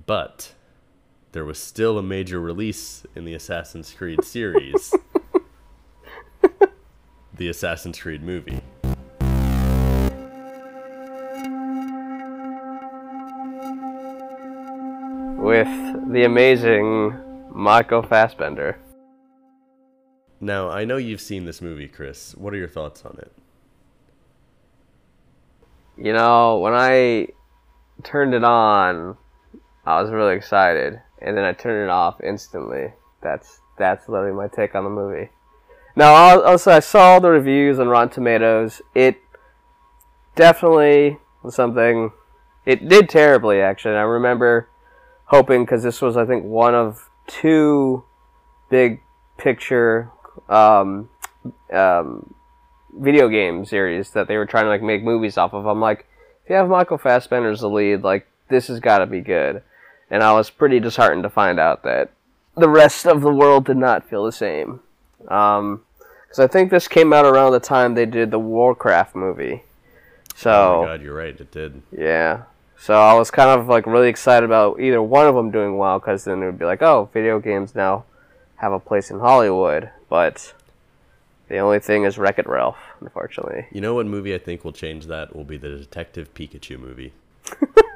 But 0.05 0.53
there 1.31 1.45
was 1.45 1.59
still 1.59 1.97
a 1.97 2.03
major 2.03 2.39
release 2.39 3.05
in 3.15 3.25
the 3.25 3.33
Assassin's 3.33 3.93
Creed 3.93 4.23
series. 4.23 4.93
the 7.33 7.47
Assassin's 7.47 7.99
Creed 7.99 8.21
movie. 8.21 8.61
with 15.51 15.67
the 16.13 16.23
amazing 16.23 17.17
Michael 17.51 18.03
Fassbender. 18.03 18.77
Now, 20.39 20.69
I 20.69 20.85
know 20.85 20.97
you've 20.97 21.19
seen 21.19 21.45
this 21.45 21.61
movie, 21.61 21.87
Chris. 21.87 22.33
What 22.35 22.53
are 22.53 22.57
your 22.57 22.69
thoughts 22.69 23.03
on 23.03 23.17
it? 23.19 23.33
You 25.97 26.13
know, 26.13 26.59
when 26.59 26.73
I 26.73 27.27
turned 28.03 28.33
it 28.33 28.43
on, 28.43 29.17
I 29.85 30.01
was 30.01 30.11
really 30.11 30.35
excited, 30.35 31.01
and 31.21 31.37
then 31.37 31.43
I 31.43 31.53
turned 31.53 31.83
it 31.83 31.89
off 31.89 32.21
instantly. 32.21 32.93
That's 33.21 33.61
that's 33.77 34.09
literally 34.09 34.35
my 34.35 34.47
take 34.47 34.75
on 34.75 34.83
the 34.83 34.89
movie. 34.89 35.29
Now, 35.95 36.13
also 36.13 36.71
I 36.71 36.79
saw 36.79 37.19
the 37.19 37.29
reviews 37.29 37.79
on 37.79 37.89
Rotten 37.89 38.09
Tomatoes. 38.09 38.81
It 38.95 39.17
definitely 40.35 41.17
was 41.43 41.55
something. 41.55 42.11
It 42.65 42.87
did 42.87 43.09
terribly, 43.09 43.59
actually. 43.59 43.95
I 43.95 44.01
remember 44.01 44.69
hoping 45.25 45.65
because 45.65 45.83
this 45.83 46.01
was 46.01 46.15
I 46.17 46.25
think 46.25 46.45
one 46.45 46.75
of 46.75 47.09
two 47.27 48.03
big 48.69 49.01
picture 49.37 50.11
um, 50.49 51.09
um, 51.73 52.33
video 52.97 53.27
game 53.29 53.65
series 53.65 54.11
that 54.11 54.27
they 54.27 54.37
were 54.37 54.45
trying 54.45 54.65
to 54.65 54.69
like 54.69 54.81
make 54.81 55.03
movies 55.03 55.37
off 55.37 55.53
of. 55.53 55.65
I'm 55.65 55.81
like, 55.81 56.05
if 56.43 56.49
you 56.49 56.55
have 56.55 56.69
Michael 56.69 56.97
Fassbender 56.97 57.49
as 57.49 57.61
the 57.61 57.69
lead, 57.69 58.03
like 58.03 58.27
this 58.49 58.67
has 58.67 58.79
got 58.79 58.99
to 58.99 59.05
be 59.05 59.21
good. 59.21 59.63
And 60.11 60.21
I 60.21 60.33
was 60.33 60.51
pretty 60.51 60.79
disheartened 60.79 61.23
to 61.23 61.29
find 61.29 61.59
out 61.59 61.83
that 61.83 62.11
the 62.55 62.69
rest 62.69 63.07
of 63.07 63.21
the 63.21 63.33
world 63.33 63.65
did 63.65 63.77
not 63.77 64.07
feel 64.07 64.25
the 64.25 64.31
same. 64.31 64.81
Because 65.19 65.59
um, 65.59 65.83
I 66.37 66.47
think 66.47 66.69
this 66.69 66.87
came 66.87 67.13
out 67.13 67.25
around 67.25 67.53
the 67.53 67.59
time 67.59 67.95
they 67.95 68.05
did 68.05 68.29
the 68.29 68.37
Warcraft 68.37 69.15
movie. 69.15 69.63
So, 70.35 70.81
oh 70.81 70.85
god, 70.85 71.01
you're 71.01 71.15
right, 71.15 71.39
it 71.39 71.51
did. 71.51 71.81
Yeah. 71.91 72.43
So 72.77 72.95
I 72.95 73.13
was 73.13 73.29
kind 73.29 73.49
of 73.49 73.67
like 73.67 73.85
really 73.85 74.09
excited 74.09 74.43
about 74.43 74.79
either 74.79 75.01
one 75.01 75.27
of 75.27 75.35
them 75.35 75.51
doing 75.51 75.77
well 75.77 75.99
because 75.99 76.23
then 76.23 76.41
it 76.41 76.45
would 76.45 76.59
be 76.59 76.65
like, 76.65 76.81
oh, 76.81 77.09
video 77.13 77.39
games 77.39 77.75
now 77.75 78.05
have 78.55 78.73
a 78.73 78.79
place 78.79 79.11
in 79.11 79.19
Hollywood. 79.19 79.91
But 80.09 80.53
the 81.47 81.59
only 81.59 81.79
thing 81.79 82.05
is 82.05 82.17
Wreck 82.17 82.39
It 82.39 82.47
Ralph, 82.47 82.77
unfortunately. 82.99 83.67
You 83.71 83.81
know 83.81 83.93
what 83.93 84.07
movie 84.07 84.33
I 84.33 84.39
think 84.39 84.65
will 84.65 84.73
change 84.73 85.05
that 85.05 85.35
will 85.35 85.43
be 85.43 85.57
the 85.57 85.77
Detective 85.77 86.33
Pikachu 86.33 86.79
movie. 86.79 87.13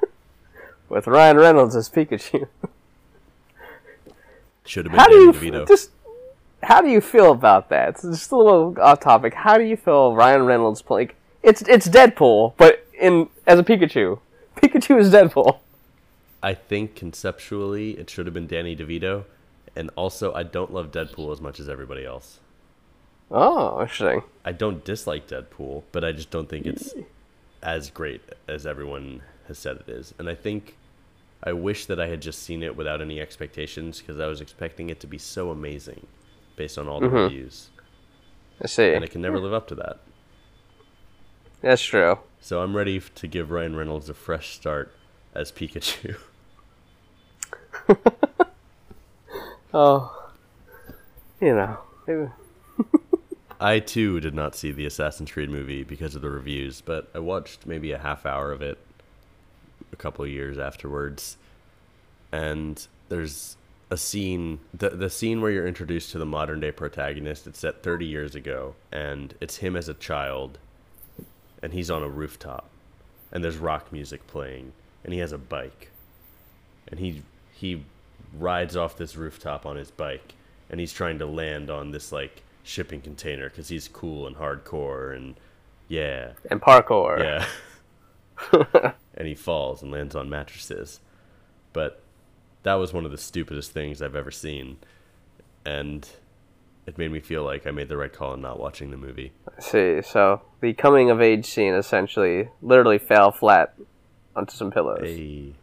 With 0.96 1.08
Ryan 1.08 1.36
Reynolds 1.36 1.76
as 1.76 1.90
Pikachu. 1.90 2.48
Should 4.66 4.86
have 4.86 4.94
been 4.94 5.00
how 5.00 5.08
Danny 5.08 5.34
do 5.34 5.46
you 5.46 5.52
DeVito. 5.52 5.68
Just 5.68 5.90
how 6.64 6.80
do 6.80 6.88
you 6.88 7.02
feel 7.02 7.34
about 7.34 7.68
that? 7.68 7.90
It's 7.90 8.04
just 8.04 8.32
a 8.32 8.38
little 8.38 8.74
off 8.80 9.02
topic. 9.02 9.34
How 9.34 9.58
do 9.58 9.66
you 9.66 9.76
feel 9.76 10.16
Ryan 10.16 10.46
Reynolds 10.46 10.82
playing? 10.82 11.12
It's 11.44 11.62
it's 11.64 11.90
Deadpool, 11.90 12.54
but 12.56 12.88
in 12.98 13.28
as 13.46 13.60
a 13.60 13.64
Pikachu. 13.64 14.20
Pikachu 14.56 14.98
is 14.98 15.12
Deadpool. 15.12 15.60
I 16.42 16.54
think 16.54 16.96
conceptually 16.96 18.00
it 18.00 18.10
should 18.10 18.26
have 18.26 18.34
been 18.34 18.48
Danny 18.48 18.74
DeVito, 18.74 19.26
and 19.76 19.92
also 19.98 20.34
I 20.34 20.44
don't 20.44 20.72
love 20.72 20.94
Deadpool 20.94 21.34
as 21.34 21.42
much 21.42 21.60
as 21.60 21.68
everybody 21.68 22.06
else. 22.06 22.40
Oh, 23.30 23.82
interesting. 23.82 24.24
I 24.46 24.54
don't 24.54 24.86
dislike 24.86 25.28
Deadpool, 25.28 25.84
but 25.92 26.06
I 26.06 26.14
just 26.14 26.32
don't 26.32 26.48
think 26.48 26.66
it's 26.66 26.94
as 27.62 27.90
great 27.90 28.22
as 28.48 28.66
everyone 28.66 29.24
has 29.50 29.58
said 29.58 29.76
it 29.76 29.90
is. 29.90 30.14
And 30.18 30.30
I 30.30 30.36
think 30.36 30.78
I 31.46 31.54
wish 31.54 31.86
that 31.86 32.00
I 32.00 32.08
had 32.08 32.22
just 32.22 32.42
seen 32.44 32.64
it 32.64 32.76
without 32.76 33.02
any 33.02 33.22
expectations 33.22 34.00
because 34.00 34.20
I 34.20 34.26
was 34.26 34.42
expecting 34.42 34.90
it 34.90 35.00
to 35.02 35.08
be 35.08 35.20
so 35.20 35.52
amazing 35.52 36.08
based 36.56 36.78
on 36.78 36.88
all 36.88 37.00
the 37.00 37.08
mm-hmm. 37.08 37.16
reviews. 37.16 37.70
I 38.62 38.68
see. 38.68 38.94
And 38.94 39.04
it 39.04 39.12
can 39.12 39.22
never 39.22 39.40
live 39.40 39.54
up 39.54 39.68
to 39.68 39.76
that. 39.76 40.00
That's 41.62 41.84
true. 41.84 42.20
So 42.42 42.62
I'm 42.62 42.76
ready 42.76 43.00
to 43.00 43.28
give 43.28 43.52
Ryan 43.52 43.76
Reynolds 43.76 44.10
a 44.10 44.14
fresh 44.14 44.56
start 44.56 44.92
as 45.34 45.52
Pikachu. 45.52 46.18
oh, 49.74 50.32
you 51.42 51.56
know. 51.56 51.78
I 53.60 53.80
too 53.80 54.20
did 54.20 54.34
not 54.34 54.56
see 54.56 54.72
the 54.72 54.86
Assassin's 54.86 55.32
Creed 55.32 55.50
movie 55.50 55.84
because 55.84 56.16
of 56.16 56.22
the 56.22 56.30
reviews, 56.30 56.82
but 56.82 57.10
I 57.14 57.20
watched 57.20 57.66
maybe 57.66 57.92
a 57.92 57.98
half 57.98 58.26
hour 58.26 58.52
of 58.52 58.62
it 58.62 58.78
a 59.96 60.02
couple 60.02 60.26
of 60.26 60.30
years 60.30 60.60
afterwards. 60.60 61.38
And 62.32 62.86
there's 63.10 63.56
a 63.90 63.98
scene 63.98 64.60
the 64.74 64.90
the 64.90 65.10
scene 65.10 65.42
where 65.42 65.52
you're 65.52 65.68
introduced 65.68 66.12
to 66.12 66.18
the 66.18 66.26
modern 66.26 66.60
day 66.60 66.72
protagonist, 66.72 67.48
it's 67.48 67.60
set 67.60 67.82
30 67.84 68.06
years 68.06 68.36
ago 68.36 68.76
and 68.92 69.36
it's 69.40 69.58
him 69.58 69.76
as 69.76 69.88
a 69.88 69.94
child 69.94 70.58
and 71.62 71.72
he's 71.72 71.90
on 71.90 72.04
a 72.04 72.10
rooftop 72.10 72.68
and 73.32 73.44
there's 73.44 73.58
rock 73.58 73.92
music 73.92 74.26
playing 74.28 74.74
and 75.04 75.14
he 75.14 75.20
has 75.20 75.32
a 75.32 75.38
bike. 75.38 75.92
And 76.88 77.00
he 77.00 77.24
he 77.54 77.84
rides 78.38 78.76
off 78.76 78.98
this 78.98 79.16
rooftop 79.16 79.66
on 79.66 79.78
his 79.78 79.92
bike 79.92 80.34
and 80.70 80.80
he's 80.80 80.92
trying 80.92 81.20
to 81.20 81.26
land 81.26 81.70
on 81.70 81.92
this 81.92 82.12
like 82.12 82.44
shipping 82.64 83.00
container 83.02 83.50
because 83.50 83.70
he's 83.70 83.88
cool 83.88 84.28
and 84.28 84.36
hardcore 84.36 85.16
and 85.16 85.36
yeah. 85.88 86.32
And 86.52 86.62
parkour. 86.62 87.20
Yeah 87.20 87.46
and 89.16 89.28
he 89.28 89.36
falls 89.36 89.82
and 89.82 89.92
lands 89.92 90.16
on 90.16 90.30
mattresses 90.30 91.00
but 91.74 92.02
that 92.64 92.76
was 92.76 92.94
one 92.94 93.06
of 93.06 93.12
the 93.12 93.18
stupidest 93.18 93.72
things 93.72 94.02
i've 94.02 94.16
ever 94.16 94.32
seen 94.32 94.78
and 95.66 96.10
it 96.86 96.98
made 96.98 97.12
me 97.12 97.20
feel 97.20 97.44
like 97.44 97.66
I 97.66 97.72
made 97.72 97.90
the 97.90 97.98
right 97.98 98.14
call 98.14 98.34
in 98.34 98.42
not 98.42 98.60
watching 98.60 98.92
the 98.92 98.98
movie. 98.98 99.32
I 99.58 99.62
see. 99.62 100.02
So 100.04 100.42
the 100.62 100.74
coming 100.74 101.10
of 101.10 101.22
age 101.22 101.46
scene 101.46 101.74
essentially 101.74 102.50
literally 102.62 103.00
fell 103.00 103.32
flat 103.32 103.74
onto 104.36 104.56
some 104.56 104.72
pillows. 104.72 105.02
Hey. 105.02 105.54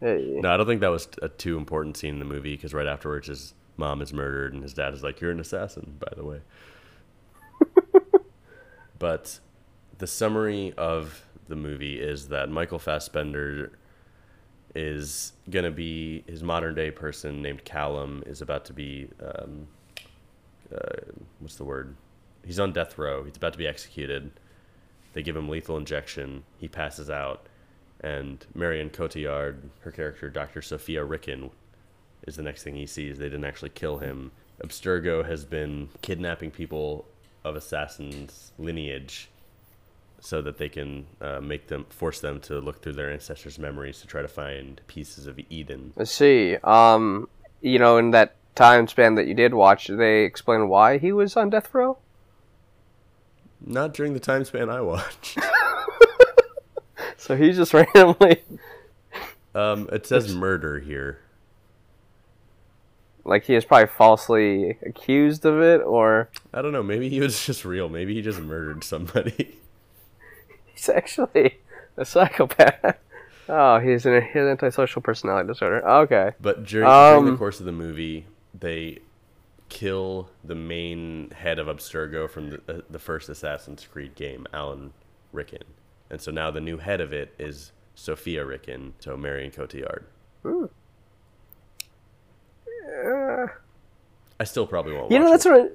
Hey. 0.00 0.38
No, 0.40 0.52
I 0.52 0.56
don't 0.56 0.66
think 0.66 0.80
that 0.80 0.90
was 0.90 1.08
a 1.22 1.28
too 1.28 1.56
important 1.56 1.96
scene 1.96 2.14
in 2.14 2.18
the 2.18 2.24
movie 2.24 2.56
because 2.56 2.74
right 2.74 2.86
afterwards 2.86 3.28
his 3.28 3.54
mom 3.76 4.02
is 4.02 4.12
murdered 4.12 4.52
and 4.52 4.62
his 4.62 4.74
dad 4.74 4.92
is 4.94 5.02
like, 5.02 5.20
"You're 5.20 5.30
an 5.30 5.40
assassin," 5.40 5.96
by 5.98 6.12
the 6.16 6.24
way. 6.24 6.40
but 8.98 9.40
the 9.98 10.06
summary 10.06 10.74
of 10.76 11.24
the 11.50 11.56
movie 11.56 12.00
is 12.00 12.28
that 12.28 12.48
Michael 12.48 12.78
Fassbender 12.78 13.72
is 14.74 15.32
gonna 15.50 15.70
be 15.70 16.24
his 16.26 16.42
modern 16.42 16.74
day 16.74 16.90
person 16.90 17.42
named 17.42 17.64
Callum 17.64 18.22
is 18.24 18.40
about 18.40 18.64
to 18.66 18.72
be 18.72 19.08
um, 19.20 19.66
uh, 20.74 21.12
what's 21.40 21.56
the 21.56 21.64
word? 21.64 21.96
He's 22.44 22.60
on 22.60 22.72
death 22.72 22.96
row. 22.96 23.24
He's 23.24 23.36
about 23.36 23.52
to 23.52 23.58
be 23.58 23.66
executed. 23.66 24.30
They 25.12 25.22
give 25.22 25.36
him 25.36 25.48
lethal 25.48 25.76
injection. 25.76 26.44
He 26.58 26.68
passes 26.68 27.10
out, 27.10 27.46
and 28.00 28.46
Marion 28.54 28.90
Cotillard, 28.90 29.58
her 29.80 29.90
character 29.90 30.30
Dr. 30.30 30.62
Sophia 30.62 31.04
Rikkin, 31.04 31.50
is 32.26 32.36
the 32.36 32.42
next 32.42 32.62
thing 32.62 32.76
he 32.76 32.86
sees. 32.86 33.18
They 33.18 33.28
didn't 33.28 33.44
actually 33.44 33.70
kill 33.70 33.98
him. 33.98 34.30
Abstergo 34.62 35.26
has 35.26 35.44
been 35.44 35.88
kidnapping 36.00 36.52
people 36.52 37.06
of 37.42 37.56
assassins' 37.56 38.52
lineage 38.58 39.28
so 40.20 40.42
that 40.42 40.58
they 40.58 40.68
can 40.68 41.06
uh, 41.20 41.40
make 41.40 41.68
them 41.68 41.86
force 41.88 42.20
them 42.20 42.40
to 42.40 42.58
look 42.60 42.82
through 42.82 42.92
their 42.92 43.10
ancestors' 43.10 43.58
memories 43.58 44.00
to 44.02 44.06
try 44.06 44.22
to 44.22 44.28
find 44.28 44.80
pieces 44.86 45.26
of 45.26 45.40
Eden. 45.48 45.92
I 45.98 46.04
see. 46.04 46.56
Um, 46.62 47.28
you 47.62 47.78
know, 47.78 47.96
in 47.96 48.10
that 48.12 48.36
time 48.54 48.86
span 48.86 49.14
that 49.16 49.26
you 49.26 49.34
did 49.34 49.54
watch, 49.54 49.86
did 49.86 49.98
they 49.98 50.24
explain 50.24 50.68
why 50.68 50.98
he 50.98 51.12
was 51.12 51.36
on 51.36 51.50
death 51.50 51.72
row? 51.72 51.96
Not 53.64 53.92
during 53.94 54.14
the 54.14 54.20
time 54.20 54.44
span 54.44 54.68
I 54.70 54.80
watched. 54.80 55.38
So 57.16 57.36
he 57.36 57.52
just 57.52 57.74
randomly, 57.74 58.42
Um, 59.54 59.88
it 59.92 60.06
says 60.06 60.34
murder 60.34 60.78
here. 60.80 61.18
like, 63.24 63.44
he 63.44 63.54
is 63.54 63.64
probably 63.66 63.88
falsely 63.88 64.78
accused 64.84 65.44
of 65.44 65.60
it, 65.60 65.82
or 65.82 66.30
I 66.54 66.62
don't 66.62 66.72
know. 66.72 66.82
Maybe 66.82 67.10
he 67.10 67.20
was 67.20 67.44
just 67.46 67.64
real. 67.66 67.90
Maybe 67.90 68.14
he 68.14 68.22
just 68.22 68.40
murdered 68.40 68.84
somebody. 68.84 69.58
He's 70.74 70.88
actually 70.88 71.60
a 71.96 72.04
psychopath. 72.04 72.96
Oh, 73.52 73.80
he's 73.80 74.06
an, 74.06 74.22
he 74.22 74.38
has 74.38 74.46
antisocial 74.46 75.02
personality 75.02 75.48
disorder. 75.48 75.84
Okay. 75.84 76.30
But 76.40 76.62
during, 76.64 76.86
during 76.86 77.24
the 77.24 77.32
Um, 77.32 77.36
course 77.38 77.58
of 77.58 77.66
the 77.66 77.72
movie, 77.72 78.26
they 78.56 79.00
kill 79.68 80.30
the 80.44 80.54
main 80.54 81.30
head 81.32 81.58
of 81.58 81.66
Abstergo 81.66 82.30
from 82.30 82.50
the, 82.50 82.60
uh, 82.68 82.80
the 82.88 83.00
first 83.00 83.28
Assassin's 83.28 83.84
Creed 83.90 84.14
game, 84.14 84.46
Alan 84.52 84.92
Rikkin. 85.34 85.64
And 86.10 86.20
so 86.20 86.30
now 86.30 86.52
the 86.52 86.60
new 86.60 86.76
head 86.78 87.00
of 87.00 87.12
it 87.12 87.34
is 87.40 87.72
Sophia 87.96 88.44
Rikkin, 88.44 88.92
so 89.00 89.16
Marion 89.16 89.50
Cotillard. 89.50 90.04
I 94.38 94.44
still 94.44 94.66
probably 94.66 94.92
won't 94.94 95.10
You 95.10 95.18
know, 95.18 95.30
that's 95.30 95.44
it. 95.46 95.50
what 95.50 95.60
I, 95.60 95.68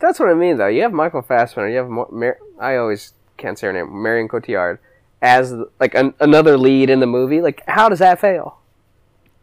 that's 0.00 0.18
what 0.18 0.28
I 0.28 0.34
mean, 0.34 0.56
though. 0.58 0.66
You 0.66 0.82
have 0.82 0.92
Michael 0.92 1.22
Fassbender. 1.22 1.70
You 1.70 1.76
have 1.78 1.88
Mar- 1.88 2.38
I 2.58 2.76
always 2.76 3.14
can't 3.36 3.58
say 3.58 3.66
her 3.68 3.72
name, 3.72 4.02
Marion 4.02 4.28
Cotillard, 4.28 4.78
as 5.20 5.54
like 5.80 5.94
an, 5.94 6.14
another 6.20 6.56
lead 6.56 6.90
in 6.90 7.00
the 7.00 7.06
movie. 7.06 7.40
Like, 7.40 7.62
how 7.66 7.88
does 7.88 7.98
that 8.00 8.20
fail? 8.20 8.58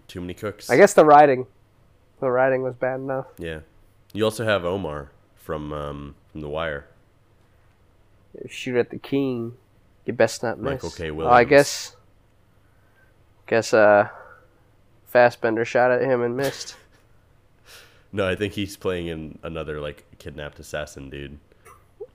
Too 0.08 0.22
many 0.22 0.34
cooks. 0.34 0.70
I 0.70 0.78
guess 0.78 0.94
the 0.94 1.06
writing, 1.06 1.46
the 2.20 2.30
writing 2.32 2.64
was 2.64 2.76
bad 2.76 3.00
enough. 3.00 3.28
Yeah. 3.38 3.60
You 4.14 4.24
also 4.24 4.44
have 4.44 4.66
Omar 4.66 5.12
from 5.36 5.72
um, 5.72 6.16
from 6.32 6.42
The 6.42 6.50
Wire. 6.50 6.88
Shoot 8.48 8.78
at 8.78 8.90
the 8.90 8.98
king. 8.98 9.54
You 10.06 10.14
best 10.14 10.42
not 10.42 10.60
miss. 10.60 10.72
Michael 10.84 10.92
K. 10.92 11.12
Oh, 11.12 11.14
I 11.14 11.44
Williams. 11.44 11.50
guess. 11.50 11.96
Guess 13.48 13.74
uh, 13.74 14.10
Fassbender 15.08 15.66
shot 15.66 15.92
at 15.92 16.02
him 16.02 16.22
and 16.22 16.36
missed. 16.38 16.76
No, 18.12 18.28
I 18.28 18.34
think 18.34 18.54
he's 18.54 18.76
playing 18.76 19.06
in 19.06 19.38
another 19.44 19.80
like 19.80 20.04
kidnapped 20.18 20.58
assassin 20.60 21.12
dude. 21.12 21.38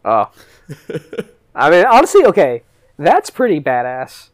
Oh. 0.05 0.29
I 1.55 1.71
mean, 1.71 1.85
honestly, 1.87 2.25
okay, 2.25 2.63
that's 2.99 3.31
pretty 3.31 3.61
badass. 3.61 4.31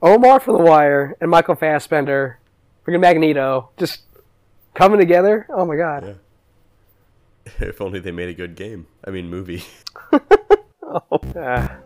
Omar 0.00 0.40
from 0.40 0.56
The 0.56 0.62
Wire 0.62 1.16
and 1.20 1.30
Michael 1.30 1.54
Fassbender, 1.54 2.38
freaking 2.86 3.00
Magneto, 3.00 3.70
just 3.76 4.02
coming 4.74 4.98
together. 4.98 5.46
Oh 5.50 5.64
my 5.64 5.76
god. 5.76 6.18
Yeah. 7.46 7.52
if 7.68 7.80
only 7.80 8.00
they 8.00 8.12
made 8.12 8.28
a 8.28 8.34
good 8.34 8.54
game. 8.56 8.86
I 9.04 9.10
mean, 9.10 9.28
movie. 9.28 9.64
Oh. 10.88 11.20
Ah. 11.36 11.78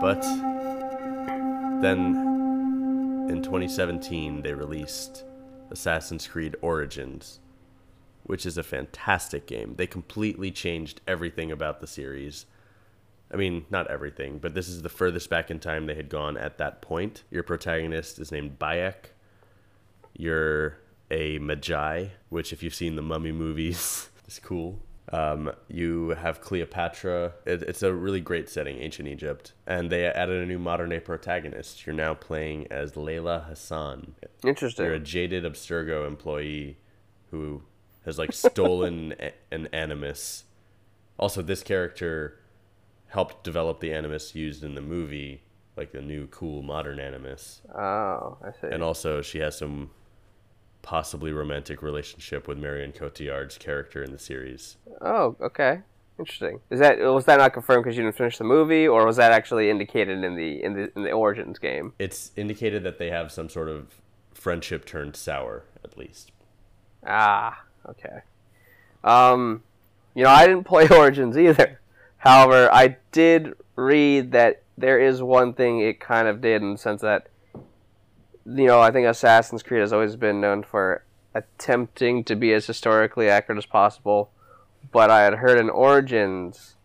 But 0.00 0.20
then 1.80 2.16
in 3.30 3.40
2017, 3.42 4.42
they 4.42 4.52
released 4.52 5.24
Assassin's 5.70 6.26
Creed 6.26 6.56
Origins, 6.60 7.38
which 8.24 8.44
is 8.46 8.58
a 8.58 8.62
fantastic 8.62 9.46
game. 9.46 9.74
They 9.76 9.86
completely 9.86 10.50
changed 10.50 11.00
everything 11.06 11.52
about 11.52 11.80
the 11.80 11.86
series. 11.86 12.46
I 13.32 13.36
mean, 13.36 13.66
not 13.70 13.90
everything, 13.90 14.38
but 14.38 14.54
this 14.54 14.68
is 14.68 14.82
the 14.82 14.88
furthest 14.88 15.28
back 15.30 15.50
in 15.50 15.58
time 15.58 15.86
they 15.86 15.94
had 15.94 16.08
gone 16.08 16.36
at 16.36 16.58
that 16.58 16.82
point. 16.82 17.24
Your 17.30 17.42
protagonist 17.42 18.18
is 18.18 18.32
named 18.32 18.58
Bayek. 18.58 19.10
You're 20.16 20.78
a 21.10 21.38
Medjay, 21.38 22.10
which, 22.28 22.52
if 22.52 22.62
you've 22.62 22.74
seen 22.74 22.96
the 22.96 23.02
Mummy 23.02 23.32
movies, 23.32 24.08
is 24.28 24.38
cool. 24.38 24.80
Um, 25.12 25.52
you 25.68 26.10
have 26.10 26.40
Cleopatra. 26.40 27.34
It, 27.44 27.62
it's 27.62 27.82
a 27.82 27.92
really 27.92 28.20
great 28.20 28.48
setting, 28.48 28.78
ancient 28.78 29.06
Egypt. 29.06 29.52
And 29.66 29.90
they 29.90 30.06
added 30.06 30.42
a 30.42 30.46
new 30.46 30.58
modern 30.58 30.90
day 30.90 31.00
protagonist. 31.00 31.86
You're 31.86 31.94
now 31.94 32.14
playing 32.14 32.68
as 32.70 32.92
Layla 32.92 33.46
Hassan. 33.46 34.14
Interesting. 34.44 34.86
You're 34.86 34.94
a 34.94 35.00
jaded 35.00 35.44
Abstergo 35.44 36.06
employee 36.06 36.78
who 37.30 37.62
has 38.04 38.18
like 38.18 38.32
stolen 38.32 39.14
a- 39.20 39.32
an 39.50 39.68
animus. 39.72 40.44
Also, 41.18 41.42
this 41.42 41.62
character 41.62 42.38
helped 43.08 43.44
develop 43.44 43.80
the 43.80 43.92
animus 43.92 44.34
used 44.34 44.64
in 44.64 44.74
the 44.74 44.80
movie, 44.80 45.42
like 45.76 45.92
the 45.92 46.02
new 46.02 46.26
cool 46.26 46.62
modern 46.62 46.98
animus. 46.98 47.62
Oh, 47.74 48.36
I 48.42 48.50
see. 48.60 48.72
And 48.72 48.82
also, 48.82 49.22
she 49.22 49.38
has 49.38 49.56
some 49.56 49.90
possibly 50.82 51.32
romantic 51.32 51.82
relationship 51.82 52.46
with 52.46 52.58
Marion 52.58 52.92
Cotillard's 52.92 53.56
character 53.56 54.02
in 54.02 54.12
the 54.12 54.18
series. 54.18 54.76
Oh, 55.00 55.36
okay. 55.40 55.80
Interesting. 56.18 56.60
Is 56.70 56.78
that 56.78 56.98
was 57.00 57.24
that 57.24 57.38
not 57.38 57.52
confirmed 57.52 57.82
because 57.84 57.96
you 57.96 58.04
didn't 58.04 58.16
finish 58.16 58.38
the 58.38 58.44
movie, 58.44 58.86
or 58.86 59.04
was 59.04 59.16
that 59.16 59.32
actually 59.32 59.68
indicated 59.68 60.22
in 60.22 60.36
the 60.36 60.62
in 60.62 60.74
the 60.74 60.92
in 60.94 61.02
the 61.02 61.10
Origins 61.10 61.58
game? 61.58 61.92
It's 61.98 62.30
indicated 62.36 62.84
that 62.84 62.98
they 62.98 63.10
have 63.10 63.32
some 63.32 63.48
sort 63.48 63.68
of 63.68 64.00
friendship 64.32 64.84
turned 64.84 65.16
sour, 65.16 65.64
at 65.82 65.98
least. 65.98 66.30
Ah, 67.04 67.64
okay. 67.90 68.20
Um, 69.02 69.62
you 70.14 70.24
know, 70.24 70.30
I 70.30 70.46
didn't 70.46 70.64
play 70.64 70.88
Origins 70.90 71.36
either. 71.36 71.80
However, 72.18 72.68
I 72.72 72.96
did 73.12 73.54
read 73.76 74.32
that 74.32 74.62
there 74.78 74.98
is 74.98 75.22
one 75.22 75.52
thing 75.54 75.80
it 75.80 76.00
kind 76.00 76.26
of 76.26 76.40
did 76.40 76.62
in 76.62 76.72
the 76.72 76.78
sense 76.78 77.02
that, 77.02 77.28
you 78.46 78.66
know, 78.66 78.80
I 78.80 78.90
think 78.90 79.06
Assassin's 79.06 79.62
Creed 79.62 79.80
has 79.80 79.92
always 79.92 80.16
been 80.16 80.40
known 80.40 80.62
for 80.62 81.02
attempting 81.34 82.24
to 82.24 82.34
be 82.36 82.52
as 82.52 82.66
historically 82.66 83.28
accurate 83.28 83.58
as 83.58 83.66
possible. 83.66 84.30
But 84.92 85.10
I 85.10 85.22
had 85.22 85.34
heard 85.34 85.58
in 85.58 85.70
Origins, 85.70 86.76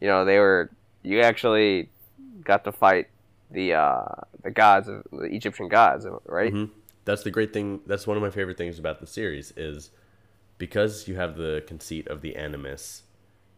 you 0.00 0.08
know, 0.08 0.24
they 0.24 0.38
were 0.38 0.70
you 1.02 1.20
actually 1.20 1.88
got 2.44 2.64
to 2.64 2.72
fight 2.72 3.08
the 3.50 3.74
uh, 3.74 4.04
the 4.42 4.50
gods 4.50 4.88
of 4.88 5.04
the 5.12 5.24
Egyptian 5.24 5.68
gods, 5.68 6.06
right? 6.26 6.52
Mhm. 6.52 6.70
That's 7.04 7.22
the 7.22 7.30
great 7.30 7.52
thing. 7.52 7.80
That's 7.86 8.06
one 8.06 8.16
of 8.16 8.22
my 8.22 8.30
favorite 8.30 8.56
things 8.56 8.78
about 8.78 9.00
the 9.00 9.06
series 9.06 9.52
is 9.56 9.90
because 10.58 11.08
you 11.08 11.16
have 11.16 11.36
the 11.36 11.64
conceit 11.66 12.06
of 12.08 12.20
the 12.20 12.36
animus, 12.36 13.02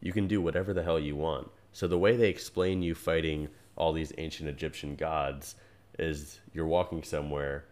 you 0.01 0.13
can 0.13 0.27
do 0.27 0.41
whatever 0.41 0.73
the 0.73 0.83
hell 0.83 0.99
you 0.99 1.17
want. 1.17 1.51
So 1.73 1.87
the 1.87 1.99
way 1.99 2.17
they 2.17 2.29
explain 2.29 2.83
you 2.83 2.95
fighting 2.95 3.49
all 3.77 3.93
these 3.93 4.13
ancient 4.19 4.49
Egyptian 4.49 4.95
gods 4.97 5.57
is 5.99 6.41
you're 6.53 6.67
walking 6.67 7.03
somewhere 7.03 7.65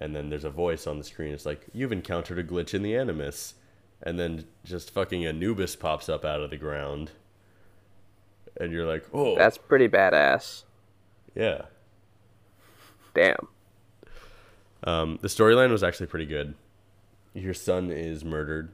and 0.00 0.14
then 0.14 0.28
there's 0.28 0.44
a 0.44 0.50
voice 0.50 0.86
on 0.86 0.98
the 0.98 1.04
screen. 1.04 1.32
It's 1.32 1.46
like, 1.46 1.66
you've 1.72 1.92
encountered 1.92 2.38
a 2.38 2.44
glitch 2.44 2.74
in 2.74 2.82
the 2.82 2.94
animus. 2.96 3.54
And 4.02 4.18
then 4.18 4.44
just 4.62 4.90
fucking 4.90 5.24
Anubis 5.24 5.74
pops 5.74 6.08
up 6.10 6.24
out 6.24 6.42
of 6.42 6.50
the 6.50 6.58
ground. 6.58 7.12
And 8.60 8.72
you're 8.72 8.86
like, 8.86 9.06
oh, 9.12 9.36
That's 9.36 9.56
pretty 9.56 9.88
badass. 9.88 10.64
yeah. 11.34 11.62
Damn. 13.14 13.48
Um, 14.84 15.18
the 15.22 15.28
storyline 15.28 15.70
was 15.70 15.82
actually 15.82 16.06
pretty 16.06 16.26
good. 16.26 16.54
Your 17.34 17.54
son 17.54 17.90
is 17.90 18.24
murdered, 18.24 18.70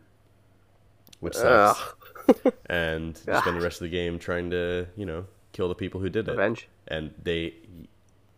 which 1.21 1.35
sucks. 1.35 1.81
And 2.67 3.21
you 3.27 3.37
spend 3.41 3.57
the 3.57 3.65
rest 3.65 3.81
of 3.81 3.85
the 3.85 3.91
game 3.91 4.19
trying 4.19 4.51
to, 4.51 4.87
you 4.97 5.05
know, 5.05 5.27
kill 5.53 5.69
the 5.69 5.75
people 5.75 6.01
who 6.01 6.09
did 6.09 6.29
it. 6.29 6.31
Revenge. 6.33 6.69
And 6.87 7.13
they, 7.23 7.55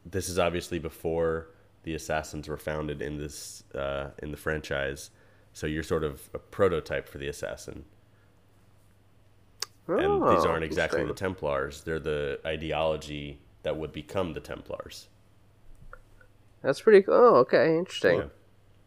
this 0.06 0.28
is 0.28 0.38
obviously 0.38 0.78
before 0.78 1.48
the 1.82 1.94
assassins 1.94 2.48
were 2.48 2.56
founded 2.56 3.02
in 3.02 3.18
this 3.18 3.62
uh, 3.74 4.08
in 4.22 4.30
the 4.30 4.36
franchise, 4.38 5.10
so 5.52 5.66
you're 5.66 5.82
sort 5.82 6.02
of 6.02 6.28
a 6.32 6.38
prototype 6.38 7.06
for 7.08 7.18
the 7.18 7.28
assassin. 7.28 7.84
Oh, 9.86 9.98
And 9.98 10.36
these 10.36 10.44
Oh, 10.46 10.48
aren't 10.48 10.64
exactly 10.64 11.04
the. 11.04 11.12
Templars; 11.12 11.82
they're 11.82 11.98
the 11.98 12.40
ideology 12.46 13.38
that 13.64 13.76
would 13.76 13.92
become 13.92 14.32
the 14.32 14.40
Templars. 14.40 15.08
That's 16.64 16.80
pretty 16.80 17.02
cool. 17.02 17.14
Oh, 17.14 17.34
okay, 17.36 17.76
interesting. 17.76 18.18
Yeah. 18.20 18.24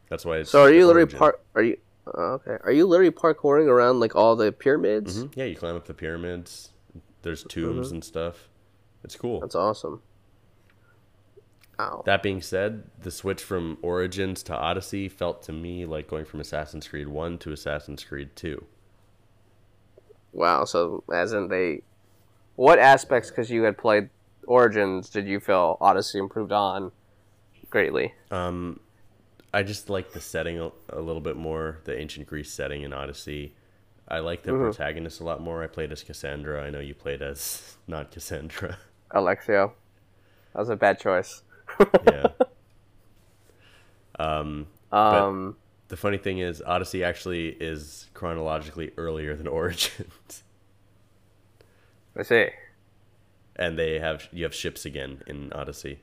That's 0.10 0.26
why 0.26 0.38
it's. 0.38 0.50
So 0.50 0.64
are 0.64 0.74
you 0.74 0.88
literally 0.88 1.04
origin. 1.04 1.20
par? 1.20 1.40
Are 1.56 1.62
you? 1.62 1.78
oh, 2.08 2.22
okay. 2.34 2.58
Are 2.64 2.72
you 2.72 2.88
literally 2.88 3.12
parkouring 3.12 3.68
around 3.68 4.00
like 4.00 4.16
all 4.16 4.36
the 4.36 4.52
pyramids? 4.52 5.24
Mhm. 5.24 5.36
Yeah, 5.36 5.46
you 5.46 5.56
climb 5.56 5.76
up 5.76 5.86
the 5.86 5.94
pyramids. 5.94 6.72
There's 7.22 7.44
tombs 7.44 7.92
and 7.92 8.04
stuff. 8.04 8.50
It's 9.04 9.16
cool. 9.16 9.38
Mm-hmm. 9.38 9.46
That's 9.46 9.56
awesome. 9.56 10.02
Ow. 11.80 12.02
That 12.06 12.24
being 12.24 12.42
said, 12.42 12.84
the 13.00 13.12
switch 13.12 13.44
from 13.44 13.78
Origins 13.84 14.42
to 14.44 14.56
Odyssey 14.56 15.08
felt 15.08 15.44
to 15.44 15.54
me 15.54 15.86
like 15.86 16.08
going 16.08 16.26
from 16.26 16.40
Assassin's 16.40 16.88
Creed 16.88 17.08
1 17.08 17.38
to 17.40 17.52
Assassin's 17.52 18.04
Creed 18.04 18.36
2. 18.36 18.66
Wow. 20.34 20.66
So 20.66 21.04
as 21.14 21.34
in 21.34 21.50
they, 21.50 21.84
what 22.56 22.80
aspects? 22.80 23.30
Because 23.30 23.52
you 23.52 23.64
had 23.64 23.78
played 23.78 24.10
Origins, 24.48 25.10
did 25.10 25.28
you 25.28 25.40
feel 25.40 25.78
Odyssey 25.80 26.18
improved 26.18 26.52
on 26.52 26.92
greatly? 27.78 28.12
Um, 28.32 28.80
I 29.54 29.62
just 29.62 29.88
like 29.90 30.12
the 30.12 30.20
setting 30.20 30.60
a, 30.60 30.72
a 30.90 31.00
little 31.00 31.22
bit 31.22 31.36
more, 31.38 31.80
the 31.84 31.96
ancient 32.00 32.26
Greece 32.26 32.52
setting 32.52 32.82
in 32.82 32.92
Odyssey. 32.92 33.54
I 34.08 34.20
like 34.20 34.42
the 34.42 34.52
protagonist 34.54 35.20
a 35.22 35.24
lot 35.24 35.42
more. 35.42 35.64
I 35.64 35.68
played 35.68 35.92
as 35.92 36.02
Cassandra. 36.02 36.64
I 36.66 36.70
know 36.72 36.80
you 36.80 36.96
played 36.96 37.22
as 37.22 37.76
not 37.88 38.10
Cassandra. 38.12 38.78
Alexio. 39.12 39.74
That 40.54 40.60
was 40.60 40.70
a 40.70 40.76
bad 40.76 41.00
choice. 41.00 41.44
yeah. 42.08 42.28
Um, 44.20 44.66
Um. 44.92 45.58
the 45.90 45.98
funny 45.98 46.18
thing 46.18 46.40
is, 46.40 46.62
Odyssey 46.66 47.04
actually 47.04 47.50
is 47.50 48.08
chronologically 48.16 48.92
earlier 48.98 49.36
than 49.36 49.48
Origins. 49.60 50.42
I 52.18 52.24
see. 52.24 52.48
and 53.56 53.78
they 53.78 54.00
have 54.00 54.28
you 54.32 54.44
have 54.44 54.56
ships 54.56 54.86
again 54.86 55.22
in 55.28 55.54
Odyssey. 55.54 56.00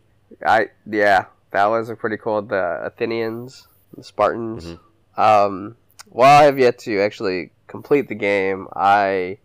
I 0.46 0.68
yeah, 0.88 1.24
that 1.54 1.66
was 1.66 1.88
a 1.88 1.94
pretty 1.94 2.16
cool. 2.16 2.42
The 2.42 2.80
Athenians, 2.82 3.68
the 3.96 4.02
Spartans. 4.02 4.76
Um, 5.16 5.76
while 6.08 6.40
I 6.40 6.44
have 6.46 6.58
yet 6.58 6.80
to 6.80 7.00
actually 7.00 7.52
complete 7.68 8.08
the 8.08 8.16
game, 8.16 8.66
I, 8.74 9.38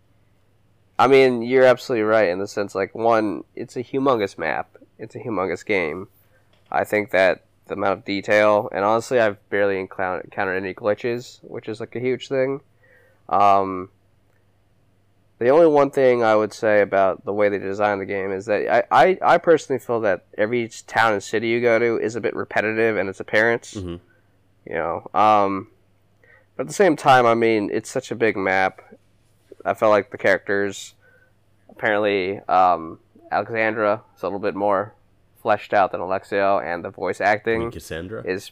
I 0.98 1.06
mean, 1.06 1.42
you're 1.42 1.64
absolutely 1.64 2.02
right 2.02 2.28
in 2.28 2.40
the 2.40 2.48
sense 2.48 2.74
like 2.74 2.96
one, 2.96 3.44
it's 3.54 3.76
a 3.76 3.84
humongous 3.84 4.36
map. 4.36 4.76
It's 4.98 5.14
a 5.14 5.20
humongous 5.20 5.64
game. 5.64 6.08
I 6.70 6.82
think 6.82 7.12
that 7.12 7.44
the 7.68 7.74
amount 7.74 8.00
of 8.00 8.04
detail, 8.04 8.68
and 8.72 8.84
honestly, 8.84 9.20
I've 9.20 9.48
barely 9.48 9.78
encountered, 9.78 10.24
encountered 10.24 10.56
any 10.56 10.74
glitches, 10.74 11.38
which 11.44 11.68
is 11.68 11.78
like 11.78 11.94
a 11.94 12.00
huge 12.00 12.26
thing. 12.26 12.60
Um, 13.28 13.88
the 15.40 15.48
only 15.48 15.66
one 15.66 15.90
thing 15.90 16.22
I 16.22 16.36
would 16.36 16.52
say 16.52 16.82
about 16.82 17.24
the 17.24 17.32
way 17.32 17.48
they 17.48 17.58
designed 17.58 18.00
the 18.00 18.04
game 18.06 18.30
is 18.30 18.44
that 18.46 18.86
I, 18.92 19.04
I, 19.08 19.18
I 19.34 19.38
personally 19.38 19.80
feel 19.80 20.00
that 20.02 20.24
every 20.38 20.68
town 20.86 21.14
and 21.14 21.22
city 21.22 21.48
you 21.48 21.60
go 21.60 21.78
to 21.78 21.98
is 21.98 22.14
a 22.14 22.20
bit 22.20 22.36
repetitive 22.36 22.96
in 22.98 23.08
its 23.08 23.20
appearance. 23.20 23.74
Mhm. 23.74 24.00
You 24.66 24.74
know, 24.74 25.10
um, 25.14 25.68
but 26.56 26.64
at 26.64 26.66
the 26.68 26.74
same 26.74 26.94
time, 26.94 27.24
I 27.26 27.34
mean, 27.34 27.70
it's 27.72 27.90
such 27.90 28.10
a 28.10 28.14
big 28.14 28.36
map. 28.36 28.82
I 29.64 29.72
felt 29.74 29.90
like 29.90 30.10
the 30.10 30.18
characters, 30.18 30.94
apparently, 31.70 32.38
um, 32.40 32.98
Alexandra 33.32 34.02
is 34.14 34.22
a 34.22 34.26
little 34.26 34.38
bit 34.38 34.54
more 34.54 34.94
fleshed 35.40 35.72
out 35.72 35.92
than 35.92 36.00
Alexio, 36.02 36.62
and 36.62 36.84
the 36.84 36.90
voice 36.90 37.20
acting 37.20 37.60
mean, 37.60 37.70
Cassandra. 37.70 38.22
is 38.26 38.50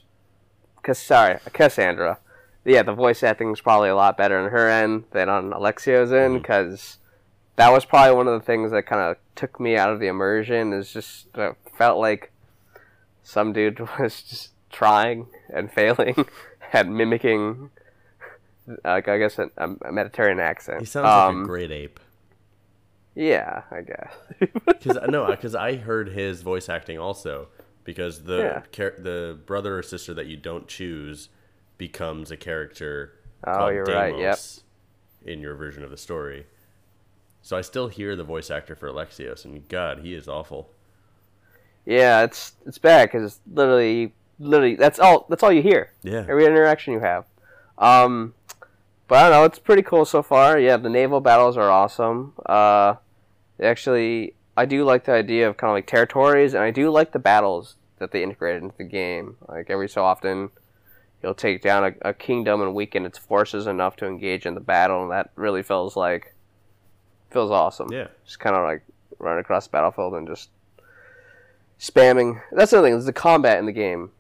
Cass- 0.83 0.99
sorry, 1.01 1.39
Cassandra. 1.53 2.19
Yeah, 2.69 2.83
the 2.83 2.93
voice 2.93 3.23
acting 3.23 3.51
is 3.53 3.61
probably 3.61 3.89
a 3.89 3.97
lot 3.97 4.17
better 4.19 4.39
on 4.39 4.51
her 4.51 4.69
end 4.69 5.05
than 5.13 5.29
on 5.29 5.53
Alexio's 5.53 6.13
end 6.13 6.43
because 6.43 6.99
that 7.57 7.71
was 7.73 7.85
probably 7.85 8.15
one 8.15 8.29
of 8.29 8.39
the 8.39 8.45
things 8.45 8.71
that 8.73 8.85
kind 8.87 9.01
of 9.01 9.17
took 9.35 9.59
me 9.59 9.77
out 9.77 9.91
of 9.91 10.01
the 10.01 10.07
immersion. 10.07 10.73
Is 10.73 10.93
just 10.93 11.29
uh, 11.37 11.53
felt 11.77 11.99
like 11.99 12.31
some 13.23 13.53
dude 13.53 13.81
was 13.99 14.23
just 14.23 14.51
trying 14.71 15.27
and 15.53 15.73
failing 15.73 16.27
at 16.75 16.87
mimicking, 16.87 17.71
like 18.85 19.09
I 19.09 19.19
guess 19.19 19.39
a, 19.39 19.51
a 19.57 19.91
Mediterranean 19.91 20.41
accent. 20.41 20.81
he 20.81 20.87
sounds 20.87 21.05
like 21.05 21.31
Um, 21.31 21.43
a 21.43 21.47
great 21.47 21.71
ape. 21.71 21.99
Yeah, 23.15 23.63
I 23.71 23.81
guess. 23.81 24.13
Because 24.67 24.99
no, 25.09 25.27
because 25.27 25.55
I 25.55 25.77
heard 25.77 26.11
his 26.11 26.43
voice 26.43 26.69
acting 26.69 26.99
also. 26.99 27.49
Because 27.83 28.25
the 28.25 28.63
Yeah. 28.77 28.91
the 28.99 29.39
brother 29.47 29.79
or 29.79 29.83
sister 29.83 30.13
that 30.15 30.27
you 30.27 30.37
don't 30.37 30.69
choose 30.69 31.31
becomes 31.79 32.31
a 32.31 32.37
character 32.37 33.13
Oh, 33.47 33.53
called 33.55 33.75
you're 33.75 33.85
Deimos 33.85 33.95
right, 34.13 34.19
yep. 34.19 34.39
in 35.25 35.41
your 35.41 35.55
version 35.55 35.83
of 35.85 35.91
the 35.91 35.97
story. 35.97 36.47
So 37.41 37.57
I 37.57 37.61
still 37.61 37.89
hear 37.89 38.17
the 38.17 38.25
voice 38.25 38.51
actor 38.51 38.75
for 38.75 38.89
Alexios, 38.91 39.45
and 39.45 39.67
God, 39.69 40.01
he 40.01 40.13
is 40.13 40.29
awful. 40.29 40.71
yeah, 41.87 42.23
it's 42.25 42.53
it's 42.67 42.79
bad 42.79 43.09
because 43.09 43.41
literally, 43.51 44.13
literally, 44.39 44.75
that's 44.75 44.99
all. 44.99 45.27
That's 45.29 45.43
all 45.43 45.53
you 45.53 45.63
hear. 45.63 45.93
Yeah, 46.03 46.27
every 46.29 46.45
interaction 46.47 46.93
you 46.93 47.01
have. 47.01 47.25
Um, 47.79 48.35
but 49.07 49.19
I 49.19 49.23
don't 49.23 49.31
know, 49.31 49.45
it's 49.45 49.59
pretty 49.61 49.83
cool 49.83 50.05
so 50.05 50.23
far. 50.23 50.59
Yeah, 50.59 50.77
the 50.77 50.91
naval 50.91 51.21
battles 51.21 51.57
are 51.57 51.71
awesome. 51.71 52.35
Uh, 52.45 52.97
actually, 53.63 54.35
I 54.57 54.67
do 54.67 54.85
like 54.85 55.05
the 55.05 55.13
idea 55.13 55.49
of 55.49 55.57
kind 55.57 55.71
of 55.71 55.75
like 55.77 55.87
territories, 55.87 56.55
and 56.55 56.63
I 56.63 56.71
do 56.73 56.91
like 56.91 57.13
the 57.13 57.19
battles 57.21 57.77
that 57.99 58.11
they 58.11 58.23
integrated 58.23 58.63
into 58.65 58.77
the 58.77 58.85
game. 58.85 59.37
Like 59.49 59.71
every 59.71 59.89
so 59.89 60.05
often, 60.05 60.51
you'll 61.23 61.35
take 61.35 61.63
down 61.63 61.85
a, 61.85 62.09
a 62.11 62.15
kingdom 62.15 62.61
and 62.61 62.75
weaken 62.75 63.05
its 63.05 63.19
forces 63.19 63.67
enough 63.67 63.97
to 63.97 64.07
engage 64.07 64.47
in 64.47 64.55
the 64.55 64.61
battle, 64.61 65.03
and 65.03 65.11
that 65.11 65.31
really 65.37 65.63
feels 65.63 65.97
like 65.97 66.35
feels 67.31 67.51
awesome. 67.51 67.93
yeah. 67.93 68.09
Just 68.25 68.41
kind 68.41 68.57
of 68.57 68.63
like 68.63 68.83
running 69.19 69.41
across 69.41 69.67
the 69.67 69.73
battlefield 69.73 70.15
and 70.15 70.27
just 70.27 70.51
spamming. 71.79 72.41
That's 72.53 72.71
the 72.71 72.83
thing. 72.83 72.95
Is 72.95 73.05
the 73.05 73.13
combat 73.13 73.59
in 73.59 73.67
the 73.67 73.73
game 73.73 74.11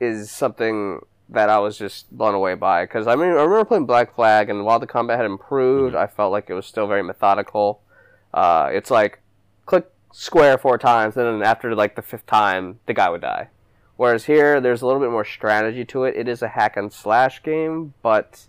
is 0.00 0.30
something 0.30 1.00
that 1.28 1.48
I 1.48 1.58
was 1.58 1.78
just 1.78 2.10
blown 2.16 2.34
away 2.34 2.54
by. 2.54 2.84
Because 2.84 3.06
I 3.06 3.16
mean, 3.16 3.28
I 3.28 3.42
remember 3.42 3.64
playing 3.64 3.86
Black 3.86 4.14
Flag, 4.14 4.50
and 4.50 4.64
while 4.64 4.78
the 4.78 4.86
combat 4.86 5.16
had 5.16 5.26
improved, 5.26 5.94
I 5.94 6.06
felt 6.06 6.32
like 6.32 6.50
it 6.50 6.54
was 6.54 6.66
still 6.66 6.86
very 6.86 7.02
methodical. 7.02 7.80
Uh, 8.32 8.70
it's 8.72 8.90
like 8.90 9.20
click 9.66 9.90
square 10.12 10.58
four 10.58 10.78
times, 10.78 11.16
and 11.16 11.26
then 11.26 11.42
after 11.42 11.74
like 11.74 11.96
the 11.96 12.02
fifth 12.02 12.26
time, 12.26 12.78
the 12.86 12.94
guy 12.94 13.08
would 13.08 13.22
die. 13.22 13.48
Whereas 13.96 14.24
here, 14.24 14.60
there's 14.60 14.82
a 14.82 14.86
little 14.86 15.00
bit 15.00 15.10
more 15.10 15.24
strategy 15.24 15.84
to 15.86 16.04
it. 16.04 16.16
It 16.16 16.28
is 16.28 16.42
a 16.42 16.48
hack 16.48 16.76
and 16.76 16.92
slash 16.92 17.42
game, 17.42 17.94
but 18.02 18.46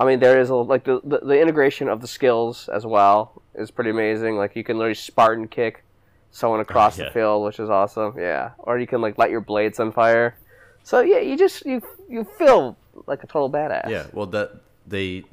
I 0.00 0.04
mean, 0.04 0.20
there 0.20 0.40
is 0.40 0.50
a, 0.50 0.54
like 0.54 0.84
the, 0.84 1.00
the 1.04 1.18
the 1.18 1.40
integration 1.40 1.88
of 1.88 2.00
the 2.00 2.08
skills 2.08 2.68
as 2.68 2.84
well 2.84 3.42
is 3.54 3.70
pretty 3.70 3.90
amazing. 3.90 4.36
Like 4.36 4.56
you 4.56 4.64
can 4.64 4.76
literally 4.76 4.94
Spartan 4.94 5.48
kick 5.48 5.84
someone 6.30 6.58
oh, 6.58 6.62
across 6.62 6.98
yeah. 6.98 7.06
the 7.06 7.10
field, 7.10 7.44
which 7.44 7.60
is 7.60 7.70
awesome. 7.70 8.14
Yeah, 8.18 8.50
or 8.58 8.78
you 8.78 8.86
can 8.86 9.00
like 9.00 9.16
light 9.18 9.30
your 9.30 9.40
blades 9.40 9.78
on 9.80 9.92
fire. 9.92 10.36
So 10.82 11.00
yeah, 11.00 11.18
you 11.18 11.36
just 11.36 11.64
you 11.66 11.82
you 12.08 12.24
feel 12.24 12.76
like 13.06 13.22
a 13.22 13.26
total 13.26 13.50
badass. 13.50 13.88
Yeah, 13.88 14.06
well, 14.12 14.26
that 14.26 14.56
they 14.86 15.24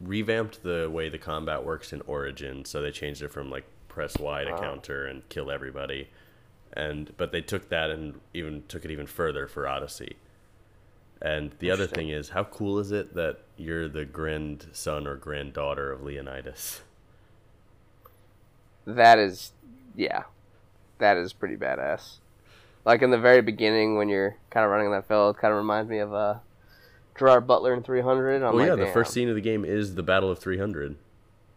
revamped 0.00 0.62
the 0.62 0.88
way 0.90 1.08
the 1.08 1.18
combat 1.18 1.64
works 1.64 1.92
in 1.92 2.02
Origin, 2.02 2.64
so 2.64 2.82
they 2.82 2.90
changed 2.90 3.22
it 3.22 3.32
from 3.32 3.50
like 3.50 3.64
press 3.88 4.16
Y 4.18 4.44
to 4.44 4.56
counter 4.58 5.06
and 5.06 5.28
kill 5.28 5.50
everybody, 5.50 6.08
and 6.72 7.12
but 7.16 7.32
they 7.32 7.40
took 7.40 7.68
that 7.68 7.90
and 7.90 8.20
even 8.34 8.62
took 8.68 8.84
it 8.84 8.90
even 8.90 9.06
further 9.06 9.46
for 9.46 9.66
Odyssey. 9.68 10.16
And 11.22 11.50
the 11.58 11.70
other 11.70 11.86
thing 11.86 12.08
is, 12.08 12.30
how 12.30 12.44
cool 12.44 12.78
is 12.78 12.92
it 12.92 13.14
that 13.14 13.40
you're 13.58 13.88
the 13.88 14.06
grandson 14.06 15.06
or 15.06 15.16
granddaughter 15.16 15.92
of 15.92 16.02
Leonidas? 16.02 16.80
that 18.86 19.18
is 19.18 19.52
yeah, 19.94 20.22
that 20.98 21.16
is 21.16 21.32
pretty 21.32 21.56
badass. 21.56 22.16
Like 22.84 23.02
in 23.02 23.10
the 23.10 23.18
very 23.18 23.42
beginning 23.42 23.96
when 23.96 24.08
you're 24.08 24.36
kind 24.50 24.64
of 24.64 24.70
running 24.70 24.90
that 24.92 25.06
field, 25.06 25.36
kind 25.36 25.52
of 25.52 25.58
reminds 25.58 25.90
me 25.90 25.98
of 25.98 26.14
uh, 26.14 26.36
Gerard 27.18 27.46
Butler 27.46 27.74
in 27.74 27.82
300. 27.82 28.36
I'm 28.36 28.40
Well, 28.42 28.54
like, 28.56 28.66
yeah, 28.68 28.76
the 28.76 28.84
damn. 28.84 28.94
first 28.94 29.12
scene 29.12 29.28
of 29.28 29.34
the 29.34 29.40
game 29.42 29.64
is 29.64 29.94
the 29.96 30.02
Battle 30.02 30.30
of 30.30 30.38
300, 30.38 30.92
or 30.92 30.96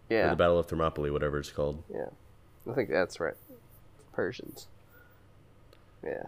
yeah, 0.10 0.30
the 0.30 0.36
Battle 0.36 0.60
of 0.60 0.66
Thermopylae, 0.68 1.10
whatever 1.12 1.38
it's 1.38 1.52
called. 1.52 1.82
yeah, 1.94 2.08
I 2.70 2.74
think 2.74 2.90
that's 2.90 3.20
right. 3.22 3.36
Persians. 4.12 4.68
Yeah. 6.04 6.24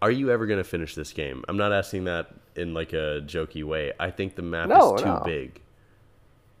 Are 0.00 0.10
you 0.10 0.30
ever 0.30 0.46
gonna 0.46 0.64
finish 0.64 0.94
this 0.94 1.12
game? 1.12 1.44
I'm 1.48 1.56
not 1.56 1.72
asking 1.72 2.04
that 2.04 2.28
in 2.56 2.74
like 2.74 2.92
a 2.92 3.22
jokey 3.24 3.64
way. 3.64 3.92
I 4.00 4.10
think 4.10 4.34
the 4.34 4.42
map 4.42 4.68
No, 4.68 4.96
is 4.96 5.02
too 5.02 5.08
no. 5.08 5.22
big. 5.24 5.60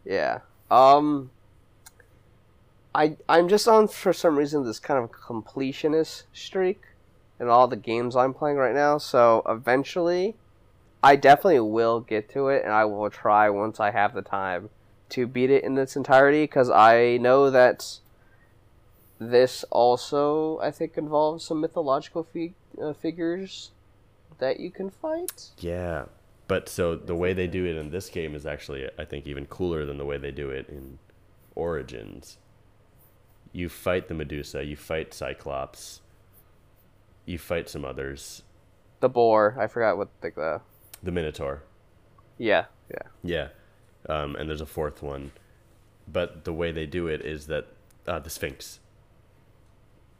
Yeah. 0.04 0.40
Um 0.70 1.30
I 2.94 3.16
I'm 3.28 3.48
just 3.48 3.66
on 3.66 3.88
for 3.88 4.12
some 4.12 4.36
reason 4.38 4.64
this 4.64 4.78
kind 4.78 5.02
of 5.02 5.10
completionist 5.10 6.24
streak 6.32 6.82
in 7.40 7.48
all 7.48 7.66
the 7.66 7.76
games 7.76 8.14
I'm 8.14 8.34
playing 8.34 8.58
right 8.58 8.74
now. 8.74 8.98
So 8.98 9.42
eventually 9.48 10.36
I 11.02 11.16
definitely 11.16 11.60
will 11.60 12.00
get 12.00 12.28
to 12.30 12.48
it 12.48 12.62
and 12.62 12.72
I 12.72 12.84
will 12.84 13.10
try 13.10 13.50
once 13.50 13.80
I 13.80 13.90
have 13.90 14.14
the 14.14 14.22
time 14.22 14.70
to 15.10 15.26
beat 15.26 15.50
it 15.50 15.64
in 15.64 15.76
its 15.78 15.96
entirety 15.96 16.46
cuz 16.46 16.70
I 16.70 17.16
know 17.18 17.50
that 17.50 17.98
this 19.30 19.64
also 19.70 20.58
I 20.60 20.70
think 20.70 20.96
involves 20.98 21.44
some 21.44 21.60
mythological 21.60 22.22
fig- 22.24 22.54
uh, 22.82 22.92
figures 22.92 23.70
that 24.38 24.60
you 24.60 24.70
can 24.70 24.90
fight. 24.90 25.50
Yeah, 25.58 26.06
but 26.48 26.68
so 26.68 26.96
the 26.96 27.14
way 27.14 27.32
they 27.32 27.46
do 27.46 27.64
it 27.66 27.76
in 27.76 27.90
this 27.90 28.08
game 28.08 28.34
is 28.34 28.46
actually, 28.46 28.88
I 28.98 29.04
think, 29.04 29.26
even 29.26 29.46
cooler 29.46 29.84
than 29.86 29.98
the 29.98 30.04
way 30.04 30.18
they 30.18 30.30
do 30.32 30.50
it 30.50 30.68
in 30.68 30.98
Origins. 31.54 32.38
You 33.52 33.68
fight 33.68 34.08
the 34.08 34.14
Medusa, 34.14 34.64
you 34.64 34.76
fight 34.76 35.12
Cyclops, 35.14 36.00
you 37.26 37.38
fight 37.38 37.68
some 37.68 37.84
others, 37.84 38.42
The 39.00 39.08
boar, 39.08 39.56
I 39.60 39.66
forgot 39.66 39.96
what 39.98 40.08
the, 40.20 40.30
the 40.34 40.60
the 41.02 41.12
Minotaur. 41.12 41.62
yeah, 42.38 42.66
yeah. 42.90 43.08
Yeah, 43.22 43.48
um, 44.08 44.36
and 44.36 44.48
there's 44.48 44.60
a 44.60 44.66
fourth 44.66 45.02
one, 45.02 45.32
but 46.10 46.44
the 46.44 46.52
way 46.52 46.72
they 46.72 46.86
do 46.86 47.08
it 47.08 47.20
is 47.22 47.46
that 47.48 47.66
uh, 48.06 48.18
the 48.20 48.30
Sphinx. 48.30 48.80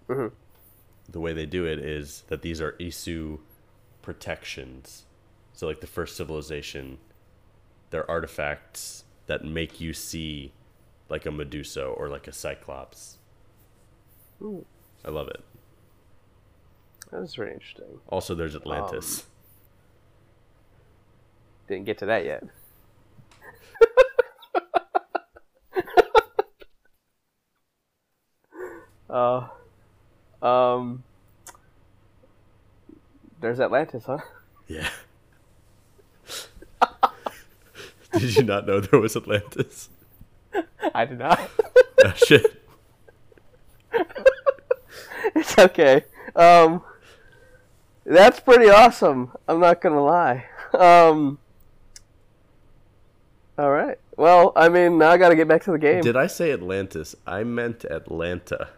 Mhm. 0.09 0.32
The 1.09 1.20
way 1.20 1.32
they 1.32 1.46
do 1.46 1.66
it 1.66 1.78
is 1.78 2.22
that 2.28 2.42
these 2.42 2.61
are 2.61 2.72
Isu 2.72 3.40
protections. 4.03 5.05
So, 5.53 5.66
like 5.66 5.80
the 5.80 5.86
first 5.86 6.16
civilization, 6.16 6.98
they're 7.90 8.11
artifacts 8.11 9.05
that 9.26 9.44
make 9.44 9.80
you 9.80 9.92
see 9.92 10.53
like 11.09 11.26
a 11.26 11.30
Medusa 11.30 11.84
or 11.84 12.09
like 12.09 12.26
a 12.26 12.32
Cyclops. 12.32 13.18
Ooh. 14.40 14.64
I 15.05 15.11
love 15.11 15.28
it. 15.28 15.44
That's 17.11 17.34
very 17.34 17.53
interesting. 17.53 18.00
Also, 18.09 18.34
there's 18.34 18.57
Atlantis. 18.57 19.26
Didn't 21.68 21.84
get 21.84 21.98
to 21.98 22.07
that 22.07 22.24
yet. 22.24 22.44
uh, 29.11 29.48
um, 30.43 31.03
there's 33.40 33.61
Atlantis, 33.61 34.05
huh? 34.05 34.18
yeah. 34.66 34.88
Did 38.12 38.36
you 38.36 38.43
not 38.43 38.66
know 38.66 38.80
there 38.80 39.01
was 39.01 39.16
Atlantis? 39.16 39.88
I 40.95 41.07
did 41.07 41.18
not. 41.18 41.51
oh, 42.05 42.12
shit. 42.14 42.62
it's 45.34 45.59
okay. 45.59 46.05
Um, 46.36 46.82
that's 48.05 48.40
pretty 48.40 48.68
awesome. 48.68 49.32
I'm 49.49 49.61
not 49.61 49.80
gonna 49.80 50.03
lie. 50.03 50.45
Um, 50.74 51.38
all 53.59 53.70
right. 53.70 53.99
Well, 54.16 54.53
I 54.57 54.68
mean, 54.68 54.99
now 54.99 55.11
I 55.11 55.16
got 55.16 55.30
to 55.30 55.36
get 55.36 55.49
back 55.49 55.62
to 55.64 55.72
the 55.72 55.78
game. 55.78 56.03
Did 56.03 56.16
I 56.16 56.26
say 56.26 56.53
Atlantis? 56.53 57.14
I 57.26 57.45
meant 57.45 57.84
Atlanta. 57.84 58.68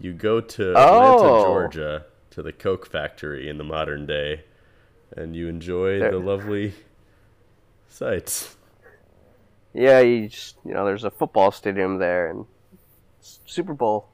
You 0.00 0.12
go 0.12 0.40
to 0.40 0.70
Atlanta, 0.70 1.22
Oh. 1.22 1.44
Georgia, 1.44 2.06
to 2.30 2.42
the 2.42 2.52
Coke 2.52 2.86
factory 2.86 3.48
in 3.48 3.58
the 3.58 3.64
modern 3.64 4.06
day, 4.06 4.44
and 5.16 5.34
you 5.36 5.48
enjoy 5.48 5.98
There- 6.00 6.10
the 6.10 6.18
lovely 6.18 6.74
sights. 7.88 8.56
yeah, 9.72 10.00
you 10.00 10.28
just 10.28 10.56
you 10.64 10.72
know, 10.74 10.84
there's 10.84 11.04
a 11.04 11.10
football 11.10 11.50
stadium 11.52 11.98
there 11.98 12.28
and 12.28 12.46
Super 13.20 13.72
Bowl. 13.74 14.08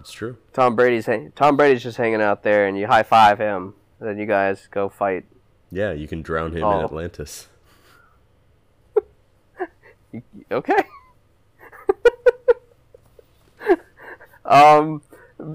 It's 0.00 0.10
true. 0.12 0.36
Tom 0.52 0.74
Brady's 0.74 1.06
hang- 1.06 1.30
Tom 1.36 1.56
Brady's 1.56 1.82
just 1.84 1.96
hanging 1.96 2.20
out 2.20 2.42
there, 2.42 2.66
and 2.66 2.76
you 2.76 2.88
high 2.88 3.04
five 3.04 3.38
him. 3.38 3.74
Then 4.00 4.18
you 4.18 4.26
guys 4.26 4.66
go 4.70 4.88
fight. 4.88 5.24
Yeah, 5.70 5.92
you 5.92 6.08
can 6.08 6.22
drown 6.22 6.50
him 6.50 6.56
in 6.58 6.64
Oh. 6.64 6.82
Atlantis. 6.84 7.48
Okay. 10.50 10.76
um, 14.44 15.00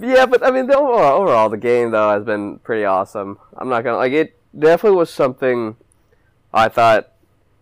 yeah, 0.01 0.25
but 0.25 0.43
I 0.43 0.51
mean, 0.51 0.67
the 0.67 0.77
overall, 0.77 1.21
overall, 1.21 1.49
the 1.49 1.57
game 1.57 1.91
though 1.91 2.11
has 2.11 2.23
been 2.23 2.59
pretty 2.59 2.85
awesome. 2.85 3.39
I'm 3.55 3.69
not 3.69 3.83
gonna 3.83 3.97
like 3.97 4.13
it. 4.13 4.37
Definitely 4.57 4.97
was 4.97 5.09
something 5.09 5.75
I 6.53 6.67
thought 6.67 7.13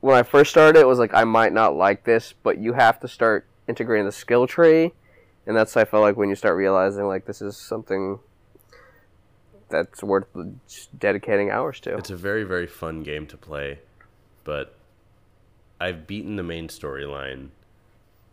when 0.01 0.15
I 0.15 0.23
first 0.23 0.51
started. 0.51 0.79
It 0.79 0.87
was 0.87 0.99
like 0.99 1.13
I 1.13 1.23
might 1.23 1.53
not 1.53 1.75
like 1.75 2.03
this, 2.03 2.33
but 2.43 2.57
you 2.57 2.73
have 2.73 2.99
to 3.01 3.07
start 3.07 3.47
integrating 3.67 4.05
the 4.05 4.11
skill 4.11 4.47
tree, 4.47 4.93
and 5.45 5.55
that's 5.55 5.77
I 5.77 5.85
felt 5.85 6.01
like 6.01 6.17
when 6.17 6.29
you 6.29 6.35
start 6.35 6.57
realizing 6.57 7.05
like 7.05 7.25
this 7.25 7.41
is 7.41 7.57
something 7.57 8.19
that's 9.69 10.03
worth 10.03 10.27
dedicating 10.97 11.49
hours 11.49 11.79
to. 11.81 11.97
It's 11.97 12.09
a 12.09 12.15
very, 12.15 12.43
very 12.43 12.67
fun 12.67 13.03
game 13.03 13.27
to 13.27 13.37
play, 13.37 13.79
but 14.43 14.75
I've 15.79 16.07
beaten 16.07 16.35
the 16.35 16.43
main 16.43 16.67
storyline, 16.67 17.49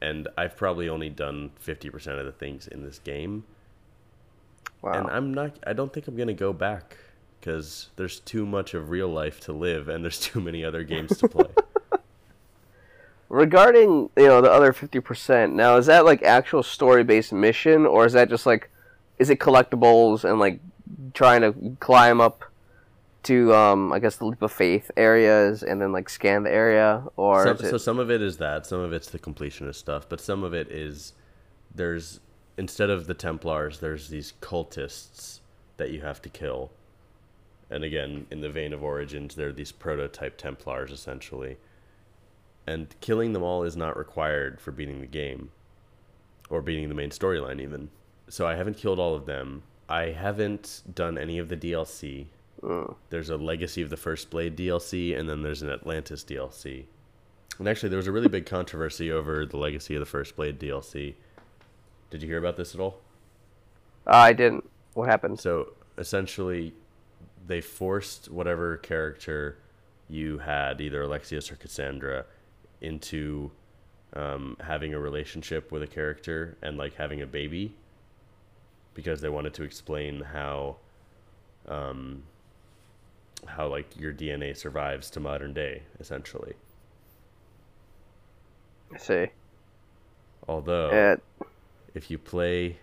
and 0.01 0.29
I've 0.37 0.57
probably 0.57 0.89
only 0.89 1.11
done 1.11 1.51
50% 1.65 2.19
of 2.19 2.27
the 2.27 2.33
things 2.33 2.67
in 2.67 2.83
this 2.83 2.99
game. 2.99 3.45
Wow. 4.83 4.93
And 4.93 5.09
I'm 5.09 5.33
not, 5.33 5.59
I 5.67 5.73
don't 5.73 5.93
think 5.93 6.09
I'm 6.09 6.17
going 6.17 6.29
to 6.29 6.35
go 6.35 6.53
back 6.53 6.97
because 7.43 7.89
there's 7.97 8.21
too 8.21 8.47
much 8.47 8.73
of 8.73 8.91
real 8.91 9.09
life 9.09 9.41
to 9.41 9.53
live, 9.53 9.89
and 9.89 10.05
there's 10.05 10.21
too 10.21 10.41
many 10.41 10.65
other 10.65 10.85
games 10.85 11.17
to 11.19 11.29
play. 11.29 11.47
Regarding 13.29 14.11
you 14.17 14.27
know 14.27 14.43
the 14.43 14.51
other 14.51 14.75
fifty 14.75 15.01
percent, 15.01 15.55
now 15.55 15.77
is 15.77 15.87
that 15.87 16.05
like 16.05 16.23
actual 16.23 16.63
story 16.63 17.03
based 17.03 17.33
mission, 17.33 17.87
or 17.87 18.05
is 18.05 18.13
that 18.13 18.29
just 18.29 18.45
like, 18.45 18.71
is 19.19 19.31
it 19.31 19.39
collectibles 19.39 20.29
and 20.29 20.39
like 20.39 20.61
trying 21.15 21.41
to 21.41 21.77
climb 21.81 22.21
up 22.21 22.45
to 23.23 23.55
um 23.55 23.93
I 23.93 24.01
guess 24.01 24.17
the 24.17 24.27
leap 24.27 24.43
of 24.43 24.53
faith 24.53 24.91
areas 24.97 25.63
and 25.63 25.81
then 25.81 25.93
like 25.93 26.11
scan 26.11 26.43
the 26.43 26.53
area, 26.53 27.05
or 27.17 27.45
some, 27.45 27.67
it, 27.67 27.71
so 27.71 27.79
some 27.79 27.99
of 27.99 28.11
it 28.11 28.21
is 28.21 28.37
that, 28.37 28.67
some 28.67 28.81
of 28.81 28.93
it's 28.93 29.09
the 29.09 29.19
completionist 29.19 29.77
stuff, 29.77 30.07
but 30.11 30.21
some 30.21 30.45
of 30.45 30.53
it 30.53 30.71
is 30.71 31.15
there's 31.75 32.21
instead 32.63 32.91
of 32.91 33.09
the 33.09 33.15
Templars, 33.15 33.81
there's 33.81 34.09
these 34.09 34.35
cultists 34.41 35.41
that 35.79 35.91
you 35.91 36.01
have 36.01 36.23
to 36.23 36.29
kill. 36.29 36.71
And 37.69 37.83
again, 37.83 38.29
in 38.31 38.41
the 38.41 38.49
vein 38.49 38.73
of 38.73 38.85
Origins, 38.85 39.35
they're 39.35 39.51
these 39.51 39.73
prototype 39.73 40.39
Templars 40.39 40.93
essentially. 40.93 41.57
And 42.65 42.95
killing 43.01 43.33
them 43.33 43.43
all 43.43 43.65
is 43.65 43.77
not 43.77 43.97
required 43.97 44.61
for 44.61 44.71
beating 44.71 45.01
the 45.01 45.09
game 45.09 45.51
or 46.51 46.63
beating 46.63 46.89
the 46.89 46.95
main 46.95 47.11
storyline 47.11 47.61
even. 47.61 47.91
So 48.29 48.47
I 48.47 48.55
haven't 48.55 48.77
killed 48.77 49.01
all 49.01 49.17
of 49.17 49.27
them. 49.27 49.65
I 49.89 50.13
haven't 50.13 50.83
done 50.95 51.19
any 51.19 51.39
of 51.39 51.49
the 51.49 51.57
DLC. 51.57 52.27
Oh. 52.63 52.97
There's 53.11 53.31
a 53.31 53.37
Legacy 53.37 53.83
of 53.83 53.91
the 53.91 53.97
First 53.97 54.31
Blade 54.31 54.57
DLC, 54.57 55.19
and 55.19 55.29
then 55.29 55.43
there's 55.43 55.63
an 55.63 55.71
Atlantis 55.71 56.23
DLC. 56.23 56.85
And 57.59 57.67
actually, 57.67 57.89
there 57.89 57.97
was 57.97 58.07
a 58.07 58.13
really 58.13 58.29
big 58.29 58.47
controversy 58.47 59.11
over 59.11 59.45
the 59.47 59.57
Legacy 59.57 59.97
of 59.97 60.01
the 60.01 60.07
First 60.07 60.37
Blade 60.37 60.61
DLC. 60.61 61.17
Did 62.13 62.21
you 62.21 62.29
hear 62.29 62.37
about 62.37 62.59
this 62.59 62.75
at 62.75 62.81
all? 62.81 62.99
Uh, 64.07 64.11
I 64.11 64.35
didn't. 64.35 64.69
What 64.93 65.09
happened? 65.09 65.41
So 65.41 65.73
essentially, 65.97 66.75
they 67.47 67.63
forced 67.63 68.31
whatever 68.31 68.77
character 68.77 69.57
you 70.11 70.37
had, 70.37 70.83
either 70.83 71.03
Alexios 71.03 71.51
or 71.51 71.57
Cassandra, 71.57 72.27
into 72.83 73.51
um, 74.13 74.59
having 74.61 74.93
a 74.93 74.99
relationship 74.99 75.73
with 75.73 75.83
a 75.83 75.87
character 75.87 76.59
and 76.61 76.77
like 76.77 76.97
having 76.97 77.23
a 77.23 77.27
baby, 77.27 77.75
because 78.93 79.23
they 79.23 79.31
wanted 79.31 79.55
to 79.55 79.63
explain 79.63 80.21
how, 80.21 80.77
um, 81.67 82.25
how 83.47 83.69
like 83.69 83.99
your 83.99 84.13
DNA 84.13 84.55
survives 84.55 85.09
to 85.09 85.19
modern 85.19 85.55
day, 85.55 85.81
essentially. 85.99 86.53
I 88.95 88.99
see. 88.99 89.27
Although 90.47 90.91
Uh, 90.91 91.45
if 91.95 92.11
you 92.11 92.19
play 92.19 92.77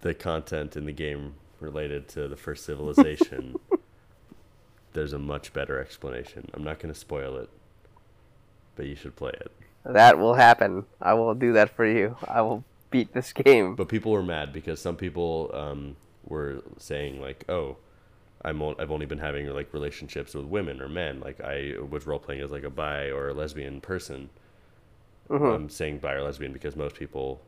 the 0.00 0.14
content 0.14 0.76
in 0.76 0.84
the 0.86 0.92
game 0.92 1.34
related 1.60 2.08
to 2.08 2.28
the 2.28 2.36
first 2.36 2.64
civilization, 2.64 3.56
there's 4.92 5.12
a 5.12 5.18
much 5.18 5.52
better 5.52 5.80
explanation. 5.80 6.48
I'm 6.54 6.64
not 6.64 6.78
going 6.78 6.92
to 6.92 6.98
spoil 6.98 7.36
it, 7.36 7.48
but 8.76 8.86
you 8.86 8.94
should 8.94 9.16
play 9.16 9.32
it. 9.32 9.50
that 9.84 10.18
will 10.18 10.34
happen. 10.34 10.84
I 11.00 11.14
will 11.14 11.34
do 11.34 11.52
that 11.54 11.70
for 11.74 11.86
you. 11.86 12.16
I 12.28 12.42
will 12.42 12.64
beat 12.90 13.12
this 13.12 13.32
game. 13.32 13.74
But 13.74 13.88
people 13.88 14.12
were 14.12 14.22
mad 14.22 14.52
because 14.52 14.80
some 14.80 14.96
people 14.96 15.50
um, 15.54 15.96
were 16.26 16.62
saying 16.78 17.20
like, 17.20 17.44
"Oh, 17.48 17.76
I'm 18.44 18.62
o- 18.62 18.76
I've 18.78 18.90
only 18.90 19.06
been 19.06 19.18
having 19.18 19.46
like 19.48 19.72
relationships 19.72 20.34
with 20.34 20.44
women 20.46 20.80
or 20.80 20.88
men. 20.88 21.20
Like 21.20 21.40
I 21.40 21.74
was 21.90 22.06
role 22.06 22.18
playing 22.18 22.42
as 22.42 22.50
like 22.50 22.62
a 22.64 22.70
bi 22.70 23.10
or 23.10 23.28
a 23.30 23.34
lesbian 23.34 23.80
person." 23.80 24.28
I'm 25.30 25.70
saying 25.70 25.98
bi 25.98 26.12
or 26.12 26.22
lesbian 26.22 26.52
because 26.52 26.76
most 26.76 26.96
people 26.96 27.40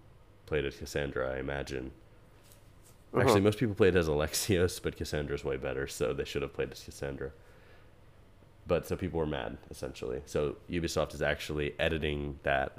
played 0.46 0.64
as 0.64 0.76
Cassandra, 0.76 1.34
I 1.34 1.38
imagine. 1.38 1.90
Actually, 3.18 3.40
most 3.40 3.58
people 3.58 3.74
played 3.74 3.96
as 3.96 4.08
Alexios, 4.08 4.80
but 4.82 4.96
Cassandra's 4.96 5.44
way 5.44 5.56
better, 5.56 5.86
so 5.86 6.12
they 6.12 6.24
should 6.24 6.42
have 6.42 6.52
played 6.52 6.70
as 6.72 6.82
Cassandra. 6.82 7.30
But 8.66 8.86
so 8.86 8.96
people 8.96 9.18
were 9.18 9.26
mad, 9.26 9.58
essentially. 9.70 10.22
So 10.26 10.56
Ubisoft 10.70 11.14
is 11.14 11.22
actually 11.22 11.74
editing 11.78 12.38
that. 12.42 12.78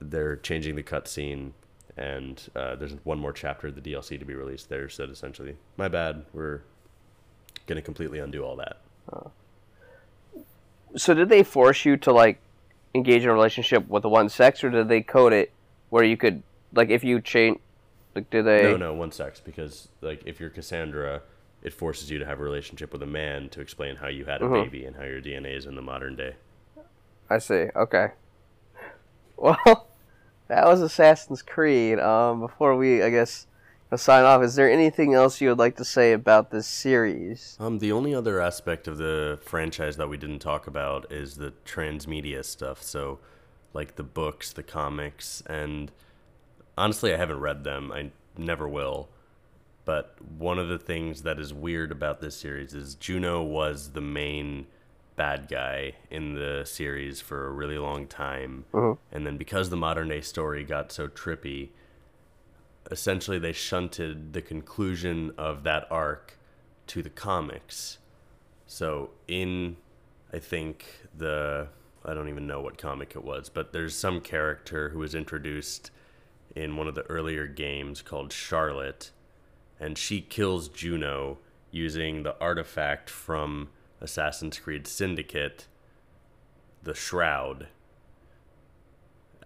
They're 0.00 0.36
changing 0.36 0.76
the 0.76 0.82
cutscene, 0.82 1.52
and 1.96 2.40
uh, 2.54 2.76
there's 2.76 2.92
one 3.04 3.18
more 3.18 3.32
chapter 3.32 3.68
of 3.68 3.74
the 3.74 3.80
DLC 3.80 4.18
to 4.18 4.24
be 4.24 4.34
released 4.34 4.68
there. 4.68 4.88
Said 4.88 5.10
essentially, 5.10 5.56
my 5.76 5.88
bad. 5.88 6.24
We're 6.32 6.60
gonna 7.66 7.82
completely 7.82 8.18
undo 8.18 8.44
all 8.44 8.56
that. 8.56 8.78
So 10.96 11.14
did 11.14 11.28
they 11.28 11.42
force 11.42 11.84
you 11.84 11.96
to 11.98 12.12
like 12.12 12.38
engage 12.94 13.22
in 13.22 13.30
a 13.30 13.34
relationship 13.34 13.88
with 13.88 14.02
the 14.02 14.08
one 14.08 14.28
sex, 14.28 14.62
or 14.62 14.70
did 14.70 14.88
they 14.88 15.00
code 15.00 15.32
it 15.32 15.50
where 15.90 16.04
you 16.04 16.16
could 16.16 16.42
like 16.74 16.90
if 16.90 17.04
you 17.04 17.20
change? 17.20 17.58
Like, 18.14 18.30
do 18.30 18.42
they? 18.42 18.62
No, 18.62 18.76
no, 18.76 18.94
one 18.94 19.10
sex 19.12 19.40
because 19.40 19.88
like 20.00 20.22
if 20.26 20.40
you're 20.40 20.50
Cassandra, 20.50 21.22
it 21.62 21.72
forces 21.72 22.10
you 22.10 22.18
to 22.18 22.26
have 22.26 22.40
a 22.40 22.42
relationship 22.42 22.92
with 22.92 23.02
a 23.02 23.06
man 23.06 23.48
to 23.50 23.60
explain 23.60 23.96
how 23.96 24.08
you 24.08 24.24
had 24.24 24.42
a 24.42 24.48
baby 24.48 24.84
and 24.84 24.96
how 24.96 25.04
your 25.04 25.20
DNA 25.20 25.56
is 25.56 25.66
in 25.66 25.74
the 25.74 25.82
modern 25.82 26.14
day. 26.14 26.34
I 27.30 27.38
see. 27.38 27.66
Okay. 27.74 28.08
Well, 29.36 29.58
that 30.48 30.66
was 30.66 30.80
Assassin's 30.80 31.42
Creed. 31.42 31.98
Um, 31.98 32.40
before 32.40 32.76
we, 32.76 33.02
I 33.02 33.10
guess, 33.10 33.46
sign 33.96 34.24
off, 34.24 34.42
is 34.42 34.54
there 34.54 34.70
anything 34.70 35.14
else 35.14 35.40
you 35.40 35.48
would 35.48 35.58
like 35.58 35.76
to 35.76 35.84
say 35.84 36.12
about 36.12 36.50
this 36.50 36.66
series? 36.66 37.56
Um, 37.60 37.78
the 37.78 37.92
only 37.92 38.14
other 38.14 38.40
aspect 38.40 38.88
of 38.88 38.98
the 38.98 39.38
franchise 39.42 39.96
that 39.96 40.08
we 40.08 40.16
didn't 40.16 40.40
talk 40.40 40.66
about 40.66 41.10
is 41.12 41.36
the 41.36 41.52
transmedia 41.64 42.44
stuff. 42.44 42.82
So, 42.82 43.20
like 43.72 43.96
the 43.96 44.04
books, 44.04 44.52
the 44.52 44.62
comics, 44.62 45.42
and 45.46 45.90
honestly, 46.76 47.14
I 47.14 47.16
haven't 47.16 47.40
read 47.40 47.64
them. 47.64 47.92
I 47.92 48.10
never 48.36 48.68
will. 48.68 49.08
But 49.84 50.16
one 50.38 50.58
of 50.58 50.68
the 50.68 50.78
things 50.78 51.22
that 51.22 51.38
is 51.38 51.52
weird 51.52 51.92
about 51.92 52.20
this 52.20 52.36
series 52.36 52.74
is 52.74 52.94
Juno 52.94 53.42
was 53.42 53.92
the 53.92 54.00
main 54.00 54.66
bad 55.16 55.46
guy 55.48 55.94
in 56.10 56.34
the 56.34 56.64
series 56.64 57.20
for 57.20 57.46
a 57.46 57.50
really 57.50 57.78
long 57.78 58.06
time. 58.06 58.64
Mm-hmm. 58.72 59.14
And 59.14 59.26
then 59.26 59.36
because 59.36 59.70
the 59.70 59.76
modern 59.76 60.08
day 60.08 60.20
story 60.20 60.64
got 60.64 60.90
so 60.90 61.06
trippy, 61.06 61.68
essentially 62.90 63.38
they 63.38 63.52
shunted 63.52 64.32
the 64.32 64.42
conclusion 64.42 65.32
of 65.38 65.62
that 65.64 65.86
arc 65.90 66.38
to 66.88 67.02
the 67.02 67.10
comics. 67.10 67.98
So 68.66 69.10
in 69.28 69.76
I 70.32 70.38
think 70.38 70.86
the 71.16 71.68
I 72.04 72.12
don't 72.12 72.28
even 72.28 72.46
know 72.46 72.60
what 72.60 72.76
comic 72.76 73.14
it 73.14 73.24
was, 73.24 73.48
but 73.48 73.72
there's 73.72 73.96
some 73.96 74.20
character 74.20 74.90
who 74.90 74.98
was 74.98 75.14
introduced 75.14 75.90
in 76.54 76.76
one 76.76 76.88
of 76.88 76.94
the 76.94 77.02
earlier 77.10 77.46
games 77.46 78.02
called 78.02 78.32
Charlotte 78.32 79.10
and 79.80 79.98
she 79.98 80.20
kills 80.20 80.68
Juno 80.68 81.38
using 81.70 82.22
the 82.22 82.38
artifact 82.40 83.10
from 83.10 83.68
Assassin's 84.00 84.58
Creed 84.58 84.86
Syndicate, 84.86 85.66
the 86.82 86.94
Shroud. 86.94 87.68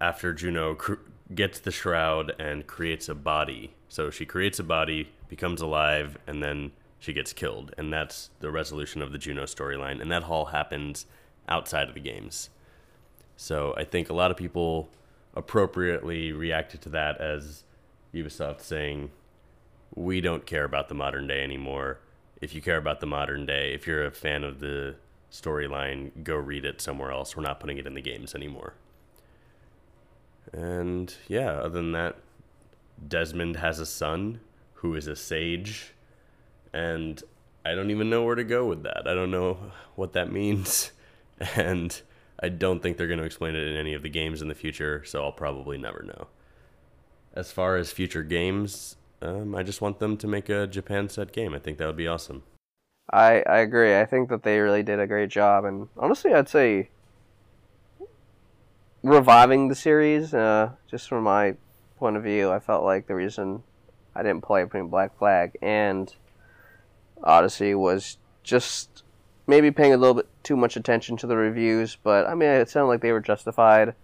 after 0.01 0.33
Juno 0.33 0.75
cr- 0.75 0.95
gets 1.35 1.59
the 1.59 1.71
shroud 1.71 2.33
and 2.39 2.67
creates 2.67 3.09
a 3.09 3.15
body. 3.15 3.75
So 3.89 4.11
she 4.11 4.25
creates 4.27 4.59
a 4.59 4.65
body, 4.65 5.11
becomes 5.29 5.61
alive, 5.61 6.17
and 6.27 6.43
then 6.43 6.73
she 7.01 7.13
gets 7.13 7.33
killed. 7.33 7.75
And 7.77 7.93
that's 7.93 8.31
the 8.41 8.51
resolution 8.51 9.03
of 9.03 9.13
the 9.13 9.19
Juno 9.19 9.45
storyline. 9.45 10.01
And 10.01 10.11
that 10.13 10.25
all 10.25 10.47
happens 10.47 11.07
outside 11.49 11.89
of 11.89 11.95
the 11.95 12.01
games. 12.01 12.51
So 13.37 13.75
I 13.77 13.85
think 13.85 14.09
a 14.09 14.15
lot 14.15 14.31
of 14.31 14.37
people 14.37 14.89
appropriately 15.39 16.33
reacted 16.33 16.83
to 16.83 16.89
that 16.91 17.21
as 17.21 17.63
Ubisoft 18.13 18.61
saying, 18.61 19.11
we 19.95 20.21
don't 20.21 20.45
care 20.45 20.65
about 20.65 20.89
the 20.89 20.95
modern 20.95 21.29
day 21.29 21.43
anymore. 21.43 22.01
If 22.41 22.55
you 22.55 22.61
care 22.61 22.77
about 22.77 23.01
the 23.01 23.07
modern 23.07 23.47
day, 23.47 23.73
if 23.73 23.87
you're 23.87 24.05
a 24.05 24.11
fan 24.11 24.43
of 24.43 24.59
the 24.59 24.97
storyline, 25.31 26.11
go 26.25 26.35
read 26.35 26.65
it 26.65 26.81
somewhere 26.81 27.13
else. 27.13 27.37
We're 27.37 27.45
not 27.45 27.61
putting 27.61 27.79
it 27.79 27.87
in 27.87 27.95
the 27.95 28.01
games 28.01 28.35
anymore. 28.35 28.75
And 30.53 31.15
yeah, 31.29 31.53
other 31.53 31.81
than 31.81 31.93
that, 31.93 32.17
Desmond 33.07 33.57
has 33.57 33.79
a 33.79 33.87
son 33.87 34.41
who 34.75 34.95
is 34.97 35.07
a 35.07 35.15
sage. 35.15 35.93
And 36.73 37.23
I 37.65 37.75
don't 37.75 37.91
even 37.91 38.11
know 38.11 38.25
where 38.25 38.35
to 38.35 38.45
go 38.45 38.67
with 38.67 38.83
that. 38.83 39.07
I 39.07 39.15
don't 39.15 39.31
know 39.31 39.59
what 39.95 40.13
that 40.15 40.33
means. 40.33 40.93
And 41.55 42.03
I 42.41 42.49
don't 42.49 42.83
think 42.83 42.97
they're 42.97 43.07
going 43.07 43.19
to 43.19 43.25
explain 43.25 43.55
it 43.55 43.67
in 43.67 43.77
any 43.77 43.95
of 43.95 44.03
the 44.03 44.09
games 44.09 44.43
in 44.43 44.49
the 44.49 44.55
future, 44.55 45.03
so 45.05 45.25
I'll 45.25 45.33
probably 45.33 45.77
never 45.77 46.03
know. 46.03 46.29
As 47.35 47.51
far 47.51 47.77
as 47.77 47.91
future 47.91 48.23
games, 48.23 48.97
um, 49.21 49.55
I 49.55 49.63
just 49.63 49.81
want 49.81 49.99
them 49.99 50.17
to 50.19 50.27
make 50.27 50.49
a 50.49 50.67
Japan 50.67 51.09
set 51.09 51.33
game. 51.33 51.55
I 51.55 51.59
think 51.59 51.79
that 51.79 51.87
would 51.87 51.97
be 51.97 52.07
awesome. 52.07 52.43
I 53.11 53.43
I 53.47 53.59
agree. 53.59 53.99
I 53.99 54.05
think 54.05 54.29
that 54.29 54.43
they 54.43 54.59
really 54.59 54.83
did 54.83 55.01
a 55.01 55.07
great 55.07 55.31
job, 55.31 55.65
and 55.65 55.89
honestly, 55.97 56.33
I'd 56.33 56.49
say 56.49 56.91
reviving 59.03 59.69
the 59.69 59.75
series. 59.75 60.35
Uh, 60.35 60.71
just 60.87 61.09
from 61.09 61.25
my 61.25 61.57
point 61.97 62.17
of 62.17 62.23
view, 62.23 62.51
I 62.51 62.61
felt 62.61 62.85
like 62.85 63.07
the 63.07 63.15
reason 63.15 63.63
I 64.15 64.23
didn't 64.23 64.43
play 64.43 64.63
between 64.65 64.89
Black 64.89 65.17
Flag 65.19 65.57
and 65.63 66.15
Odyssey 67.23 67.75
was 67.75 68.19
just 68.43 69.03
maybe 69.49 69.73
paying 69.73 69.95
a 69.95 69.97
little 69.97 70.15
bit 70.15 70.29
too 70.45 70.57
much 70.57 70.77
attention 70.77 71.17
to 71.17 71.27
the 71.27 71.37
reviews, 71.37 71.97
but 72.05 72.29
I 72.29 72.35
mean, 72.35 72.51
it 72.51 72.69
sounded 72.71 72.89
like 72.89 73.01
they 73.01 73.11
were 73.11 73.21
justified. 73.21 73.95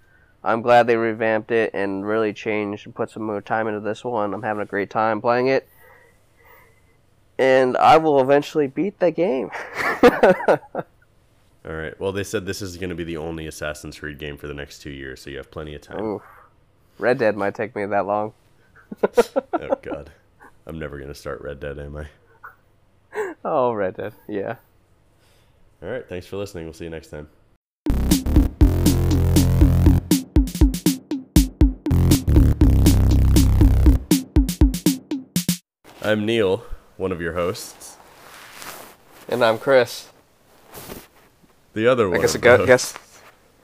I'm 0.42 0.62
glad 0.62 0.86
they 0.86 0.96
revamped 0.96 1.52
it 1.52 1.70
and 1.72 2.04
really 2.04 2.32
changed 2.32 2.86
and 2.86 2.94
put 2.94 3.10
some 3.10 3.22
more 3.22 3.40
time 3.40 3.68
into 3.68 3.80
this 3.80 4.02
one. 4.02 4.34
I'm 4.34 4.42
having 4.42 4.62
a 4.62 4.66
great 4.66 4.90
time 4.90 5.20
playing 5.20 5.46
it. 5.46 5.68
And 7.38 7.76
I 7.76 7.96
will 7.98 8.20
eventually 8.20 8.66
beat 8.66 8.98
the 8.98 9.10
game. 9.10 9.50
All 11.66 11.72
right. 11.72 11.98
Well, 11.98 12.12
they 12.12 12.24
said 12.24 12.44
this 12.44 12.60
is 12.60 12.76
going 12.76 12.90
to 12.90 12.94
be 12.94 13.04
the 13.04 13.16
only 13.16 13.46
Assassin's 13.46 13.98
Creed 13.98 14.18
game 14.18 14.36
for 14.36 14.46
the 14.46 14.54
next 14.54 14.80
two 14.80 14.90
years, 14.90 15.22
so 15.22 15.30
you 15.30 15.38
have 15.38 15.50
plenty 15.50 15.74
of 15.74 15.80
time. 15.80 16.04
Oof. 16.04 16.22
Red 16.98 17.18
Dead 17.18 17.36
might 17.36 17.54
take 17.54 17.74
me 17.74 17.86
that 17.86 18.06
long. 18.06 18.34
oh, 19.02 19.78
God. 19.82 20.12
I'm 20.66 20.78
never 20.78 20.98
going 20.98 21.08
to 21.08 21.14
start 21.14 21.40
Red 21.40 21.60
Dead, 21.60 21.78
am 21.78 21.96
I? 21.96 22.06
Oh, 23.44 23.72
Red 23.72 23.96
Dead. 23.96 24.12
Yeah. 24.26 24.56
All 25.84 25.90
right. 25.90 26.08
Thanks 26.08 26.26
for 26.26 26.38
listening. 26.38 26.64
We'll 26.64 26.72
see 26.72 26.84
you 26.84 26.90
next 26.90 27.08
time. 27.08 27.28
I'm 36.02 36.26
Neil, 36.26 36.64
one 36.96 37.12
of 37.12 37.20
your 37.20 37.32
hosts. 37.34 37.96
And 39.28 39.44
I'm 39.44 39.58
Chris. 39.58 40.08
The 41.72 41.86
other 41.86 42.08
one. 42.08 42.18
I 42.18 42.22
guess 42.22 42.34
a 42.34 42.38
of 42.38 42.42
the 42.42 42.56
gu- 42.58 42.66
guest 42.66 42.98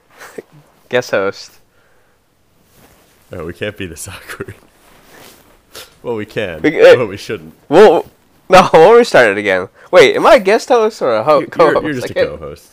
guest 0.89 1.11
host. 1.11 1.51
Oh, 3.31 3.45
we 3.45 3.53
can't 3.53 3.77
be 3.77 3.85
this 3.85 4.07
awkward. 4.07 4.55
Well, 6.03 6.15
we 6.15 6.25
can, 6.25 6.61
We- 6.61 6.81
uh, 6.81 6.95
but 6.95 7.07
we 7.07 7.17
shouldn't. 7.17 7.53
Well, 7.69 8.05
no, 8.51 8.69
we'll 8.73 8.97
restart 8.97 9.31
it 9.31 9.37
again. 9.37 9.69
Wait, 9.91 10.15
am 10.15 10.25
I 10.25 10.35
a 10.35 10.39
guest 10.39 10.69
host 10.69 11.01
or 11.01 11.13
a 11.15 11.23
ho- 11.23 11.39
You're, 11.39 11.47
co-host? 11.47 11.83
you're 11.83 11.93
just 11.93 12.09
a 12.09 12.13
co-host. 12.13 12.69